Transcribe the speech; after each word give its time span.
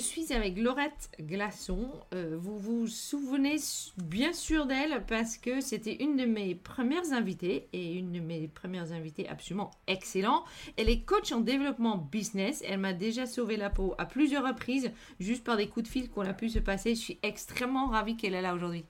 suis 0.00 0.32
avec 0.32 0.58
Laurette 0.58 1.10
Glaçon. 1.20 1.88
Euh, 2.14 2.36
vous 2.38 2.58
vous 2.58 2.86
souvenez 2.86 3.56
bien 3.98 4.32
sûr 4.32 4.66
d'elle 4.66 5.04
parce 5.06 5.36
que 5.36 5.60
c'était 5.60 6.02
une 6.02 6.16
de 6.16 6.24
mes 6.24 6.54
premières 6.54 7.12
invitées 7.12 7.68
et 7.72 7.92
une 7.92 8.12
de 8.12 8.20
mes 8.20 8.48
premières 8.48 8.92
invitées 8.92 9.28
absolument 9.28 9.70
excellent. 9.86 10.44
Elle 10.76 10.88
est 10.88 11.02
coach 11.02 11.32
en 11.32 11.40
développement 11.40 11.96
business. 11.96 12.62
Elle 12.66 12.78
m'a 12.78 12.92
déjà 12.92 13.26
sauvé 13.26 13.56
la 13.56 13.70
peau 13.70 13.94
à 13.98 14.06
plusieurs 14.06 14.46
reprises 14.46 14.90
juste 15.20 15.44
par 15.44 15.56
des 15.56 15.68
coups 15.68 15.86
de 15.86 15.90
fil 15.90 16.10
qu'on 16.10 16.26
a 16.26 16.32
pu 16.32 16.48
se 16.48 16.58
passer. 16.58 16.94
Je 16.94 17.00
suis 17.00 17.18
extrêmement 17.22 17.86
ravie 17.86 18.16
qu'elle 18.16 18.34
est 18.34 18.42
là 18.42 18.54
aujourd'hui. 18.54 18.84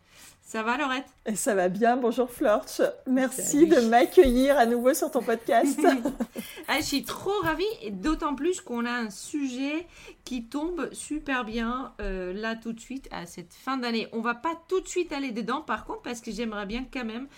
Ça 0.50 0.64
va, 0.64 0.76
Laurette? 0.76 1.06
Ça 1.36 1.54
va 1.54 1.68
bien. 1.68 1.96
Bonjour, 1.96 2.28
Florch. 2.28 2.82
Merci 3.06 3.68
de 3.68 3.82
m'accueillir 3.82 4.58
à 4.58 4.66
nouveau 4.66 4.94
sur 4.94 5.08
ton 5.08 5.22
podcast. 5.22 5.78
ah, 6.66 6.78
je 6.78 6.84
suis 6.84 7.04
trop 7.04 7.38
ravie, 7.44 7.62
et 7.82 7.92
d'autant 7.92 8.34
plus 8.34 8.60
qu'on 8.60 8.84
a 8.84 8.90
un 8.90 9.10
sujet 9.10 9.86
qui 10.24 10.46
tombe 10.46 10.92
super 10.92 11.44
bien 11.44 11.92
euh, 12.00 12.32
là 12.32 12.56
tout 12.56 12.72
de 12.72 12.80
suite 12.80 13.06
à 13.12 13.26
cette 13.26 13.54
fin 13.54 13.76
d'année. 13.76 14.08
On 14.10 14.22
va 14.22 14.34
pas 14.34 14.60
tout 14.66 14.80
de 14.80 14.88
suite 14.88 15.12
aller 15.12 15.30
dedans, 15.30 15.60
par 15.60 15.84
contre, 15.84 16.02
parce 16.02 16.20
que 16.20 16.32
j'aimerais 16.32 16.66
bien 16.66 16.84
quand 16.92 17.04
même 17.04 17.28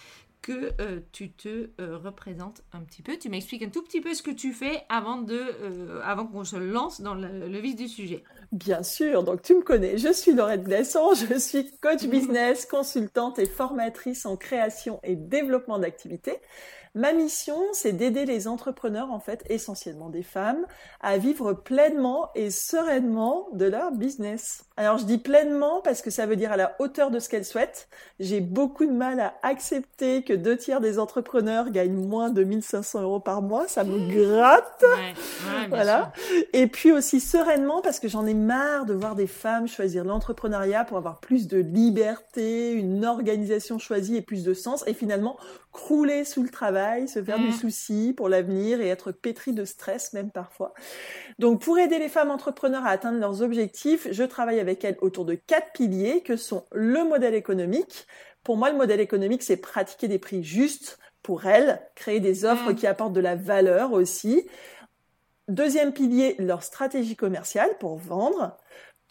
que 0.43 0.73
euh, 0.81 1.01
tu 1.13 1.31
te 1.31 1.71
euh, 1.81 1.97
représentes 1.97 2.63
un 2.73 2.81
petit 2.81 3.01
peu. 3.01 3.17
Tu 3.17 3.29
m'expliques 3.29 3.63
un 3.63 3.71
tout 3.71 3.83
petit 3.83 4.01
peu 4.01 4.13
ce 4.13 4.23
que 4.23 4.33
tu 4.33 4.53
fais 4.53 4.83
avant, 4.89 5.19
de, 5.19 5.39
euh, 5.39 6.01
avant 6.05 6.27
qu'on 6.27 6.45
se 6.45 6.57
lance 6.57 7.01
dans 7.01 7.15
le, 7.15 7.49
le, 7.49 7.59
vif 7.61 7.77
du 7.77 7.89
sujet. 7.89 8.25
Bien 8.53 8.83
sûr, 8.83 9.22
donc 9.25 9.41
tu 9.41 9.55
me 9.55 9.62
connais, 9.62 9.97
je 9.97 10.12
suis 10.12 10.34
Laurette 10.34 10.62
Blesson, 10.62 11.14
je 11.14 11.39
suis 11.39 11.70
coach 11.81 12.05
business, 12.05 12.67
consultante 12.67 13.39
et 13.39 13.47
formatrice 13.47 14.27
en 14.27 14.36
création 14.36 15.00
et 15.05 15.17
développement 15.17 15.78
d'activités. 15.78 16.39
Ma 16.95 17.15
mission, 17.15 17.57
c'est 17.73 17.93
d'aider 17.93 18.27
les 18.27 18.48
entrepreneurs, 18.48 19.11
en 19.11 19.19
fait, 19.19 19.43
essentiellement 19.48 20.11
des 20.11 20.23
femmes, 20.23 20.67
à 21.01 21.17
vivre 21.17 21.55
pleinement 21.55 22.29
et 22.35 22.51
sereinement 22.51 23.48
de 23.55 23.65
leur 23.65 23.93
business. 23.93 24.67
Alors 24.77 24.98
je 24.98 25.05
dis 25.05 25.19
pleinement 25.19 25.81
parce 25.83 26.01
que 26.01 26.11
ça 26.11 26.25
veut 26.27 26.37
dire 26.37 26.51
à 26.51 26.57
la 26.57 26.75
hauteur 26.79 27.11
de 27.11 27.19
ce 27.19 27.29
qu'elles 27.29 27.45
souhaitent. 27.45 27.89
J'ai 28.20 28.41
beaucoup 28.41 28.87
de 28.87 28.91
mal 28.91 29.20
à 29.20 29.35
accepter 29.43 30.23
que 30.23 30.33
deux 30.33 30.57
tiers 30.57 30.81
des 30.81 30.98
entrepreneurs 30.98 31.70
gagnent 31.70 32.07
moins 32.07 32.31
de 32.31 32.42
1500 32.42 33.03
euros 33.03 33.20
par 33.20 33.42
mois. 33.42 33.69
Ça 33.69 33.85
me 33.85 33.98
gratte. 34.11 34.85
voilà. 35.69 36.13
Et 36.53 36.67
puis 36.67 36.91
aussi 36.91 37.20
sereinement 37.20 37.83
parce 37.83 38.01
que 38.01 38.09
j'en 38.09 38.27
ai 38.27 38.35
marre 38.35 38.86
de 38.86 38.95
voir 38.95 39.14
des 39.14 39.27
femmes 39.27 39.69
choisir 39.69 40.05
l'entrepreneuriat 40.05 40.85
pour 40.85 40.97
avoir 40.97 41.20
plus 41.20 41.48
de 41.48 41.59
liberté, 41.59 42.73
une 42.73 43.05
organisation 43.05 43.79
choisie 43.79 44.17
et 44.17 44.23
plus 44.23 44.42
de 44.42 44.55
sens. 44.55 44.85
Et 44.86 44.95
finalement, 44.95 45.36
crouler 45.73 46.25
sous 46.25 46.43
le 46.43 46.51
travail, 46.51 47.09
se 47.09 47.23
faire 47.23 47.39
du 47.39 47.49
mm. 47.49 47.53
souci 47.53 48.15
pour 48.17 48.29
l'avenir 48.29 48.81
et 48.81 48.89
être 48.89 49.11
pétri 49.11 49.53
de 49.53 49.65
stress 49.65 50.13
même 50.13 50.31
parfois. 50.31 50.75
Donc 51.39 51.63
pour 51.63 51.79
aider 51.79 51.99
les 51.99 52.09
femmes 52.09 52.31
entrepreneurs 52.31 52.85
à 52.85 52.91
atteindre 52.91 53.19
leurs 53.19 53.43
objectifs, 53.43 54.07
je 54.11 54.23
travaille 54.23 54.61
avec 54.61 54.85
elles 54.85 54.99
autour 55.01 55.25
de 55.25 55.35
quatre 55.35 55.73
piliers 55.73 56.23
que 56.23 56.37
sont 56.37 56.67
le 56.73 57.05
modèle 57.05 57.35
économique. 57.35 58.07
Pour 58.45 58.57
moi, 58.57 58.71
le 58.71 58.77
modèle 58.77 59.01
économique, 59.01 59.43
c'est 59.43 59.57
pratiquer 59.57 60.09
des 60.09 60.19
prix 60.19 60.45
justes 60.45 60.99
pour 61.23 61.47
elles, 61.47 61.81
créer 61.95 62.21
des 62.21 62.45
offres 62.45 62.73
mm. 62.73 62.75
qui 62.75 62.87
apportent 62.87 63.15
de 63.15 63.21
la 63.21 63.37
valeur 63.37 63.93
aussi. 63.93 64.47
Deuxième 65.49 65.93
pilier, 65.93 66.37
leur 66.39 66.63
stratégie 66.63 67.17
commerciale 67.17 67.71
pour 67.81 67.97
vendre. 67.97 68.57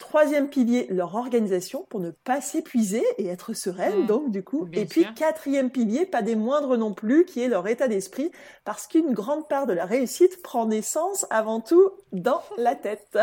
Troisième 0.02 0.48
pilier, 0.48 0.88
leur 0.90 1.14
organisation 1.14 1.86
pour 1.88 2.00
ne 2.00 2.10
pas 2.10 2.40
s'épuiser 2.40 3.04
et 3.18 3.28
être 3.28 3.52
sereine, 3.54 4.02
mmh. 4.02 4.06
donc 4.06 4.32
du 4.32 4.42
coup. 4.42 4.68
et 4.72 4.84
puis 4.84 5.06
quatrième 5.14 5.70
pilier, 5.70 6.06
pas 6.06 6.22
des 6.22 6.34
moindres 6.34 6.76
non 6.76 6.92
plus, 6.92 7.24
qui 7.24 7.40
est 7.40 7.46
leur 7.46 7.68
état 7.68 7.86
d'esprit, 7.86 8.32
parce 8.64 8.88
qu'une 8.88 9.12
grande 9.12 9.48
part 9.48 9.64
de 9.68 9.72
la 9.72 9.86
réussite 9.86 10.42
prend 10.42 10.66
naissance 10.66 11.24
avant 11.30 11.60
tout 11.60 11.92
dans 12.10 12.42
la 12.58 12.74
tête 12.74 13.16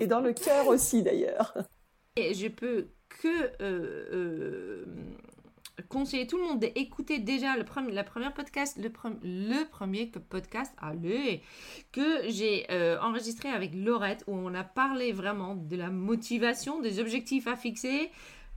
et 0.00 0.06
dans 0.06 0.20
le 0.20 0.32
cœur 0.32 0.68
aussi 0.68 1.02
d'ailleurs. 1.02 1.58
Et 2.16 2.32
je 2.32 2.48
peux 2.48 2.88
que 3.20 3.28
euh, 3.60 4.08
euh, 4.10 4.86
conseiller 5.88 6.26
tout 6.26 6.36
le 6.36 6.44
monde 6.44 6.60
d'écouter 6.60 7.18
déjà 7.18 7.56
le 7.56 7.64
premier, 7.64 7.92
la 7.92 8.04
première 8.04 8.34
podcast, 8.34 8.78
le, 8.78 9.64
premier 9.68 10.06
podcast, 10.06 10.72
allez, 10.78 11.42
que 11.92 12.28
j'ai 12.28 12.66
euh, 12.70 12.98
enregistré 13.00 13.48
avec 13.48 13.74
Laurette 13.74 14.24
où 14.26 14.34
on 14.36 14.54
a 14.54 14.64
parlé 14.64 15.12
vraiment 15.12 15.54
de 15.54 15.76
la 15.76 15.90
motivation, 15.90 16.80
des 16.80 17.00
objectifs 17.00 17.46
à 17.46 17.56
fixer, 17.56 18.10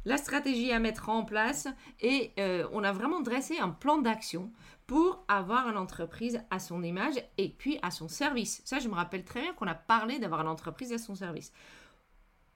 la 0.05 0.17
stratégie 0.17 0.71
à 0.71 0.79
mettre 0.79 1.09
en 1.09 1.23
place 1.23 1.67
et 1.99 2.31
euh, 2.39 2.67
on 2.71 2.83
a 2.83 2.91
vraiment 2.91 3.21
dressé 3.21 3.59
un 3.59 3.69
plan 3.69 3.99
d'action 3.99 4.51
pour 4.87 5.23
avoir 5.27 5.69
une 5.69 5.77
entreprise 5.77 6.41
à 6.49 6.59
son 6.59 6.83
image 6.83 7.15
et 7.37 7.49
puis 7.49 7.79
à 7.81 7.91
son 7.91 8.07
service. 8.07 8.61
Ça, 8.65 8.79
je 8.79 8.89
me 8.89 8.95
rappelle 8.95 9.23
très 9.23 9.41
bien 9.41 9.53
qu'on 9.53 9.67
a 9.67 9.75
parlé 9.75 10.19
d'avoir 10.19 10.41
une 10.41 10.47
entreprise 10.47 10.91
à 10.91 10.97
son 10.97 11.15
service. 11.15 11.53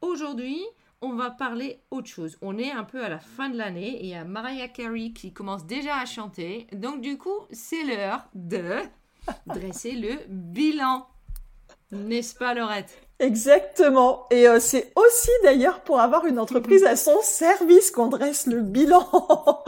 Aujourd'hui, 0.01 0.61
on 1.05 1.13
va 1.13 1.29
parler 1.29 1.81
autre 1.91 2.07
chose. 2.07 2.35
On 2.41 2.57
est 2.57 2.71
un 2.71 2.83
peu 2.83 3.03
à 3.03 3.09
la 3.09 3.19
fin 3.19 3.49
de 3.49 3.57
l'année 3.57 4.01
et 4.01 4.03
il 4.05 4.09
y 4.09 4.15
a 4.15 4.23
Mariah 4.23 4.67
Carey 4.67 5.11
qui 5.13 5.31
commence 5.31 5.65
déjà 5.67 5.97
à 5.97 6.05
chanter. 6.05 6.65
Donc 6.73 7.01
du 7.01 7.17
coup, 7.19 7.45
c'est 7.51 7.83
l'heure 7.83 8.27
de 8.33 8.79
dresser 9.45 9.91
le 9.91 10.17
bilan. 10.27 11.07
N'est-ce 11.91 12.35
pas, 12.35 12.55
Laurette? 12.55 13.04
Exactement. 13.19 14.25
Et 14.29 14.47
euh, 14.47 14.59
c'est 14.59 14.91
aussi 14.95 15.31
d'ailleurs 15.43 15.81
pour 15.81 15.99
avoir 15.99 16.25
une 16.25 16.39
entreprise 16.39 16.83
à 16.83 16.95
son 16.95 17.21
service 17.21 17.91
qu'on 17.91 18.07
dresse 18.07 18.45
le 18.45 18.61
bilan. 18.61 19.07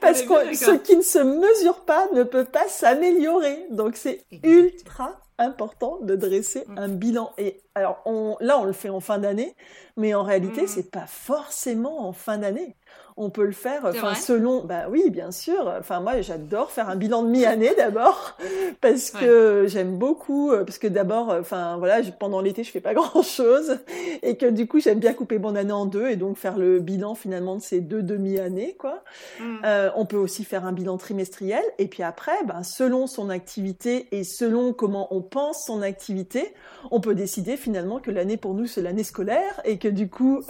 Parce 0.00 0.22
que 0.22 0.54
ce 0.54 0.76
qui 0.76 0.96
ne 0.96 1.02
se 1.02 1.18
mesure 1.18 1.80
pas 1.80 2.08
ne 2.12 2.24
peut 2.24 2.44
pas 2.44 2.66
s'améliorer. 2.68 3.66
Donc 3.70 3.96
c'est 3.96 4.24
ultra 4.42 5.20
important 5.38 5.98
de 6.02 6.16
dresser 6.16 6.64
mm. 6.66 6.78
un 6.78 6.88
bilan. 6.88 7.32
Et 7.38 7.62
alors 7.74 8.02
on, 8.06 8.36
là, 8.40 8.58
on 8.58 8.64
le 8.64 8.72
fait 8.72 8.90
en 8.90 9.00
fin 9.00 9.18
d'année, 9.18 9.54
mais 9.96 10.14
en 10.14 10.22
réalité, 10.22 10.62
mm. 10.62 10.68
c'est 10.68 10.90
pas 10.90 11.06
forcément 11.06 12.06
en 12.06 12.12
fin 12.12 12.38
d'année 12.38 12.76
on 13.20 13.28
peut 13.28 13.44
le 13.44 13.52
faire, 13.52 13.82
enfin 13.84 14.14
selon, 14.14 14.64
bah 14.64 14.84
oui, 14.88 15.10
bien 15.10 15.30
sûr. 15.30 15.70
Enfin 15.78 16.00
moi, 16.00 16.22
j'adore 16.22 16.70
faire 16.70 16.88
un 16.88 16.96
bilan 16.96 17.22
de 17.22 17.28
mi-année 17.28 17.74
d'abord 17.76 18.38
parce 18.80 19.10
que 19.10 19.66
j'aime 19.68 19.98
beaucoup, 19.98 20.50
euh, 20.50 20.64
parce 20.64 20.78
que 20.78 20.86
d'abord, 20.86 21.30
euh, 21.30 21.40
enfin 21.40 21.76
voilà, 21.76 22.00
pendant 22.18 22.40
l'été, 22.40 22.64
je 22.64 22.70
fais 22.70 22.80
pas 22.80 22.94
grand-chose 23.00 23.78
et 24.22 24.38
que 24.38 24.46
du 24.46 24.66
coup, 24.66 24.80
j'aime 24.80 25.00
bien 25.00 25.12
couper 25.12 25.38
mon 25.38 25.54
année 25.54 25.72
en 25.72 25.84
deux 25.84 26.08
et 26.08 26.16
donc 26.16 26.38
faire 26.38 26.56
le 26.56 26.80
bilan 26.80 27.14
finalement 27.14 27.56
de 27.56 27.60
ces 27.60 27.82
deux 27.82 28.02
demi-années, 28.02 28.74
quoi. 28.78 29.04
Mm. 29.38 29.56
Euh, 29.66 29.90
on 29.96 30.06
peut 30.06 30.16
aussi 30.16 30.44
faire 30.44 30.64
un 30.64 30.72
bilan 30.72 30.96
trimestriel 30.96 31.62
et 31.78 31.88
puis 31.88 32.02
après, 32.02 32.42
ben 32.46 32.62
selon 32.62 33.06
son 33.06 33.28
activité 33.28 34.08
et 34.12 34.24
selon 34.24 34.72
comment 34.72 35.14
on 35.14 35.20
pense 35.20 35.66
son 35.66 35.82
activité, 35.82 36.54
on 36.90 37.00
peut 37.00 37.14
décider 37.14 37.58
finalement 37.58 37.98
que 37.98 38.10
l'année 38.10 38.38
pour 38.38 38.54
nous 38.54 38.66
c'est 38.66 38.80
l'année 38.80 39.04
scolaire 39.04 39.60
et 39.66 39.76
que 39.76 39.88
du 39.88 40.08
coup, 40.08 40.42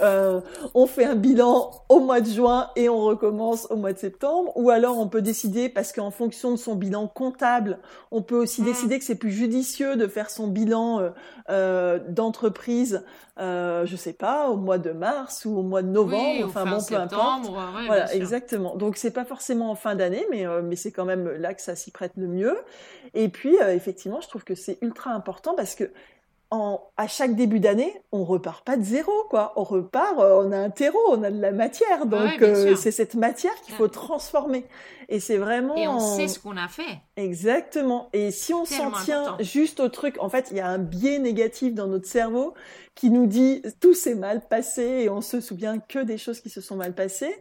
on 0.73 0.87
fait 0.87 1.05
un 1.05 1.15
bilan 1.15 1.71
au 1.89 1.99
mois 1.99 2.21
de 2.21 2.29
juin 2.29 2.60
et 2.75 2.89
on 2.89 2.99
recommence 2.99 3.67
au 3.69 3.75
mois 3.75 3.93
de 3.93 3.97
septembre. 3.97 4.51
Ou 4.55 4.69
alors 4.69 4.97
on 4.99 5.07
peut 5.07 5.21
décider, 5.21 5.69
parce 5.69 5.91
qu'en 5.91 6.11
fonction 6.11 6.51
de 6.51 6.57
son 6.57 6.75
bilan 6.75 7.07
comptable, 7.07 7.79
on 8.11 8.21
peut 8.21 8.35
aussi 8.35 8.61
mm. 8.61 8.65
décider 8.65 8.99
que 8.99 9.05
c'est 9.05 9.15
plus 9.15 9.31
judicieux 9.31 9.95
de 9.95 10.07
faire 10.07 10.29
son 10.29 10.47
bilan 10.47 10.99
euh, 10.99 11.09
euh, 11.49 11.99
d'entreprise, 12.07 13.03
euh, 13.39 13.85
je 13.85 13.95
sais 13.95 14.13
pas, 14.13 14.49
au 14.49 14.57
mois 14.57 14.77
de 14.77 14.91
mars 14.91 15.43
ou 15.45 15.57
au 15.57 15.63
mois 15.63 15.81
de 15.81 15.87
novembre. 15.87 16.45
enfin 16.45 16.65
bon, 16.65 16.77
peu 16.81 16.95
importe. 16.95 17.47
voilà, 17.87 18.13
exactement. 18.13 18.75
Donc 18.75 18.95
c'est 18.95 19.11
pas 19.11 19.25
forcément 19.25 19.71
en 19.71 19.75
fin 19.75 19.95
d'année, 19.95 20.25
mais 20.29 20.45
euh, 20.45 20.61
mais 20.63 20.75
c'est 20.75 20.91
quand 20.91 21.05
même 21.05 21.29
là 21.29 21.53
que 21.53 21.61
ça 21.61 21.75
s'y 21.75 21.91
prête 21.91 22.13
le 22.15 22.27
mieux. 22.27 22.57
Et 23.13 23.27
puis 23.27 23.55
effectivement, 23.55 24.21
je 24.21 24.29
trouve 24.29 24.43
que 24.43 24.55
c'est 24.55 24.77
ultra 24.81 25.11
important 25.11 25.53
parce 25.55 25.75
que 25.75 25.91
à 26.51 27.07
chaque 27.07 27.35
début 27.35 27.61
d'année, 27.61 28.01
on 28.11 28.25
repart 28.25 28.65
pas 28.65 28.75
de 28.75 28.83
zéro, 28.83 29.11
quoi. 29.29 29.53
On 29.55 29.63
repart, 29.63 30.19
euh, 30.19 30.43
on 30.43 30.51
a 30.51 30.57
un 30.57 30.69
terreau, 30.69 30.99
on 31.09 31.23
a 31.23 31.31
de 31.31 31.39
la 31.39 31.51
matière, 31.51 32.05
donc 32.05 32.41
euh, 32.41 32.75
c'est 32.75 32.91
cette 32.91 33.15
matière 33.15 33.53
qu'il 33.61 33.73
faut 33.73 33.87
transformer. 33.87 34.65
Et 35.11 35.19
c'est 35.19 35.37
vraiment. 35.37 35.75
Et 35.75 35.89
on 35.89 35.99
sait 35.99 36.29
ce 36.29 36.39
qu'on 36.39 36.55
a 36.55 36.69
fait. 36.69 37.01
Exactement. 37.17 38.07
Et 38.13 38.31
si 38.31 38.53
on 38.53 38.63
s'en 38.63 38.91
tient 38.91 39.35
juste 39.41 39.81
au 39.81 39.89
truc, 39.89 40.15
en 40.19 40.29
fait, 40.29 40.47
il 40.51 40.57
y 40.57 40.61
a 40.61 40.67
un 40.67 40.77
biais 40.77 41.19
négatif 41.19 41.73
dans 41.73 41.87
notre 41.87 42.07
cerveau 42.07 42.53
qui 42.95 43.09
nous 43.09 43.25
dit 43.25 43.61
tout 43.79 43.93
s'est 43.93 44.15
mal 44.15 44.41
passé 44.47 44.83
et 44.83 45.09
on 45.09 45.21
se 45.21 45.39
souvient 45.41 45.79
que 45.79 45.99
des 45.99 46.17
choses 46.17 46.39
qui 46.39 46.49
se 46.49 46.61
sont 46.61 46.75
mal 46.77 46.93
passées. 46.93 47.35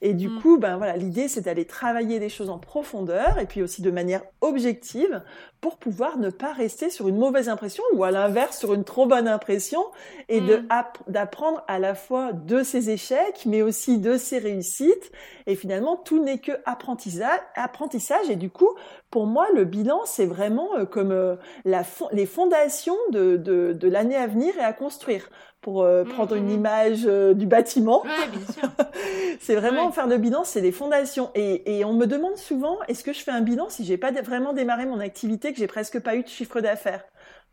Et 0.00 0.14
du 0.14 0.28
mm. 0.28 0.40
coup, 0.40 0.58
ben 0.58 0.76
voilà, 0.76 0.96
l'idée 0.96 1.28
c'est 1.28 1.42
d'aller 1.42 1.64
travailler 1.64 2.18
les 2.18 2.28
choses 2.28 2.50
en 2.50 2.58
profondeur 2.58 3.38
et 3.38 3.46
puis 3.46 3.62
aussi 3.62 3.82
de 3.82 3.90
manière 3.90 4.22
objective 4.40 5.22
pour 5.60 5.76
pouvoir 5.76 6.18
ne 6.18 6.30
pas 6.30 6.52
rester 6.52 6.90
sur 6.90 7.08
une 7.08 7.18
mauvaise 7.18 7.48
impression 7.48 7.84
ou 7.94 8.02
à 8.04 8.10
l'inverse 8.10 8.58
sur 8.58 8.74
une 8.74 8.84
trop 8.84 9.06
bonne 9.06 9.28
impression 9.28 9.84
et 10.28 10.40
de 10.40 10.56
mm. 10.56 10.68
d'apprendre 11.08 11.64
à 11.68 11.78
la 11.78 11.94
fois 11.94 12.32
de 12.32 12.62
ses 12.62 12.90
échecs 12.90 13.42
mais 13.46 13.62
aussi 13.62 13.98
de 13.98 14.16
ses 14.16 14.38
réussites 14.38 15.12
et 15.46 15.56
finalement 15.56 15.96
tout 15.96 16.22
n'est 16.22 16.38
que 16.38 16.52
apprentissage 16.64 17.11
apprentissage 17.54 18.30
et 18.30 18.36
du 18.36 18.50
coup 18.50 18.68
pour 19.10 19.26
moi 19.26 19.46
le 19.54 19.64
bilan 19.64 20.00
c'est 20.04 20.26
vraiment 20.26 20.68
euh, 20.76 20.84
comme 20.84 21.12
euh, 21.12 21.36
la 21.64 21.82
les 22.12 22.26
fondations 22.26 22.96
de, 23.10 23.36
de, 23.36 23.72
de 23.72 23.88
l'année 23.88 24.16
à 24.16 24.26
venir 24.26 24.56
et 24.56 24.62
à 24.62 24.72
construire 24.72 25.28
pour 25.60 25.82
euh, 25.82 26.04
mm, 26.04 26.08
prendre 26.08 26.34
une 26.34 26.50
image 26.50 27.04
du 27.04 27.46
bâtiment. 27.46 28.02
Ouais, 28.02 28.86
c'est 29.40 29.54
vraiment 29.54 29.92
faire 29.92 30.08
le 30.08 30.18
bilan, 30.18 30.42
c'est 30.42 30.60
les 30.60 30.72
fondations. 30.72 31.30
Et, 31.36 31.78
et 31.78 31.84
on 31.84 31.92
me 31.92 32.06
demande 32.06 32.36
souvent, 32.36 32.78
est-ce 32.88 33.04
que 33.04 33.12
je 33.12 33.20
fais 33.20 33.30
un 33.30 33.42
bilan 33.42 33.68
si 33.68 33.84
j'ai 33.84 33.96
pas 33.96 34.10
vraiment 34.10 34.54
démarré 34.54 34.86
mon 34.86 34.98
activité 34.98 35.52
que 35.52 35.58
j'ai 35.58 35.68
presque 35.68 36.00
pas 36.00 36.16
eu 36.16 36.24
de 36.24 36.28
chiffre 36.28 36.60
d'affaires? 36.60 37.04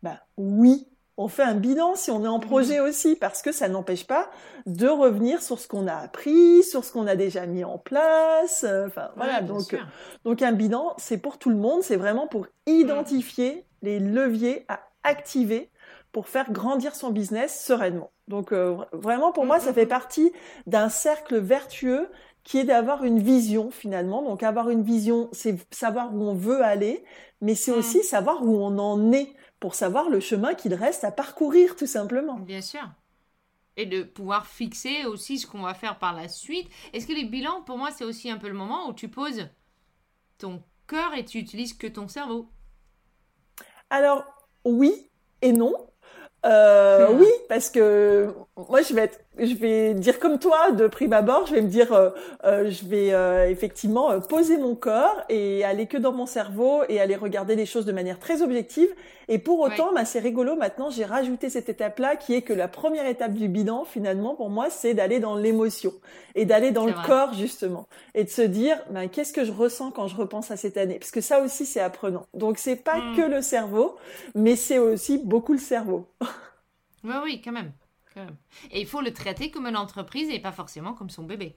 Bah 0.02 0.18
oui, 0.36 0.88
on 1.20 1.28
fait 1.28 1.42
un 1.42 1.54
bilan 1.54 1.96
si 1.96 2.10
on 2.10 2.24
est 2.24 2.28
en 2.28 2.38
mhm. 2.38 2.46
projet 2.46 2.80
aussi, 2.80 3.14
parce 3.14 3.42
que 3.42 3.52
ça 3.52 3.68
n'empêche 3.68 4.06
pas 4.06 4.30
de 4.64 4.88
revenir 4.88 5.42
sur 5.42 5.58
ce 5.60 5.68
qu'on 5.68 5.86
a 5.86 5.94
appris, 5.94 6.62
sur 6.62 6.82
ce 6.82 6.92
qu'on 6.92 7.06
a 7.06 7.14
déjà 7.14 7.44
mis 7.44 7.62
en 7.62 7.76
place. 7.76 8.64
Euh, 8.66 8.86
enfin 8.86 9.10
voilà, 9.16 9.42
donc 9.42 9.76
donc 10.24 10.40
un 10.40 10.52
bilan, 10.52 10.94
c'est 10.96 11.18
pour 11.18 11.36
tout 11.36 11.50
le 11.50 11.56
monde, 11.56 11.82
c'est 11.82 11.96
vraiment 11.96 12.26
pour 12.26 12.46
identifier 12.66 13.66
les 13.82 13.98
leviers 13.98 14.64
à 14.68 14.80
activer 15.02 15.70
pour 16.10 16.26
faire 16.26 16.50
grandir 16.52 16.94
son 16.94 17.10
business 17.10 17.64
sereinement. 17.66 18.12
Donc 18.26 18.52
euh, 18.52 18.76
vraiment 18.92 19.30
pour 19.30 19.44
moi, 19.44 19.60
ça 19.60 19.74
fait 19.74 19.84
partie 19.84 20.32
d'un 20.66 20.88
cercle 20.88 21.36
vertueux 21.36 22.08
qui 22.44 22.56
est 22.56 22.64
d'avoir 22.64 23.04
une 23.04 23.18
vision 23.18 23.70
finalement. 23.70 24.22
Donc 24.22 24.42
avoir 24.42 24.70
une 24.70 24.82
vision, 24.82 25.28
c'est 25.32 25.58
savoir 25.70 26.14
où 26.14 26.22
on 26.22 26.34
veut 26.34 26.62
aller, 26.62 27.04
mais 27.42 27.54
c'est 27.54 27.72
mm. 27.72 27.78
aussi 27.78 28.02
savoir 28.02 28.42
où 28.42 28.56
on 28.56 28.78
en 28.78 29.12
est 29.12 29.34
pour 29.60 29.74
savoir 29.74 30.08
le 30.08 30.20
chemin 30.20 30.54
qu'il 30.54 30.74
reste 30.74 31.04
à 31.04 31.12
parcourir 31.12 31.76
tout 31.76 31.86
simplement. 31.86 32.38
Bien 32.38 32.62
sûr. 32.62 32.88
Et 33.76 33.86
de 33.86 34.02
pouvoir 34.02 34.46
fixer 34.46 35.04
aussi 35.04 35.38
ce 35.38 35.46
qu'on 35.46 35.62
va 35.62 35.74
faire 35.74 35.98
par 35.98 36.14
la 36.14 36.28
suite. 36.28 36.68
Est-ce 36.92 37.06
que 37.06 37.12
les 37.12 37.24
bilans, 37.24 37.62
pour 37.62 37.78
moi, 37.78 37.90
c'est 37.90 38.04
aussi 38.04 38.30
un 38.30 38.38
peu 38.38 38.48
le 38.48 38.54
moment 38.54 38.88
où 38.88 38.94
tu 38.94 39.08
poses 39.08 39.48
ton 40.38 40.62
cœur 40.88 41.14
et 41.14 41.24
tu 41.24 41.38
utilises 41.38 41.74
que 41.74 41.86
ton 41.86 42.08
cerveau? 42.08 42.48
Alors, 43.90 44.24
oui 44.64 45.10
et 45.42 45.52
non. 45.52 45.74
Euh, 46.46 47.12
hmm. 47.12 47.20
Oui, 47.20 47.28
parce 47.48 47.70
que 47.70 48.34
moi, 48.56 48.82
je 48.82 48.94
vais 48.94 49.02
être 49.02 49.20
je 49.38 49.54
vais 49.54 49.94
dire 49.94 50.18
comme 50.18 50.38
toi 50.38 50.72
de 50.72 50.86
prime 50.86 51.12
abord, 51.12 51.46
je 51.46 51.54
vais 51.54 51.62
me 51.62 51.68
dire, 51.68 51.92
euh, 51.92 52.10
euh, 52.44 52.70
je 52.70 52.84
vais 52.84 53.12
euh, 53.12 53.48
effectivement 53.48 54.20
poser 54.20 54.58
mon 54.58 54.74
corps 54.74 55.22
et 55.28 55.64
aller 55.64 55.86
que 55.86 55.96
dans 55.96 56.12
mon 56.12 56.26
cerveau 56.26 56.82
et 56.88 57.00
aller 57.00 57.16
regarder 57.16 57.56
les 57.56 57.66
choses 57.66 57.86
de 57.86 57.92
manière 57.92 58.18
très 58.18 58.42
objective. 58.42 58.88
Et 59.28 59.38
pour 59.38 59.60
autant, 59.60 59.92
bah, 59.94 60.04
c'est 60.04 60.18
rigolo. 60.18 60.56
Maintenant, 60.56 60.90
j'ai 60.90 61.04
rajouté 61.04 61.48
cette 61.50 61.68
étape-là 61.68 62.16
qui 62.16 62.34
est 62.34 62.42
que 62.42 62.52
la 62.52 62.66
première 62.66 63.06
étape 63.06 63.32
du 63.32 63.48
bilan, 63.48 63.84
finalement, 63.84 64.34
pour 64.34 64.50
moi, 64.50 64.68
c'est 64.70 64.92
d'aller 64.92 65.20
dans 65.20 65.36
l'émotion 65.36 65.92
et 66.34 66.44
d'aller 66.44 66.72
dans 66.72 66.86
le 66.86 66.94
corps 67.06 67.32
justement 67.34 67.86
et 68.14 68.24
de 68.24 68.28
se 68.28 68.42
dire, 68.42 68.76
bah, 68.90 69.06
qu'est-ce 69.06 69.32
que 69.32 69.44
je 69.44 69.52
ressens 69.52 69.92
quand 69.92 70.08
je 70.08 70.16
repense 70.16 70.50
à 70.50 70.56
cette 70.56 70.76
année? 70.76 70.98
Parce 70.98 71.12
que 71.12 71.20
ça 71.20 71.40
aussi, 71.40 71.64
c'est 71.64 71.80
apprenant. 71.80 72.26
Donc, 72.34 72.58
c'est 72.58 72.76
pas 72.76 72.98
hmm. 72.98 73.16
que 73.16 73.22
le 73.22 73.40
cerveau, 73.40 73.96
mais 74.34 74.56
c'est 74.56 74.78
aussi 74.78 75.18
beaucoup 75.18 75.52
le 75.52 75.58
cerveau. 75.58 76.06
oui, 77.04 77.14
oui, 77.24 77.42
quand 77.42 77.52
même. 77.52 77.72
Et 78.70 78.80
il 78.80 78.86
faut 78.86 79.00
le 79.00 79.12
traiter 79.12 79.50
comme 79.50 79.66
une 79.66 79.76
entreprise 79.76 80.28
et 80.30 80.40
pas 80.40 80.52
forcément 80.52 80.94
comme 80.94 81.10
son 81.10 81.24
bébé. 81.24 81.56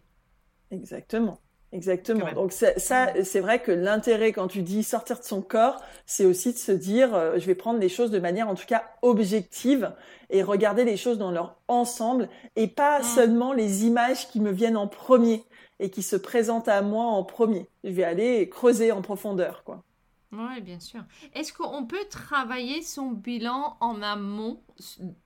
Exactement. 0.71 1.39
Exactement. 1.73 2.31
Donc 2.33 2.51
ça, 2.51 2.67
c'est 2.77 3.39
vrai 3.39 3.59
que 3.59 3.71
l'intérêt 3.71 4.31
quand 4.31 4.47
tu 4.47 4.61
dis 4.61 4.83
sortir 4.83 5.17
de 5.17 5.23
son 5.23 5.41
corps, 5.41 5.81
c'est 6.05 6.23
aussi 6.23 6.53
de 6.53 6.57
se 6.57 6.71
dire, 6.71 7.15
euh, 7.15 7.39
je 7.39 7.47
vais 7.47 7.55
prendre 7.55 7.79
les 7.79 7.89
choses 7.89 8.11
de 8.11 8.19
manière 8.19 8.47
en 8.47 8.53
tout 8.53 8.67
cas 8.67 8.83
objective 9.01 9.91
et 10.29 10.43
regarder 10.43 10.83
les 10.83 10.97
choses 10.97 11.17
dans 11.17 11.31
leur 11.31 11.57
ensemble 11.67 12.29
et 12.55 12.67
pas 12.67 12.99
mm. 12.99 13.03
seulement 13.03 13.53
les 13.53 13.85
images 13.85 14.27
qui 14.29 14.39
me 14.39 14.51
viennent 14.51 14.77
en 14.77 14.87
premier 14.87 15.43
et 15.79 15.89
qui 15.89 16.03
se 16.03 16.15
présentent 16.15 16.67
à 16.67 16.83
moi 16.83 17.05
en 17.05 17.23
premier. 17.23 17.67
Je 17.83 17.89
vais 17.89 18.03
aller 18.03 18.47
creuser 18.49 18.91
en 18.91 19.01
profondeur, 19.01 19.63
quoi. 19.63 19.83
Oui, 20.31 20.61
bien 20.61 20.79
sûr. 20.79 21.01
Est-ce 21.33 21.53
qu'on 21.53 21.85
peut 21.85 22.05
travailler 22.09 22.81
son 22.81 23.11
bilan 23.11 23.77
en 23.81 24.01
amont 24.01 24.61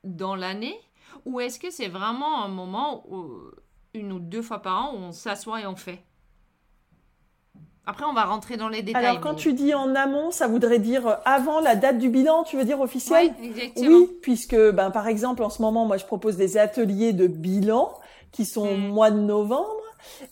dans 0.04 0.36
l'année? 0.36 0.78
Ou 1.26 1.40
est-ce 1.40 1.60
que 1.60 1.72
c'est 1.72 1.88
vraiment 1.88 2.44
un 2.44 2.48
moment, 2.48 3.04
où, 3.10 3.28
une 3.94 4.12
ou 4.12 4.20
deux 4.20 4.42
fois 4.42 4.62
par 4.62 4.86
an, 4.86 4.94
où 4.94 4.98
on 4.98 5.12
s'assoit 5.12 5.62
et 5.62 5.66
on 5.66 5.76
fait? 5.76 6.00
Après, 7.90 8.04
on 8.04 8.14
va 8.14 8.26
rentrer 8.26 8.58
dans 8.58 8.68
les 8.68 8.82
détails. 8.82 9.06
Alors, 9.06 9.22
quand 9.22 9.36
tu 9.36 9.54
dis 9.54 9.74
en 9.74 9.96
amont, 9.96 10.30
ça 10.30 10.48
voudrait 10.48 10.80
dire 10.80 11.08
euh, 11.08 11.16
avant 11.24 11.62
la 11.62 11.76
date 11.76 11.98
du 11.98 12.10
bilan, 12.10 12.44
tu 12.44 12.58
veux 12.58 12.66
dire 12.66 12.82
officiel? 12.82 13.34
Oui, 13.40 13.48
exactement. 13.48 13.88
Oui, 13.88 14.10
puisque, 14.22 14.58
ben, 14.72 14.92
par 14.92 15.08
exemple, 15.08 15.42
en 15.42 15.50
ce 15.50 15.62
moment, 15.62 15.86
moi, 15.86 15.96
je 15.96 16.06
propose 16.06 16.36
des 16.36 16.58
ateliers 16.58 17.14
de 17.14 17.28
bilan 17.28 17.94
qui 18.34 18.44
sont 18.44 18.68
au 18.68 18.76
hmm. 18.76 18.88
mois 18.90 19.10
de 19.10 19.20
novembre, 19.20 19.82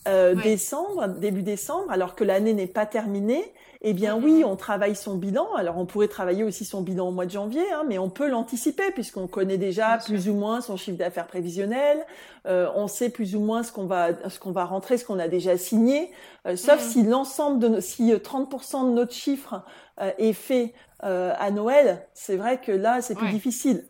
euh, 0.10 0.36
décembre, 0.36 1.08
début 1.08 1.44
décembre, 1.44 1.90
alors 1.90 2.16
que 2.16 2.26
l'année 2.26 2.54
n'est 2.54 2.68
pas 2.68 2.86
terminée. 2.86 3.54
Eh 3.88 3.94
bien 3.94 4.18
oui, 4.18 4.44
on 4.44 4.56
travaille 4.56 4.96
son 4.96 5.14
bilan. 5.14 5.48
Alors 5.56 5.78
on 5.78 5.86
pourrait 5.86 6.08
travailler 6.08 6.44
aussi 6.44 6.66
son 6.66 6.82
bilan 6.82 7.10
au 7.10 7.12
mois 7.12 7.28
de 7.28 7.32
janvier, 7.32 7.62
hein, 7.72 7.84
mais 7.88 8.00
on 8.00 8.10
peut 8.10 8.28
l'anticiper 8.28 8.90
puisqu'on 8.90 9.28
connaît 9.28 9.60
déjà 9.60 10.00
plus 10.00 10.28
ou 10.28 10.34
moins 10.34 10.60
son 10.62 10.76
chiffre 10.76 10.98
d'affaires 10.98 11.28
prévisionnel. 11.28 12.04
Euh, 12.48 12.68
on 12.74 12.88
sait 12.88 13.12
plus 13.12 13.36
ou 13.36 13.42
moins 13.42 13.62
ce 13.62 13.72
qu'on 13.72 13.86
va 13.86 14.10
ce 14.28 14.40
qu'on 14.40 14.52
va 14.52 14.66
rentrer, 14.66 14.98
ce 14.98 15.06
qu'on 15.06 15.20
a 15.20 15.28
déjà 15.28 15.56
signé. 15.56 16.12
Euh, 16.48 16.56
sauf 16.56 16.82
si 16.82 17.04
l'ensemble 17.04 17.60
de 17.60 17.80
si 17.80 18.12
30% 18.12 18.90
de 18.90 18.96
notre 18.96 19.14
chiffre 19.14 19.62
euh, 20.02 20.10
est 20.18 20.34
fait 20.34 20.74
à 21.02 21.52
Noël, 21.52 22.08
c'est 22.16 22.36
vrai 22.36 22.60
que 22.60 22.72
là 22.72 23.04
c'est 23.04 23.14
plus 23.14 23.30
difficile. 23.30 23.84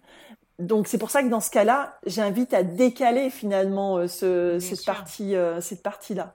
Donc 0.59 0.87
c'est 0.87 0.97
pour 0.97 1.09
ça 1.09 1.23
que 1.23 1.29
dans 1.29 1.39
ce 1.39 1.49
cas-là, 1.49 1.97
j'invite 2.05 2.53
à 2.53 2.63
décaler 2.63 3.29
finalement 3.29 4.05
ce, 4.09 4.57
cette 4.59 4.83
partie 4.83 5.33
cette 5.61 5.81
partie 5.81 6.15
là. 6.15 6.33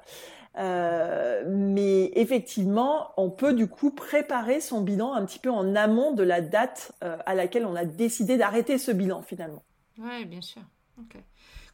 Euh, 0.60 1.42
mais 1.46 2.12
effectivement, 2.14 3.12
on 3.16 3.30
peut 3.30 3.54
du 3.54 3.66
coup 3.66 3.90
préparer 3.90 4.60
son 4.60 4.82
bilan 4.82 5.14
un 5.14 5.24
petit 5.24 5.38
peu 5.38 5.50
en 5.50 5.74
amont 5.74 6.12
de 6.12 6.22
la 6.22 6.42
date 6.42 6.92
euh, 7.02 7.16
à 7.24 7.34
laquelle 7.34 7.64
on 7.64 7.74
a 7.76 7.86
décidé 7.86 8.36
d'arrêter 8.36 8.76
ce 8.76 8.90
bilan 8.90 9.22
finalement. 9.22 9.62
Oui, 9.98 10.24
bien 10.26 10.42
sûr. 10.42 10.62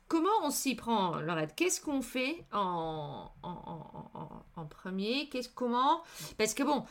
Comment 0.09 0.31
on 0.45 0.51
s'y 0.51 0.77
prend, 0.77 1.17
Laurette? 1.17 1.55
Qu'est-ce 1.57 1.81
qu'on 1.81 2.01
fait 2.01 2.45
en, 2.53 3.29
en, 3.43 4.67
premier? 4.67 5.29
Qu'est-ce 5.31 5.49
comment? 5.49 6.03
Parce 6.39 6.55
que 6.55 6.63
bon, 6.63 6.85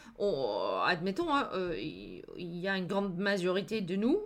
admettons, 0.84 1.34
hein, 1.34 1.50
euh, 1.54 1.78
il 1.80 2.58
y 2.58 2.68
a 2.68 2.76
une 2.76 2.88
grande 2.88 3.16
majorité 3.16 3.80
de 3.80 3.96
nous. 3.96 4.20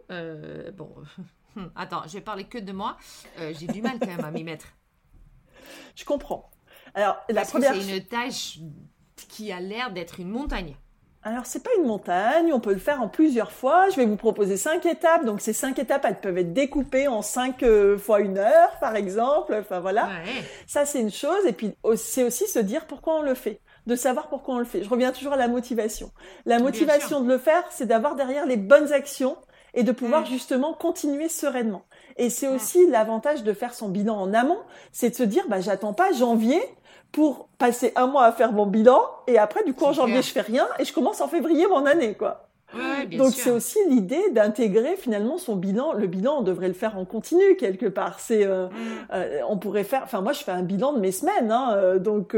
bon, 0.73 0.95
attends, 1.75 2.01
je 2.07 2.13
vais 2.13 2.21
parler 2.21 2.45
que 2.45 2.57
de 2.57 2.71
moi. 2.71 2.97
J'ai 3.37 3.67
du 3.67 3.83
mal 3.83 3.99
quand 3.99 4.07
même 4.07 4.25
à 4.25 4.31
m'y 4.31 4.43
mettre. 4.43 4.65
Je 5.95 6.03
comprends. 6.03 6.49
Alors, 6.95 7.17
la 7.29 7.45
première. 7.45 7.73
C'est 7.73 7.97
une 7.97 8.03
tâche 8.03 8.59
qui 9.27 9.51
a 9.51 9.59
l'air 9.59 9.91
d'être 9.91 10.19
une 10.19 10.29
montagne. 10.29 10.75
Alors 11.21 11.45
c'est 11.45 11.61
pas 11.61 11.71
une 11.77 11.85
montagne, 11.85 12.53
on 12.53 12.61
peut 12.61 12.71
le 12.71 12.79
faire 12.79 13.01
en 13.01 13.09
plusieurs 13.09 13.51
fois. 13.51 13.89
Je 13.89 13.97
vais 13.97 14.05
vous 14.05 14.15
proposer 14.15 14.55
cinq 14.55 14.85
étapes. 14.85 15.25
Donc 15.25 15.41
ces 15.41 15.51
cinq 15.51 15.77
étapes, 15.77 16.05
elles 16.07 16.21
peuvent 16.21 16.37
être 16.37 16.53
découpées 16.53 17.09
en 17.09 17.21
cinq 17.21 17.61
euh, 17.61 17.97
fois 17.97 18.21
une 18.21 18.37
heure, 18.37 18.79
par 18.79 18.95
exemple. 18.95 19.53
Enfin 19.59 19.81
voilà. 19.81 20.07
Ça 20.65 20.85
c'est 20.85 21.01
une 21.01 21.11
chose. 21.11 21.45
Et 21.45 21.51
puis 21.51 21.73
c'est 21.97 22.23
aussi 22.23 22.47
se 22.47 22.59
dire 22.59 22.85
pourquoi 22.87 23.19
on 23.19 23.21
le 23.21 23.33
fait, 23.33 23.59
de 23.85 23.95
savoir 23.95 24.29
pourquoi 24.29 24.55
on 24.55 24.59
le 24.59 24.65
fait. 24.65 24.81
Je 24.81 24.89
reviens 24.89 25.11
toujours 25.11 25.33
à 25.33 25.37
la 25.37 25.49
motivation. 25.49 26.11
La 26.45 26.59
motivation 26.59 27.19
de 27.19 27.27
le 27.27 27.37
faire, 27.37 27.63
c'est 27.69 27.85
d'avoir 27.85 28.15
derrière 28.15 28.45
les 28.45 28.57
bonnes 28.57 28.93
actions 28.93 29.37
et 29.73 29.83
de 29.83 29.91
pouvoir 29.91 30.25
justement 30.25 30.73
continuer 30.73 31.27
sereinement. 31.27 31.83
Et 32.15 32.29
c'est 32.29 32.47
aussi 32.47 32.87
l'avantage 32.87 33.43
de 33.43 33.53
faire 33.53 33.73
son 33.73 33.89
bilan 33.89 34.15
en 34.15 34.33
amont, 34.33 34.59
c'est 34.93 35.09
de 35.09 35.15
se 35.15 35.23
dire 35.23 35.43
bah 35.49 35.59
j'attends 35.59 35.93
pas 35.93 36.11
janvier 36.13 36.61
pour 37.11 37.47
passer 37.57 37.91
un 37.95 38.07
mois 38.07 38.25
à 38.25 38.31
faire 38.31 38.51
mon 38.51 38.65
bilan 38.65 39.01
et 39.27 39.37
après 39.37 39.63
du 39.63 39.73
coup 39.73 39.85
en 39.85 39.93
janvier 39.93 40.21
je 40.21 40.31
fais 40.31 40.41
rien 40.41 40.67
et 40.77 40.85
je 40.85 40.93
commence 40.93 41.21
en 41.21 41.27
février 41.27 41.67
mon 41.67 41.85
année 41.85 42.13
quoi. 42.13 42.49
Donc 43.17 43.31
c'est 43.33 43.49
aussi 43.49 43.79
l'idée 43.89 44.29
d'intégrer 44.31 44.95
finalement 44.95 45.37
son 45.37 45.55
bilan. 45.55 45.93
Le 45.93 46.07
bilan, 46.07 46.39
on 46.39 46.41
devrait 46.43 46.67
le 46.67 46.73
faire 46.73 46.97
en 46.97 47.05
continu 47.05 47.55
quelque 47.57 47.87
part. 47.87 48.19
C'est, 48.19 48.45
euh, 48.45 48.67
mm. 48.67 48.71
euh, 49.13 49.39
on 49.47 49.57
pourrait 49.57 49.83
faire. 49.83 50.01
Enfin 50.03 50.21
moi, 50.21 50.33
je 50.33 50.43
fais 50.43 50.51
un 50.51 50.61
bilan 50.61 50.93
de 50.93 50.99
mes 50.99 51.11
semaines, 51.11 51.51
hein, 51.51 51.73
euh, 51.73 51.99
donc 51.99 52.35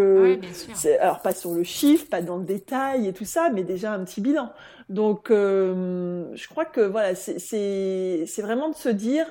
c'est 0.73 0.97
alors 0.99 1.21
pas 1.21 1.33
sur 1.33 1.51
le 1.51 1.63
chiffre, 1.63 2.07
pas 2.07 2.21
dans 2.21 2.37
le 2.37 2.45
détail 2.45 3.07
et 3.07 3.13
tout 3.13 3.25
ça, 3.25 3.49
mais 3.53 3.63
déjà 3.63 3.91
un 3.91 4.03
petit 4.03 4.21
bilan. 4.21 4.51
Donc 4.89 5.27
je 5.29 6.47
crois 6.49 6.65
que 6.65 6.81
voilà, 6.81 7.15
c'est 7.15 7.39
c'est 7.39 8.41
vraiment 8.41 8.69
de 8.69 8.75
se 8.75 8.89
dire 8.89 9.25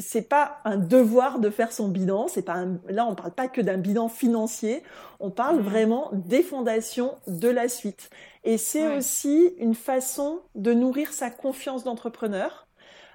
c'est 0.00 0.28
pas 0.28 0.58
un 0.64 0.76
devoir 0.76 1.38
de 1.38 1.50
faire 1.50 1.72
son 1.72 1.88
bilan. 1.88 2.26
C'est 2.28 2.42
pas 2.42 2.64
là, 2.88 3.06
on 3.06 3.14
parle 3.14 3.32
pas 3.32 3.48
que 3.48 3.60
d'un 3.60 3.76
bilan 3.76 4.08
financier. 4.08 4.82
On 5.20 5.30
parle 5.30 5.58
mmh. 5.58 5.62
vraiment 5.62 6.10
des 6.12 6.42
fondations 6.42 7.14
de 7.26 7.48
la 7.48 7.68
suite. 7.68 8.10
Et 8.44 8.58
c'est 8.58 8.96
aussi 8.96 9.54
une 9.58 9.74
façon 9.74 10.40
de 10.54 10.72
nourrir 10.72 11.12
sa 11.12 11.30
confiance 11.30 11.84
d'entrepreneur. 11.84 12.66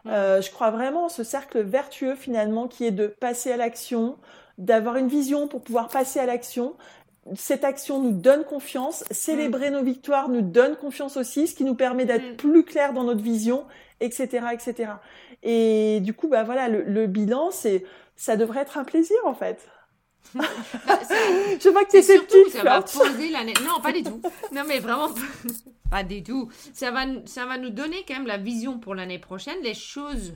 Euh, 0.08 0.40
je 0.42 0.52
crois 0.52 0.70
vraiment 0.70 1.06
en 1.06 1.10
ce 1.10 1.24
cercle 1.24 1.62
vertueux 1.62 2.16
finalement 2.16 2.68
qui 2.68 2.86
est 2.86 2.92
de 2.92 3.08
passer 3.08 3.52
à 3.52 3.58
l'action, 3.58 4.18
d'avoir 4.60 4.98
une 4.98 5.08
vision 5.08 5.48
pour 5.48 5.62
pouvoir 5.62 5.88
passer 5.88 6.20
à 6.20 6.28
l'action. 6.28 6.76
Cette 7.34 7.64
action 7.64 8.00
nous 8.00 8.12
donne 8.12 8.44
confiance, 8.44 9.04
célébrer 9.10 9.72
mmh. 9.72 9.74
nos 9.74 9.84
victoires 9.84 10.30
nous 10.30 10.42
donne 10.42 10.76
confiance 10.76 11.18
aussi, 11.18 11.48
ce 11.48 11.56
qui 11.56 11.64
nous 11.64 11.74
permet 11.74 12.06
d'être 12.06 12.38
plus 12.38 12.64
clair 12.64 12.94
dans 12.94 13.04
notre 13.04 13.24
vision, 13.24 13.66
etc., 14.00 14.46
etc. 14.54 14.92
Et 15.48 16.00
du 16.02 16.14
coup, 16.14 16.28
bah 16.28 16.44
voilà, 16.44 16.68
le, 16.68 17.06
bilan, 17.06 17.52
c'est, 17.52 17.86
ça 18.16 18.36
devrait 18.36 18.62
être 18.62 18.80
un 18.80 18.84
plaisir 18.84 19.18
en 19.26 19.36
fait. 19.36 19.70
Bah, 20.34 20.44
je 21.60 21.70
vois 21.70 21.86
que 21.86 21.92
tu 21.92 21.98
es 21.98 22.02
sceptique. 22.02 22.50
Ça 22.50 22.64
va 22.64 22.82
poser 22.82 23.30
l'année. 23.30 23.54
Non, 23.64 23.80
pas 23.80 23.92
du 23.92 24.02
tout. 24.02 24.20
Non, 24.52 24.64
mais 24.68 24.80
vraiment 24.80 25.10
pas 25.92 26.04
du 26.04 26.24
tout. 26.24 26.50
Ça 26.74 26.90
va, 26.90 27.06
ça 27.26 27.46
va 27.46 27.60
nous 27.60 27.70
donner 27.70 28.04
quand 28.08 28.16
même 28.16 28.26
la 28.26 28.38
vision 28.38 28.80
pour 28.80 28.96
l'année 28.96 29.20
prochaine, 29.20 29.58
les 29.62 29.76
choses 29.76 30.34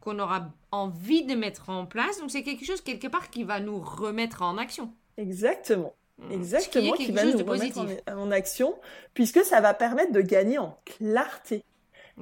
qu'on 0.00 0.18
aura 0.18 0.50
envie 0.70 1.24
de 1.24 1.34
mettre 1.34 1.70
en 1.70 1.86
place. 1.86 2.20
Donc 2.20 2.30
c'est 2.30 2.42
quelque 2.42 2.66
chose 2.66 2.82
quelque 2.82 3.08
part 3.08 3.30
qui 3.30 3.44
va 3.44 3.60
nous 3.60 3.80
remettre 3.80 4.42
en 4.42 4.58
action. 4.58 4.92
Exactement. 5.16 5.94
Mmh. 6.18 6.32
Exactement, 6.32 6.92
qui, 6.92 7.10
va 7.10 7.24
nous 7.24 7.44
remettre 7.44 7.84
en, 8.08 8.30
action, 8.30 8.78
puisque 9.14 9.42
ça 9.42 9.60
va 9.60 9.74
permettre 9.74 10.12
de 10.12 10.20
gagner 10.20 10.58
en 10.58 10.78
clarté. 10.84 11.64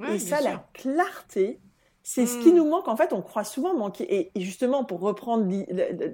et 0.09 0.17
ça, 0.17 0.41
la 0.41 0.65
clarté, 0.73 1.59
c'est 2.13 2.27
ce 2.27 2.37
qui 2.37 2.51
hmm. 2.51 2.57
nous 2.57 2.69
manque. 2.69 2.87
En 2.87 2.95
fait, 2.95 3.11
on 3.11 3.23
croit 3.23 3.43
souvent 3.43 3.73
manquer, 3.73 4.29
et, 4.35 4.39
justement, 4.39 4.83
pour 4.83 4.99
reprendre 4.99 5.51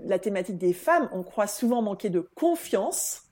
la, 0.06 0.18
thématique 0.18 0.58
des 0.58 0.72
femmes, 0.72 1.10
on 1.12 1.24
croit 1.24 1.48
souvent 1.48 1.82
manquer 1.82 2.10
de 2.10 2.22
confiance, 2.36 3.24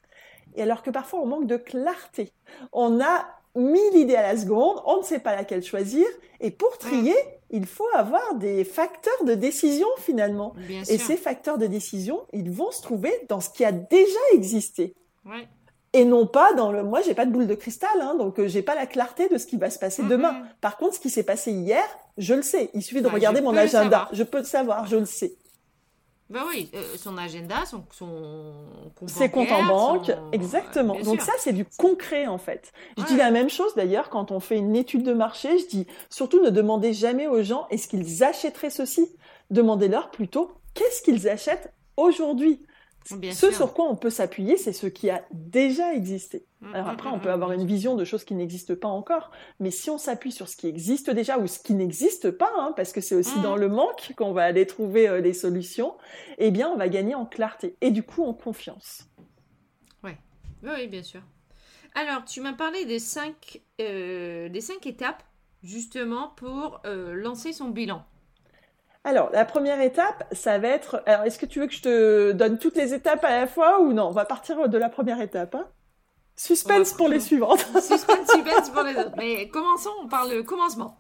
et 0.56 0.64
alors 0.64 0.84
que 0.84 0.90
parfois 0.90 1.22
on 1.22 1.28
manque 1.28 1.48
de 1.48 1.56
clarté. 1.56 2.34
On 2.74 3.00
a 3.00 3.26
mis 3.56 3.90
l'idée 3.94 4.16
à 4.16 4.22
la 4.22 4.38
seconde, 4.38 4.82
on 4.86 4.98
ne 4.98 5.04
sait 5.04 5.20
pas 5.20 5.34
laquelle 5.34 5.64
choisir, 5.64 6.06
et 6.42 6.52
pour 6.52 6.72
hmm. 6.74 6.80
trier, 6.80 7.16
il 7.52 7.66
faut 7.66 7.88
avoir 7.94 8.36
des 8.36 8.66
facteurs 8.66 9.24
de 9.24 9.34
décision 9.34 9.88
finalement. 10.00 10.54
et 10.70 10.98
ces 10.98 11.16
facteurs 11.16 11.58
de 11.58 11.68
décision, 11.68 12.26
ils 12.34 12.52
vont 12.52 12.72
se 12.72 12.82
trouver 12.82 13.14
dans 13.30 13.40
ce 13.40 13.50
qui 13.50 13.64
a 13.64 13.72
déjà 13.72 14.20
existé. 14.34 14.94
Ouais 15.26 15.48
et 15.94 16.06
non 16.06 16.28
pas 16.28 16.54
dans 16.54 16.72
le 16.72 16.84
moi 16.84 17.02
j'ai 17.02 17.14
pas 17.14 17.26
de 17.26 17.32
boule 17.32 17.48
de 17.48 17.56
cristal 17.56 17.90
hein, 18.02 18.16
donc 18.16 18.40
euh, 18.40 18.48
j'ai 18.48 18.62
pas 18.62 18.76
la 18.76 18.86
clarté 18.86 19.30
de 19.30 19.38
ce 19.38 19.48
qui 19.48 19.58
va 19.58 19.70
se 19.70 19.80
passer 19.80 20.04
demain. 20.04 20.44
Par 20.62 20.78
contre 20.78 20.96
ce 20.96 21.00
qui 21.00 21.10
s'est 21.10 21.24
passé 21.24 21.52
hier, 21.52 21.84
je 22.18 22.34
le 22.34 22.42
sais, 22.42 22.70
il 22.74 22.84
suffit 22.84 23.02
de 23.02 23.08
regarder 23.08 23.42
mon 23.42 23.56
agenda, 23.56 24.10
je 24.12 24.24
peux 24.24 24.40
le 24.40 24.44
savoir, 24.44 24.86
je 24.86 24.98
le 24.98 25.06
sais. 25.06 25.36
Ben 26.30 26.42
oui, 26.50 26.70
euh, 26.74 26.84
son 26.98 27.18
agenda, 27.18 27.66
son, 27.66 27.86
son 27.90 28.52
compte 28.96 29.10
Ses 29.10 29.30
comptes 29.30 29.50
en 29.50 29.66
banque, 29.66 30.12
exactement. 30.34 31.00
Donc 31.00 31.22
ça, 31.22 31.32
c'est 31.40 31.54
du 31.54 31.64
concret 31.64 32.28
en 32.28 32.38
fait. 32.38 32.74
Je 32.98 33.04
dis 33.06 33.16
la 33.16 33.32
même 33.32 33.50
chose 33.50 33.74
d'ailleurs 33.76 34.10
quand 34.10 34.32
on 34.32 34.42
fait 34.42 34.58
une 34.58 34.76
étude 34.76 35.04
de 35.04 35.14
marché. 35.14 35.58
Je 35.58 35.68
dis 35.68 35.88
surtout 36.10 36.42
ne 36.42 36.50
demandez 36.50 36.92
jamais 36.92 37.28
aux 37.28 37.44
gens 37.44 37.66
est-ce 37.70 37.88
qu'ils 37.88 38.26
achèteraient 38.26 38.70
ceci? 38.70 39.08
Demandez-leur 39.52 40.12
plutôt 40.12 40.52
qu'est-ce 40.74 41.02
qu'ils 41.02 41.30
achètent 41.30 41.74
aujourd'hui? 41.96 42.62
Ce 43.32 43.52
sur 43.52 43.74
quoi 43.74 43.86
on 43.90 43.96
peut 43.96 44.10
s'appuyer, 44.10 44.58
c'est 44.58 44.74
ce 44.74 44.88
qui 44.88 45.10
a 45.10 45.24
déjà 45.32 45.94
existé. 45.94 46.46
Mm, 46.62 46.74
Alors 46.74 46.88
mm, 46.88 46.90
après, 46.90 47.10
on 47.10 47.18
mm, 47.18 47.22
peut 47.22 47.32
avoir 47.32 47.52
une 47.52 47.66
vision 47.66 47.96
de 47.96 48.04
choses 48.04 48.24
qui 48.24 48.36
n'existent 48.36 48.76
pas 48.76 48.88
encore, 48.88 49.32
mais 49.60 49.72
si 49.72 49.90
on 49.90 49.98
s'appuie 49.98 50.32
sur 50.32 50.50
ce 50.50 50.58
qui 50.58 50.68
existe 50.68 51.10
déjà 51.10 51.38
ou 51.38 51.48
ce 51.48 51.60
qui 51.60 51.74
n'existe 51.74 52.32
pas, 52.32 52.52
hein, 52.58 52.74
parce 52.76 52.92
que 52.92 53.02
c'est 53.02 53.16
aussi 53.16 53.40
dans 53.42 53.56
le 53.56 53.70
manque 53.70 54.14
qu'on 54.18 54.34
va 54.34 54.44
aller 54.44 54.66
trouver 54.66 55.08
euh, 55.08 55.22
les 55.22 55.34
solutions, 55.34 55.96
eh 56.38 56.52
bien, 56.52 56.70
on 56.70 56.78
va 56.78 56.90
gagner 56.90 57.16
en 57.16 57.26
clarté 57.26 57.76
et 57.82 57.92
du 57.92 58.04
coup 58.04 58.24
en 58.24 58.34
confiance. 58.34 59.08
Ouais. 60.04 60.18
Oui, 60.64 60.88
bien 60.88 61.04
sûr. 61.04 61.22
Alors, 61.96 62.26
tu 62.26 62.42
m'as 62.42 62.54
parlé 62.54 62.86
des 62.86 63.00
cinq, 63.00 63.62
euh, 63.82 64.50
des 64.50 64.62
cinq 64.62 64.86
étapes 64.86 65.24
justement 65.64 66.30
pour 66.36 66.82
euh, 66.86 67.16
lancer 67.16 67.54
son 67.54 67.70
bilan. 67.70 68.06
Alors, 69.08 69.30
la 69.32 69.46
première 69.46 69.80
étape, 69.80 70.28
ça 70.34 70.58
va 70.58 70.68
être. 70.68 71.02
Alors, 71.06 71.24
est-ce 71.24 71.40
que 71.40 71.46
tu 71.46 71.62
veux 71.62 71.68
que 71.68 71.74
je 71.74 71.82
te 71.82 72.32
donne 72.34 72.58
toutes 72.60 72.76
les 72.76 72.94
étapes 72.94 73.24
à 73.24 73.40
la 73.40 73.48
fois 73.48 73.80
ou 73.80 73.94
non? 73.94 74.08
On 74.08 74.12
va 74.12 74.26
partir 74.26 74.68
de 74.68 74.78
la 74.78 74.90
première 74.90 75.22
étape. 75.22 75.56
Hein 75.56 75.66
suspense 76.36 76.92
pour 76.92 77.08
les 77.08 77.22
suivantes. 77.22 77.60
suspense, 77.76 78.30
suspense 78.30 78.70
pour 78.70 78.84
les 78.84 78.98
autres. 78.98 79.14
Mais 79.16 79.48
commençons, 79.48 79.92
on 80.04 80.10
parle 80.10 80.36
de 80.36 80.42
commencement. 80.42 80.98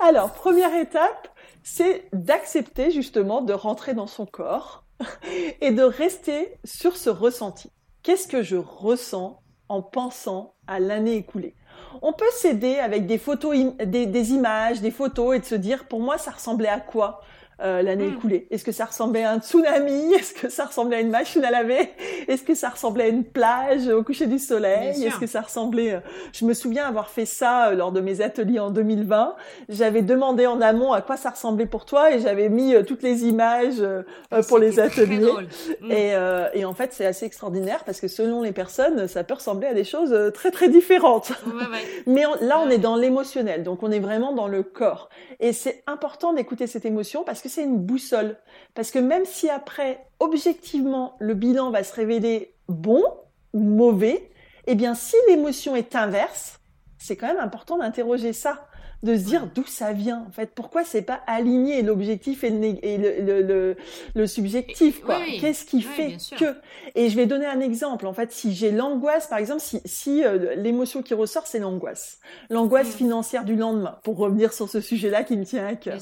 Alors, 0.00 0.32
première 0.32 0.74
étape, 0.74 1.28
c'est 1.62 2.08
d'accepter 2.12 2.90
justement 2.90 3.40
de 3.40 3.52
rentrer 3.52 3.94
dans 3.94 4.08
son 4.08 4.26
corps 4.26 4.84
et 5.60 5.70
de 5.70 5.84
rester 5.84 6.58
sur 6.64 6.96
ce 6.96 7.08
ressenti. 7.08 7.70
Qu'est-ce 8.02 8.26
que 8.26 8.42
je 8.42 8.56
ressens 8.56 9.40
en 9.68 9.80
pensant 9.80 10.56
à 10.66 10.80
l'année 10.80 11.14
écoulée? 11.14 11.54
On 12.02 12.12
peut 12.12 12.30
s'aider 12.32 12.76
avec 12.76 13.06
des 13.06 13.18
photos, 13.18 13.56
des, 13.84 14.32
images, 14.32 14.80
des 14.80 14.90
photos 14.90 15.36
et 15.36 15.38
de 15.40 15.44
se 15.44 15.54
dire, 15.54 15.84
pour 15.84 16.00
moi, 16.00 16.18
ça 16.18 16.30
ressemblait 16.30 16.68
à 16.68 16.80
quoi? 16.80 17.22
Euh, 17.60 17.82
l'année 17.82 18.06
hmm. 18.06 18.14
écoulée 18.14 18.46
Est-ce 18.50 18.64
que 18.64 18.70
ça 18.70 18.84
ressemblait 18.84 19.24
à 19.24 19.32
un 19.32 19.40
tsunami? 19.40 20.12
Est-ce 20.14 20.32
que 20.32 20.48
ça 20.48 20.66
ressemblait 20.66 20.98
à 20.98 21.00
une 21.00 21.10
machine 21.10 21.44
à 21.44 21.50
laver? 21.50 21.90
Est-ce 22.28 22.44
que 22.44 22.54
ça 22.54 22.68
ressemblait 22.68 23.04
à 23.04 23.08
une 23.08 23.24
plage 23.24 23.88
au 23.88 24.04
coucher 24.04 24.26
du 24.26 24.38
soleil? 24.38 25.04
Est-ce 25.04 25.18
que 25.18 25.26
ça 25.26 25.40
ressemblait 25.40 25.94
euh, 25.94 26.00
Je 26.32 26.44
me 26.44 26.54
souviens 26.54 26.86
avoir 26.86 27.10
fait 27.10 27.26
ça 27.26 27.68
euh, 27.68 27.74
lors 27.74 27.90
de 27.90 28.00
mes 28.00 28.20
ateliers 28.20 28.60
en 28.60 28.70
2020. 28.70 29.34
J'avais 29.68 30.02
demandé 30.02 30.46
en 30.46 30.60
amont 30.60 30.92
à 30.92 31.02
quoi 31.02 31.16
ça 31.16 31.30
ressemblait 31.30 31.66
pour 31.66 31.84
toi 31.84 32.14
et 32.14 32.20
j'avais 32.20 32.48
mis 32.48 32.74
toutes 32.84 33.02
les 33.02 33.24
images 33.24 33.82
pour 34.46 34.58
les 34.58 34.78
ateliers. 34.78 35.32
Hmm. 35.80 35.90
Et, 35.90 36.14
et, 36.54 36.64
en 36.64 36.74
fait, 36.74 36.92
c'est 36.92 37.06
assez 37.06 37.26
extraordinaire 37.26 37.82
parce 37.84 38.00
que 38.00 38.08
selon 38.08 38.42
les 38.42 38.52
personnes, 38.52 39.08
ça 39.08 39.24
peut 39.24 39.34
ressembler 39.34 39.66
à 39.66 39.74
des 39.74 39.84
choses 39.84 40.14
très 40.32 40.50
très 40.50 40.68
différentes. 40.68 41.32
Mais 42.06 42.22
là, 42.40 42.60
on 42.64 42.70
est 42.70 42.78
dans 42.78 42.96
l'émotionnel, 42.96 43.64
donc 43.64 43.82
on 43.82 43.90
est 43.90 43.98
vraiment 43.98 44.32
dans 44.32 44.48
le 44.48 44.62
corps. 44.62 45.08
Et 45.40 45.52
c'est 45.52 45.82
important 45.86 46.32
d'écouter 46.32 46.66
cette 46.66 46.84
émotion 46.84 47.24
parce 47.24 47.42
que 47.42 47.47
c'est 47.48 47.64
une 47.64 47.78
boussole. 47.78 48.36
Parce 48.74 48.90
que 48.90 48.98
même 48.98 49.24
si 49.24 49.48
après, 49.48 50.06
objectivement, 50.20 51.16
le 51.18 51.34
bilan 51.34 51.70
va 51.70 51.82
se 51.82 51.94
révéler 51.94 52.54
bon 52.68 53.02
ou 53.52 53.60
mauvais, 53.60 54.30
eh 54.66 54.74
bien, 54.74 54.94
si 54.94 55.16
l'émotion 55.28 55.74
est 55.74 55.96
inverse, 55.96 56.60
c'est 56.98 57.16
quand 57.16 57.28
même 57.28 57.38
important 57.38 57.78
d'interroger 57.78 58.32
ça 58.32 58.67
de 59.02 59.16
se 59.16 59.22
dire 59.22 59.48
d'où 59.54 59.64
ça 59.64 59.92
vient 59.92 60.24
en 60.26 60.30
fait. 60.30 60.50
Pourquoi 60.54 60.84
c'est 60.84 61.02
pas 61.02 61.20
aligné 61.26 61.82
l'objectif 61.82 62.42
et, 62.42 62.50
le, 62.50 63.76
le, 64.14 64.26
subjectif 64.26 65.00
quoi. 65.00 65.18
qu'est-ce 65.40 65.64
qui 65.64 65.82
fait 65.82 66.16
que 66.36 66.56
et 66.94 67.08
je 67.08 67.16
vais 67.16 67.26
donner 67.26 67.46
un 67.46 67.60
exemple. 67.60 68.06
En 68.06 68.12
fait 68.12 68.32
si 68.32 68.54
j'ai 68.54 68.72
l'angoisse 68.72 69.28
par 69.28 69.38
exemple 69.38 69.60
si, 69.60 69.80
si 69.84 70.24
euh, 70.24 70.54
l'émotion 70.56 71.02
qui 71.02 71.14
ressort 71.14 71.46
c'est 71.46 71.60
l'angoisse. 71.60 72.18
L'angoisse 72.50 72.88
mm. 72.88 72.98
financière 72.98 73.44
du 73.44 73.54
lendemain 73.54 73.98
pour 74.02 74.16
revenir 74.16 74.52
sur 74.52 74.68
ce 74.68 74.80
sujet 74.80 75.10
là 75.10 75.22
qui 75.22 75.36
me 75.36 75.44
tient 75.44 75.66
à 75.66 75.76
cœur. 75.76 75.98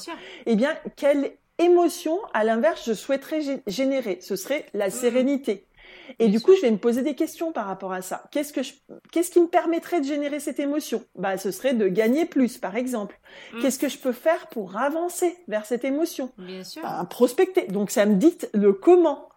Eh 0.46 0.56
bien 0.56 0.74
quelle 0.96 1.32
émotion 1.58 2.18
à 2.32 2.44
l'inverse 2.44 2.82
je 2.86 2.94
souhaiterais 2.94 3.62
générer? 3.66 4.18
Ce 4.22 4.36
serait 4.36 4.66
la 4.72 4.88
mm. 4.88 4.92
sérénité 4.92 5.66
et 6.18 6.28
du 6.28 6.40
coup, 6.40 6.54
je 6.54 6.62
vais 6.62 6.70
me 6.70 6.78
poser 6.78 7.02
des 7.02 7.14
questions 7.14 7.52
par 7.52 7.66
rapport 7.66 7.92
à 7.92 8.02
ça. 8.02 8.24
Qu'est-ce 8.30 8.52
que 8.52 8.62
je, 8.62 8.72
qu'est-ce 9.12 9.30
qui 9.30 9.40
me 9.40 9.48
permettrait 9.48 10.00
de 10.00 10.06
générer 10.06 10.40
cette 10.40 10.60
émotion? 10.60 11.04
Bah, 11.14 11.36
ce 11.36 11.50
serait 11.50 11.74
de 11.74 11.88
gagner 11.88 12.24
plus, 12.24 12.58
par 12.58 12.76
exemple. 12.76 13.18
Mm. 13.52 13.60
Qu'est-ce 13.60 13.78
que 13.78 13.88
je 13.88 13.98
peux 13.98 14.12
faire 14.12 14.46
pour 14.48 14.76
avancer 14.76 15.36
vers 15.48 15.66
cette 15.66 15.84
émotion? 15.84 16.30
Bien 16.38 16.64
sûr. 16.64 16.82
Bah, 16.82 17.06
prospecter. 17.08 17.66
Donc, 17.66 17.90
ça 17.90 18.06
me 18.06 18.14
dit 18.14 18.36
le 18.54 18.72
comment. 18.72 19.28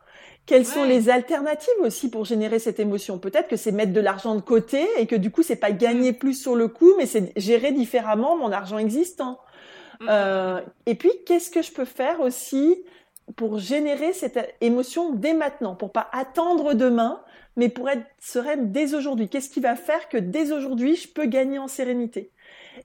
Quelles 0.45 0.65
sont 0.65 0.83
les 0.83 1.09
alternatives 1.09 1.69
aussi 1.81 2.09
pour 2.09 2.25
générer 2.25 2.57
cette 2.57 2.79
émotion? 2.79 3.19
Peut-être 3.19 3.47
que 3.47 3.55
c'est 3.55 3.71
mettre 3.71 3.93
de 3.93 4.01
l'argent 4.01 4.33
de 4.33 4.41
côté 4.41 4.87
et 4.97 5.05
que 5.05 5.15
du 5.15 5.29
coup, 5.29 5.43
c'est 5.43 5.55
pas 5.55 5.71
gagner 5.71 6.11
mm. 6.11 6.17
plus 6.17 6.33
sur 6.33 6.55
le 6.55 6.67
coup, 6.67 6.91
mais 6.97 7.05
c'est 7.05 7.31
gérer 7.37 7.71
différemment 7.71 8.35
mon 8.35 8.51
argent 8.51 8.77
existant. 8.77 9.39
Mm. 9.99 10.07
Euh, 10.09 10.61
et 10.85 10.95
puis, 10.95 11.11
qu'est-ce 11.25 11.51
que 11.51 11.61
je 11.61 11.71
peux 11.71 11.85
faire 11.85 12.19
aussi 12.21 12.83
pour 13.35 13.59
générer 13.59 14.13
cette 14.13 14.55
émotion 14.61 15.13
dès 15.13 15.33
maintenant, 15.33 15.75
pour 15.75 15.91
pas 15.91 16.09
attendre 16.11 16.73
demain, 16.73 17.21
mais 17.55 17.69
pour 17.69 17.89
être 17.89 18.05
sereine 18.19 18.71
dès 18.71 18.93
aujourd'hui. 18.95 19.29
Qu'est-ce 19.29 19.49
qui 19.49 19.59
va 19.59 19.75
faire 19.75 20.09
que 20.09 20.17
dès 20.17 20.51
aujourd'hui, 20.51 20.95
je 20.95 21.07
peux 21.07 21.25
gagner 21.25 21.59
en 21.59 21.67
sérénité? 21.67 22.31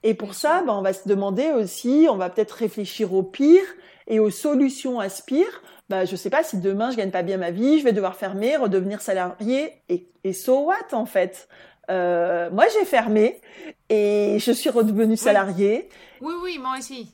Et 0.03 0.13
pour 0.13 0.33
ça, 0.33 0.61
ben, 0.63 0.73
on 0.73 0.81
va 0.81 0.93
se 0.93 1.07
demander 1.07 1.51
aussi, 1.51 2.07
on 2.09 2.17
va 2.17 2.29
peut-être 2.29 2.51
réfléchir 2.51 3.13
au 3.13 3.23
pire 3.23 3.63
et 4.07 4.19
aux 4.19 4.29
solutions 4.29 4.99
à 4.99 5.09
ce 5.09 5.23
pire. 5.23 5.63
Ben, 5.89 6.05
je 6.05 6.15
sais 6.15 6.29
pas 6.29 6.43
si 6.43 6.57
demain 6.57 6.91
je 6.91 6.97
gagne 6.97 7.11
pas 7.11 7.23
bien 7.23 7.37
ma 7.37 7.51
vie, 7.51 7.79
je 7.79 7.83
vais 7.83 7.93
devoir 7.93 8.15
fermer, 8.15 8.57
redevenir 8.57 9.01
salarié 9.01 9.73
et, 9.89 10.07
et 10.23 10.33
so 10.33 10.65
what 10.65 10.93
en 10.93 11.05
fait? 11.05 11.47
Euh, 11.89 12.49
moi, 12.51 12.65
j'ai 12.73 12.85
fermé 12.85 13.41
et 13.89 14.37
je 14.39 14.51
suis 14.51 14.69
redevenue 14.69 15.17
salariée. 15.17 15.89
Oui, 16.21 16.33
oui, 16.41 16.57
moi 16.59 16.75
aussi. 16.79 17.11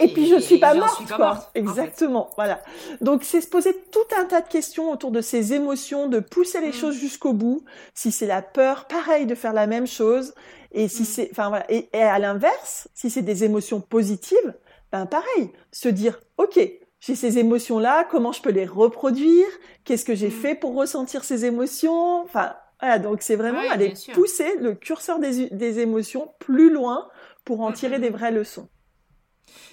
Et 0.00 0.08
puis 0.08 0.26
je 0.26 0.38
suis 0.38 0.58
pas 0.58 0.74
morte, 0.74 1.12
quoi. 1.14 1.50
Exactement, 1.54 2.30
voilà. 2.36 2.60
Donc 3.00 3.24
c'est 3.24 3.40
se 3.40 3.48
poser 3.48 3.74
tout 3.90 4.16
un 4.16 4.24
tas 4.24 4.40
de 4.40 4.48
questions 4.48 4.90
autour 4.90 5.10
de 5.10 5.20
ces 5.20 5.52
émotions, 5.52 6.08
de 6.08 6.20
pousser 6.20 6.60
les 6.60 6.68
mm. 6.68 6.74
choses 6.74 6.94
jusqu'au 6.94 7.32
bout. 7.32 7.64
Si 7.94 8.12
c'est 8.12 8.26
la 8.26 8.42
peur, 8.42 8.86
pareil, 8.86 9.26
de 9.26 9.34
faire 9.34 9.52
la 9.52 9.66
même 9.66 9.86
chose. 9.86 10.34
Et 10.72 10.88
si 10.88 11.02
mm. 11.02 11.06
c'est, 11.06 11.28
enfin 11.32 11.48
voilà. 11.48 11.70
Et, 11.70 11.88
à 11.92 12.18
l'inverse, 12.18 12.88
si 12.94 13.10
c'est 13.10 13.22
des 13.22 13.44
émotions 13.44 13.80
positives, 13.80 14.54
ben 14.92 15.06
pareil, 15.06 15.50
se 15.72 15.88
dire, 15.88 16.20
ok, 16.38 16.58
j'ai 17.00 17.14
ces 17.16 17.38
émotions-là, 17.38 18.06
comment 18.10 18.32
je 18.32 18.40
peux 18.40 18.50
les 18.50 18.64
reproduire? 18.64 19.46
Qu'est-ce 19.84 20.04
que 20.04 20.14
j'ai 20.14 20.28
mm. 20.28 20.42
fait 20.42 20.54
pour 20.54 20.74
ressentir 20.74 21.24
ces 21.24 21.44
émotions? 21.44 22.22
Enfin, 22.22 22.54
voilà, 22.84 22.98
donc 22.98 23.22
c'est 23.22 23.36
vraiment 23.36 23.60
aller 23.70 23.94
pousser 24.12 24.58
le 24.58 24.74
curseur 24.74 25.18
des, 25.18 25.48
des, 25.48 25.78
émotions 25.78 26.34
plus 26.38 26.70
loin 26.70 27.08
pour 27.46 27.62
en 27.62 27.72
tirer 27.72 27.98
des 27.98 28.10
vraies 28.10 28.30
leçons. 28.30 28.68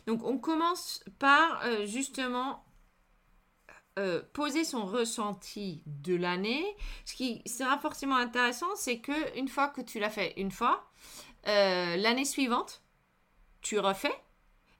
Donc 0.08 0.24
on 0.24 0.38
commence 0.38 1.04
par 1.20 1.62
euh, 1.66 1.86
justement 1.86 2.64
euh, 4.00 4.22
poser 4.32 4.64
son 4.64 4.86
ressenti 4.86 5.84
de 5.86 6.16
l'année. 6.16 6.64
Ce 7.04 7.14
qui 7.14 7.42
sera 7.46 7.78
forcément 7.80 8.16
intéressant, 8.16 8.74
c'est 8.78 9.00
que 9.00 9.38
une 9.38 9.50
fois 9.50 9.68
que 9.68 9.82
tu 9.82 10.00
l'as 10.00 10.10
fait 10.10 10.34
une 10.38 10.52
fois, 10.52 10.90
euh, 11.50 11.98
l'année 11.98 12.24
suivante, 12.24 12.82
tu 13.62 13.78
refais. 13.78 14.16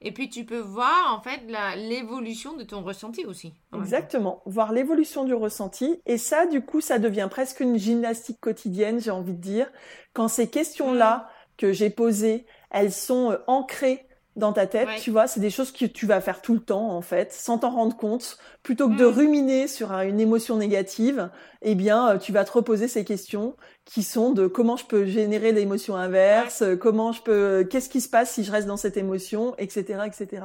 Et 0.02 0.12
puis 0.12 0.28
tu 0.28 0.44
peux 0.44 0.58
voir 0.58 1.16
en 1.16 1.22
fait 1.22 1.40
l'évolution 1.76 2.56
de 2.56 2.64
ton 2.64 2.82
ressenti 2.82 3.24
aussi. 3.24 3.54
Exactement, 3.74 4.42
voir 4.46 4.72
l'évolution 4.72 5.24
du 5.24 5.34
ressenti. 5.34 6.00
Et 6.06 6.18
ça, 6.18 6.46
du 6.46 6.60
coup, 6.60 6.80
ça 6.80 6.98
devient 6.98 7.28
presque 7.30 7.60
une 7.60 7.78
gymnastique 7.78 8.40
quotidienne, 8.40 9.00
j'ai 9.00 9.10
envie 9.10 9.34
de 9.34 9.40
dire. 9.40 9.70
Quand 10.12 10.28
ces 10.28 10.48
questions-là 10.48 11.16
mm. 11.16 11.42
que 11.56 11.72
j'ai 11.72 11.90
posées, 11.90 12.46
elles 12.70 12.92
sont 12.92 13.38
ancrées 13.46 14.06
dans 14.36 14.52
ta 14.52 14.66
tête, 14.66 14.88
tu 15.00 15.10
vois, 15.10 15.26
c'est 15.26 15.40
des 15.40 15.50
choses 15.50 15.72
que 15.72 15.84
tu 15.84 16.06
vas 16.06 16.20
faire 16.20 16.40
tout 16.40 16.54
le 16.54 16.60
temps 16.60 16.90
en 16.90 17.02
fait, 17.02 17.32
sans 17.32 17.58
t'en 17.58 17.70
rendre 17.70 17.96
compte, 17.96 18.38
plutôt 18.62 18.88
que 18.88 18.96
de 18.96 19.04
mm. 19.04 19.14
ruminer 19.14 19.68
sur 19.68 19.92
une 19.92 20.20
émotion 20.20 20.56
négative, 20.56 21.28
eh 21.60 21.74
bien, 21.74 22.08
euh, 22.08 22.18
tu 22.18 22.32
vas 22.32 22.44
te 22.44 22.52
reposer 22.52 22.88
ces 22.88 23.04
questions 23.04 23.56
qui 23.84 24.02
sont 24.02 24.32
de 24.32 24.46
comment 24.46 24.76
je 24.76 24.86
peux 24.86 25.04
générer 25.04 25.52
l'émotion 25.52 25.96
inverse, 25.96 26.64
comment 26.80 27.12
je 27.12 27.22
peux, 27.22 27.66
qu'est-ce 27.70 27.88
qui 27.88 28.00
se 28.00 28.08
passe 28.08 28.32
si 28.32 28.44
je 28.44 28.52
reste 28.52 28.66
dans 28.66 28.76
cette 28.76 28.96
émotion, 28.96 29.54
etc., 29.58 30.00
etc. 30.06 30.44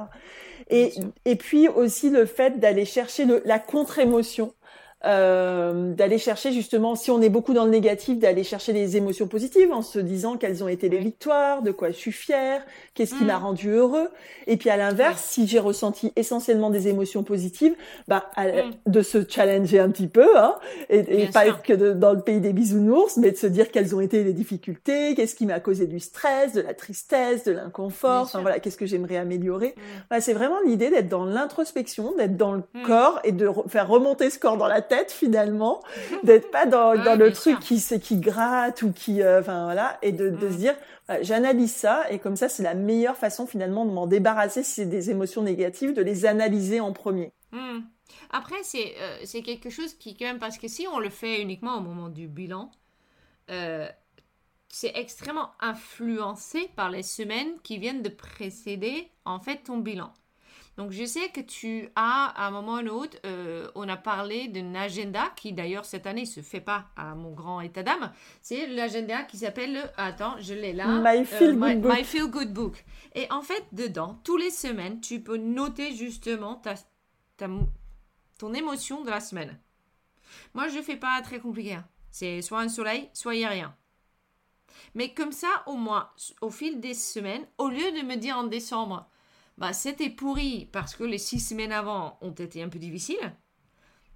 Et 0.69 0.93
et 1.25 1.35
puis 1.35 1.69
aussi 1.69 2.09
le 2.09 2.25
fait 2.25 2.59
d'aller 2.59 2.85
chercher 2.85 3.25
le, 3.25 3.41
la 3.45 3.59
contre-émotion 3.59 4.53
euh, 5.07 5.93
d'aller 5.93 6.17
chercher 6.17 6.51
justement, 6.51 6.95
si 6.95 7.11
on 7.11 7.21
est 7.21 7.29
beaucoup 7.29 7.53
dans 7.53 7.63
le 7.63 7.71
négatif, 7.71 8.19
d'aller 8.19 8.43
chercher 8.43 8.73
les 8.73 8.97
émotions 8.97 9.27
positives 9.27 9.71
en 9.71 9.81
se 9.81 9.99
disant 9.99 10.35
quelles 10.35 10.65
ont 10.65 10.67
été 10.67 10.89
les 10.89 10.97
victoires, 10.97 11.61
de 11.61 11.71
quoi 11.71 11.91
je 11.91 11.95
suis 11.95 12.11
fière, 12.11 12.61
qu'est-ce 12.93 13.15
qui 13.15 13.23
m'a 13.23 13.39
mm. 13.39 13.43
rendu 13.43 13.69
heureux. 13.69 14.09
Et 14.47 14.57
puis 14.57 14.69
à 14.69 14.75
l'inverse, 14.75 15.23
si 15.23 15.47
j'ai 15.47 15.59
ressenti 15.59 16.11
essentiellement 16.17 16.69
des 16.71 16.89
émotions 16.89 17.23
positives, 17.23 17.73
bah 18.09 18.25
mm. 18.37 18.91
de 18.91 19.01
se 19.01 19.19
challenger 19.25 19.79
un 19.79 19.89
petit 19.91 20.07
peu, 20.07 20.37
hein, 20.37 20.55
et, 20.89 21.27
pas 21.27 21.47
être 21.47 21.61
que 21.63 21.93
dans 21.93 22.11
le 22.11 22.21
pays 22.21 22.41
des 22.41 22.51
bisounours, 22.51 23.15
mais 23.15 23.31
de 23.31 23.37
se 23.37 23.47
dire 23.47 23.71
quelles 23.71 23.95
ont 23.95 24.01
été 24.01 24.25
les 24.25 24.33
difficultés, 24.33 25.15
qu'est-ce 25.15 25.35
qui 25.35 25.45
m'a 25.45 25.61
causé 25.61 25.87
du 25.87 26.01
stress, 26.01 26.51
de 26.51 26.61
la 26.61 26.73
tristesse, 26.73 27.45
de 27.45 27.53
l'inconfort, 27.53 28.23
enfin 28.23 28.41
voilà, 28.41 28.59
qu'est-ce 28.59 28.77
que 28.77 28.85
j'aimerais 28.85 29.17
améliorer. 29.17 29.73
Mm. 30.11 30.19
c'est 30.19 30.33
vraiment 30.33 30.59
l'idée 30.65 30.89
d'être 30.89 31.07
dans 31.07 31.23
l'introspection, 31.23 32.13
d'être 32.17 32.35
dans 32.35 32.51
le 32.51 32.63
corps 32.85 33.21
et 33.23 33.31
de 33.31 33.49
faire 33.67 33.87
remonter 33.87 34.29
ce 34.29 34.37
corps 34.37 34.57
dans 34.57 34.67
la 34.67 34.81
tête 34.81 34.96
finalement, 35.05 35.81
d'être 36.23 36.51
pas 36.51 36.65
dans, 36.65 36.95
dans 37.01 37.15
le 37.15 37.31
truc 37.31 37.59
qui 37.59 37.81
qui 37.81 37.99
qui 37.99 38.17
gratte 38.17 38.81
ou 38.81 38.91
qui, 38.91 39.21
euh, 39.21 39.39
enfin 39.39 39.65
voilà, 39.65 39.97
et 40.01 40.11
de, 40.11 40.29
de 40.29 40.49
se 40.49 40.57
dire, 40.57 40.75
j'analyse 41.21 41.73
ça 41.73 42.09
et 42.11 42.19
comme 42.19 42.35
ça 42.35 42.49
c'est 42.49 42.63
la 42.63 42.73
meilleure 42.73 43.17
façon 43.17 43.47
finalement 43.47 43.85
de 43.85 43.91
m'en 43.91 44.07
débarrasser 44.07 44.63
si 44.63 44.73
c'est 44.73 44.85
des 44.85 45.09
émotions 45.09 45.41
négatives, 45.41 45.93
de 45.93 46.01
les 46.01 46.25
analyser 46.25 46.79
en 46.79 46.93
premier. 46.93 47.31
Hmm. 47.51 47.79
Après 48.31 48.61
c'est 48.63 48.93
euh, 48.99 49.17
c'est 49.23 49.41
quelque 49.41 49.69
chose 49.69 49.93
qui 49.93 50.17
quand 50.17 50.25
même 50.25 50.39
parce 50.39 50.57
que 50.57 50.67
si 50.67 50.85
on 50.91 50.99
le 50.99 51.09
fait 51.09 51.41
uniquement 51.41 51.77
au 51.77 51.81
moment 51.81 52.09
du 52.09 52.27
bilan. 52.27 52.71
Euh, 53.49 53.87
c'est 54.69 54.91
extrêmement 54.95 55.51
influencé 55.59 56.69
par 56.75 56.89
les 56.89 57.03
semaines 57.03 57.59
qui 57.63 57.77
viennent 57.77 58.01
de 58.01 58.09
précéder 58.09 59.09
en 59.25 59.39
fait 59.39 59.63
ton 59.63 59.77
bilan. 59.77 60.11
Donc, 60.77 60.91
je 60.91 61.05
sais 61.05 61.29
que 61.29 61.41
tu 61.41 61.89
as, 61.95 62.31
à 62.35 62.47
un 62.47 62.51
moment 62.51 62.73
ou 62.73 62.75
un 62.75 62.87
autre, 62.87 63.17
euh, 63.25 63.67
on 63.73 63.89
a 63.89 63.97
parlé 63.97 64.47
d'un 64.47 64.75
agenda 64.75 65.31
qui, 65.35 65.51
d'ailleurs, 65.51 65.85
cette 65.85 66.05
année, 66.05 66.27
se 66.27 66.41
fait 66.41 66.61
pas 66.61 66.85
à 66.95 67.15
mon 67.15 67.31
grand 67.31 67.61
état 67.61 67.81
d'âme. 67.81 68.11
C'est 68.41 68.67
l'agenda 68.67 69.23
qui 69.23 69.37
s'appelle, 69.37 69.91
attends, 69.97 70.35
je 70.39 70.53
l'ai 70.53 70.73
là. 70.73 70.85
My 70.87 71.25
Feel, 71.25 71.49
euh, 71.49 71.53
Good 71.53 71.81
Book. 71.81 71.95
My 71.95 72.03
Feel 72.03 72.27
Good 72.27 72.53
Book. 72.53 72.85
Et 73.15 73.25
en 73.31 73.41
fait, 73.41 73.65
dedans, 73.71 74.21
tous 74.23 74.37
les 74.37 74.51
semaines, 74.51 75.01
tu 75.01 75.19
peux 75.19 75.37
noter 75.37 75.95
justement 75.95 76.55
ta, 76.55 76.75
ton 78.37 78.53
émotion 78.53 79.03
de 79.03 79.09
la 79.09 79.19
semaine. 79.19 79.57
Moi, 80.53 80.67
je 80.67 80.79
fais 80.83 80.97
pas 80.97 81.19
très 81.23 81.39
compliqué. 81.39 81.73
Hein. 81.73 81.87
C'est 82.11 82.43
soit 82.43 82.59
un 82.59 82.69
soleil, 82.69 83.09
soit 83.13 83.33
il 83.33 83.39
n'y 83.39 83.45
a 83.45 83.49
rien. 83.49 83.75
Mais 84.93 85.11
comme 85.13 85.31
ça, 85.31 85.47
au 85.65 85.73
moins, 85.75 86.11
au 86.41 86.51
fil 86.51 86.79
des 86.79 86.93
semaines, 86.93 87.47
au 87.57 87.69
lieu 87.69 87.91
de 87.91 88.05
me 88.05 88.15
dire 88.15 88.37
en 88.37 88.43
décembre, 88.43 89.09
bah, 89.57 89.73
c'était 89.73 90.09
pourri 90.09 90.69
parce 90.71 90.95
que 90.95 91.03
les 91.03 91.17
six 91.17 91.39
semaines 91.39 91.71
avant 91.71 92.17
ont 92.21 92.31
été 92.31 92.61
un 92.61 92.69
peu 92.69 92.79
difficiles. 92.79 93.35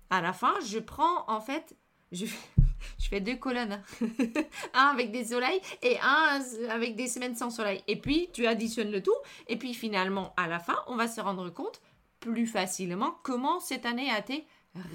À 0.10 0.22
la 0.22 0.34
fin, 0.34 0.54
je 0.68 0.80
prends 0.80 1.30
en 1.30 1.42
fait, 1.42 1.76
je, 2.12 2.26
fais 3.00 3.22
deux 3.22 3.38
colonnes. 3.38 3.82
un 4.74 4.88
avec 4.88 5.12
des 5.12 5.26
soleils 5.26 5.62
et 5.82 5.98
un 6.02 6.42
avec 6.70 6.96
des 6.96 7.08
semaines 7.08 7.36
sans 7.36 7.50
soleil. 7.50 7.84
Et 7.88 8.00
puis, 8.00 8.30
tu 8.34 8.46
additionnes 8.46 8.92
le 8.92 9.02
tout. 9.02 9.16
Et 9.48 9.58
puis, 9.58 9.74
finalement, 9.74 10.34
à 10.38 10.48
la 10.48 10.60
fin, 10.60 10.78
on 10.88 10.96
va 10.96 11.08
se 11.08 11.22
rendre 11.22 11.50
compte 11.50 11.82
plus 12.20 12.48
facilement 12.48 13.18
comment 13.24 13.60
cette 13.60 13.86
année 13.86 14.10
a 14.12 14.20
été 14.20 14.46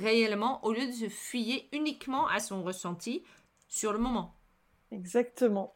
réellement 0.01 0.65
au 0.65 0.73
lieu 0.73 0.87
de 0.87 0.93
se 0.93 1.09
fier 1.09 1.69
uniquement 1.73 2.29
à 2.29 2.39
son 2.39 2.63
ressenti 2.63 3.23
sur 3.69 3.93
le 3.93 3.99
moment. 3.99 4.35
Exactement. 4.93 5.76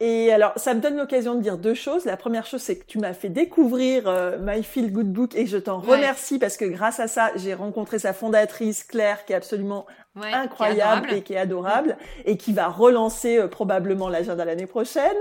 Et 0.00 0.32
alors, 0.32 0.52
ça 0.56 0.74
me 0.74 0.80
donne 0.80 0.96
l'occasion 0.96 1.34
de 1.34 1.40
dire 1.40 1.58
deux 1.58 1.74
choses. 1.74 2.04
La 2.04 2.16
première 2.16 2.46
chose, 2.46 2.60
c'est 2.60 2.78
que 2.78 2.84
tu 2.84 2.98
m'as 2.98 3.14
fait 3.14 3.28
découvrir 3.28 4.06
euh, 4.08 4.36
My 4.40 4.62
Feel 4.62 4.92
Good 4.92 5.10
Book 5.12 5.34
et 5.34 5.46
je 5.46 5.56
t'en 5.56 5.80
remercie 5.80 6.38
parce 6.38 6.56
que 6.56 6.66
grâce 6.66 7.00
à 7.00 7.08
ça, 7.08 7.30
j'ai 7.36 7.54
rencontré 7.54 7.98
sa 7.98 8.12
fondatrice 8.12 8.84
Claire 8.84 9.24
qui 9.24 9.32
est 9.32 9.36
absolument 9.36 9.86
incroyable 10.22 11.12
et 11.12 11.22
qui 11.22 11.34
est 11.34 11.38
adorable 11.38 11.96
et 12.24 12.36
qui 12.36 12.52
va 12.52 12.68
relancer 12.68 13.38
euh, 13.38 13.48
probablement 13.48 14.08
l'agenda 14.08 14.44
l'année 14.44 14.66
prochaine. 14.66 15.16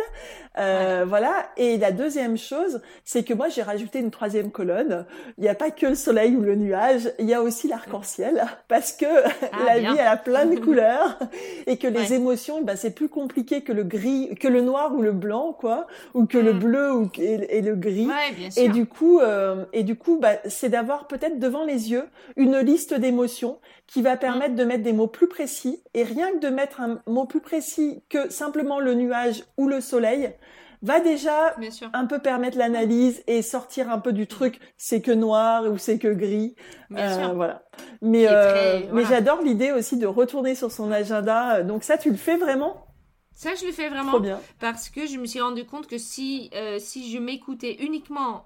Euh, 0.57 1.05
Voilà. 1.07 1.49
Et 1.57 1.77
la 1.77 1.91
deuxième 1.91 2.37
chose, 2.37 2.81
c'est 3.03 3.23
que 3.23 3.33
moi 3.33 3.49
j'ai 3.49 3.61
rajouté 3.61 3.99
une 3.99 4.11
troisième 4.11 4.51
colonne. 4.51 5.05
Il 5.37 5.43
n'y 5.43 5.49
a 5.49 5.55
pas 5.55 5.71
que 5.71 5.85
le 5.85 5.95
soleil 5.95 6.35
ou 6.35 6.41
le 6.41 6.55
nuage, 6.55 7.11
il 7.19 7.25
y 7.25 7.33
a 7.33 7.41
aussi 7.41 7.67
l'arc-en-ciel 7.67 8.45
parce 8.67 8.91
que 8.91 9.05
ah, 9.05 9.57
la 9.65 9.79
vie 9.79 9.97
elle 9.99 10.07
a 10.07 10.17
plein 10.17 10.45
de 10.45 10.55
couleurs 10.59 11.19
et 11.67 11.77
que 11.77 11.87
les 11.87 12.13
émotions, 12.13 12.61
ben, 12.61 12.75
c'est 12.75 12.91
plus 12.91 13.09
compliqué 13.09 13.61
que 13.61 13.71
le 13.71 13.83
gris, 13.83 14.35
que 14.39 14.47
le 14.47 14.61
noir 14.61 14.93
ou 14.95 15.01
le 15.01 15.11
blanc 15.11 15.53
quoi, 15.53 15.87
ou 16.13 16.25
que 16.25 16.37
le 16.37 16.53
mm. 16.53 16.59
bleu 16.59 16.93
ou 16.93 17.09
et, 17.17 17.61
le 17.61 17.75
gris. 17.75 18.09
Et 18.57 18.69
du 18.69 18.85
coup, 18.85 19.19
euh, 19.19 19.65
et 19.73 19.83
du 19.83 19.95
coup, 19.95 20.17
bah, 20.19 20.33
c'est 20.47 20.69
d'avoir 20.69 21.07
peut-être 21.07 21.39
devant 21.39 21.63
les 21.63 21.91
yeux 21.91 22.05
une 22.35 22.57
liste 22.59 22.93
d'émotions 22.93 23.59
qui 23.87 24.01
va 24.01 24.17
permettre 24.17 24.55
de 24.55 24.63
mettre 24.63 24.83
des 24.83 24.93
mots 24.93 25.07
plus 25.07 25.27
précis. 25.27 25.83
Et 25.93 26.03
rien 26.03 26.31
que 26.31 26.39
de 26.39 26.49
mettre 26.49 26.81
un 26.81 27.01
mot 27.07 27.25
plus 27.25 27.41
précis 27.41 28.03
que 28.09 28.29
simplement 28.29 28.79
le 28.79 28.93
nuage 28.93 29.43
ou 29.57 29.67
le 29.67 29.81
soleil, 29.81 30.33
va 30.81 30.99
déjà 30.99 31.55
un 31.93 32.05
peu 32.05 32.19
permettre 32.19 32.57
l'analyse 32.57 33.23
et 33.27 33.41
sortir 33.41 33.89
un 33.89 33.99
peu 33.99 34.13
du 34.13 34.27
truc. 34.27 34.59
C'est 34.77 35.01
que 35.01 35.11
noir 35.11 35.65
ou 35.65 35.77
c'est 35.77 35.97
que 35.97 36.13
gris. 36.13 36.55
Euh, 36.91 37.33
voilà. 37.33 37.63
Mais 38.01 38.27
euh, 38.27 38.81
mais 38.93 39.03
j'adore 39.05 39.41
l'idée 39.41 39.71
aussi 39.71 39.97
de 39.97 40.05
retourner 40.05 40.55
sur 40.55 40.71
son 40.71 40.91
agenda. 40.91 41.63
Donc 41.63 41.83
ça 41.83 41.97
tu 41.97 42.11
le 42.11 42.17
fais 42.17 42.37
vraiment? 42.37 42.85
Ça 43.33 43.55
je 43.55 43.65
le 43.65 43.71
fais 43.71 43.89
vraiment 43.89 44.19
bien. 44.19 44.39
parce 44.59 44.89
que 44.89 45.07
je 45.07 45.17
me 45.17 45.25
suis 45.25 45.41
rendu 45.41 45.65
compte 45.65 45.87
que 45.87 45.97
si 45.97 46.49
euh, 46.53 46.77
si 46.79 47.11
je 47.11 47.17
m'écoutais 47.17 47.77
uniquement 47.79 48.45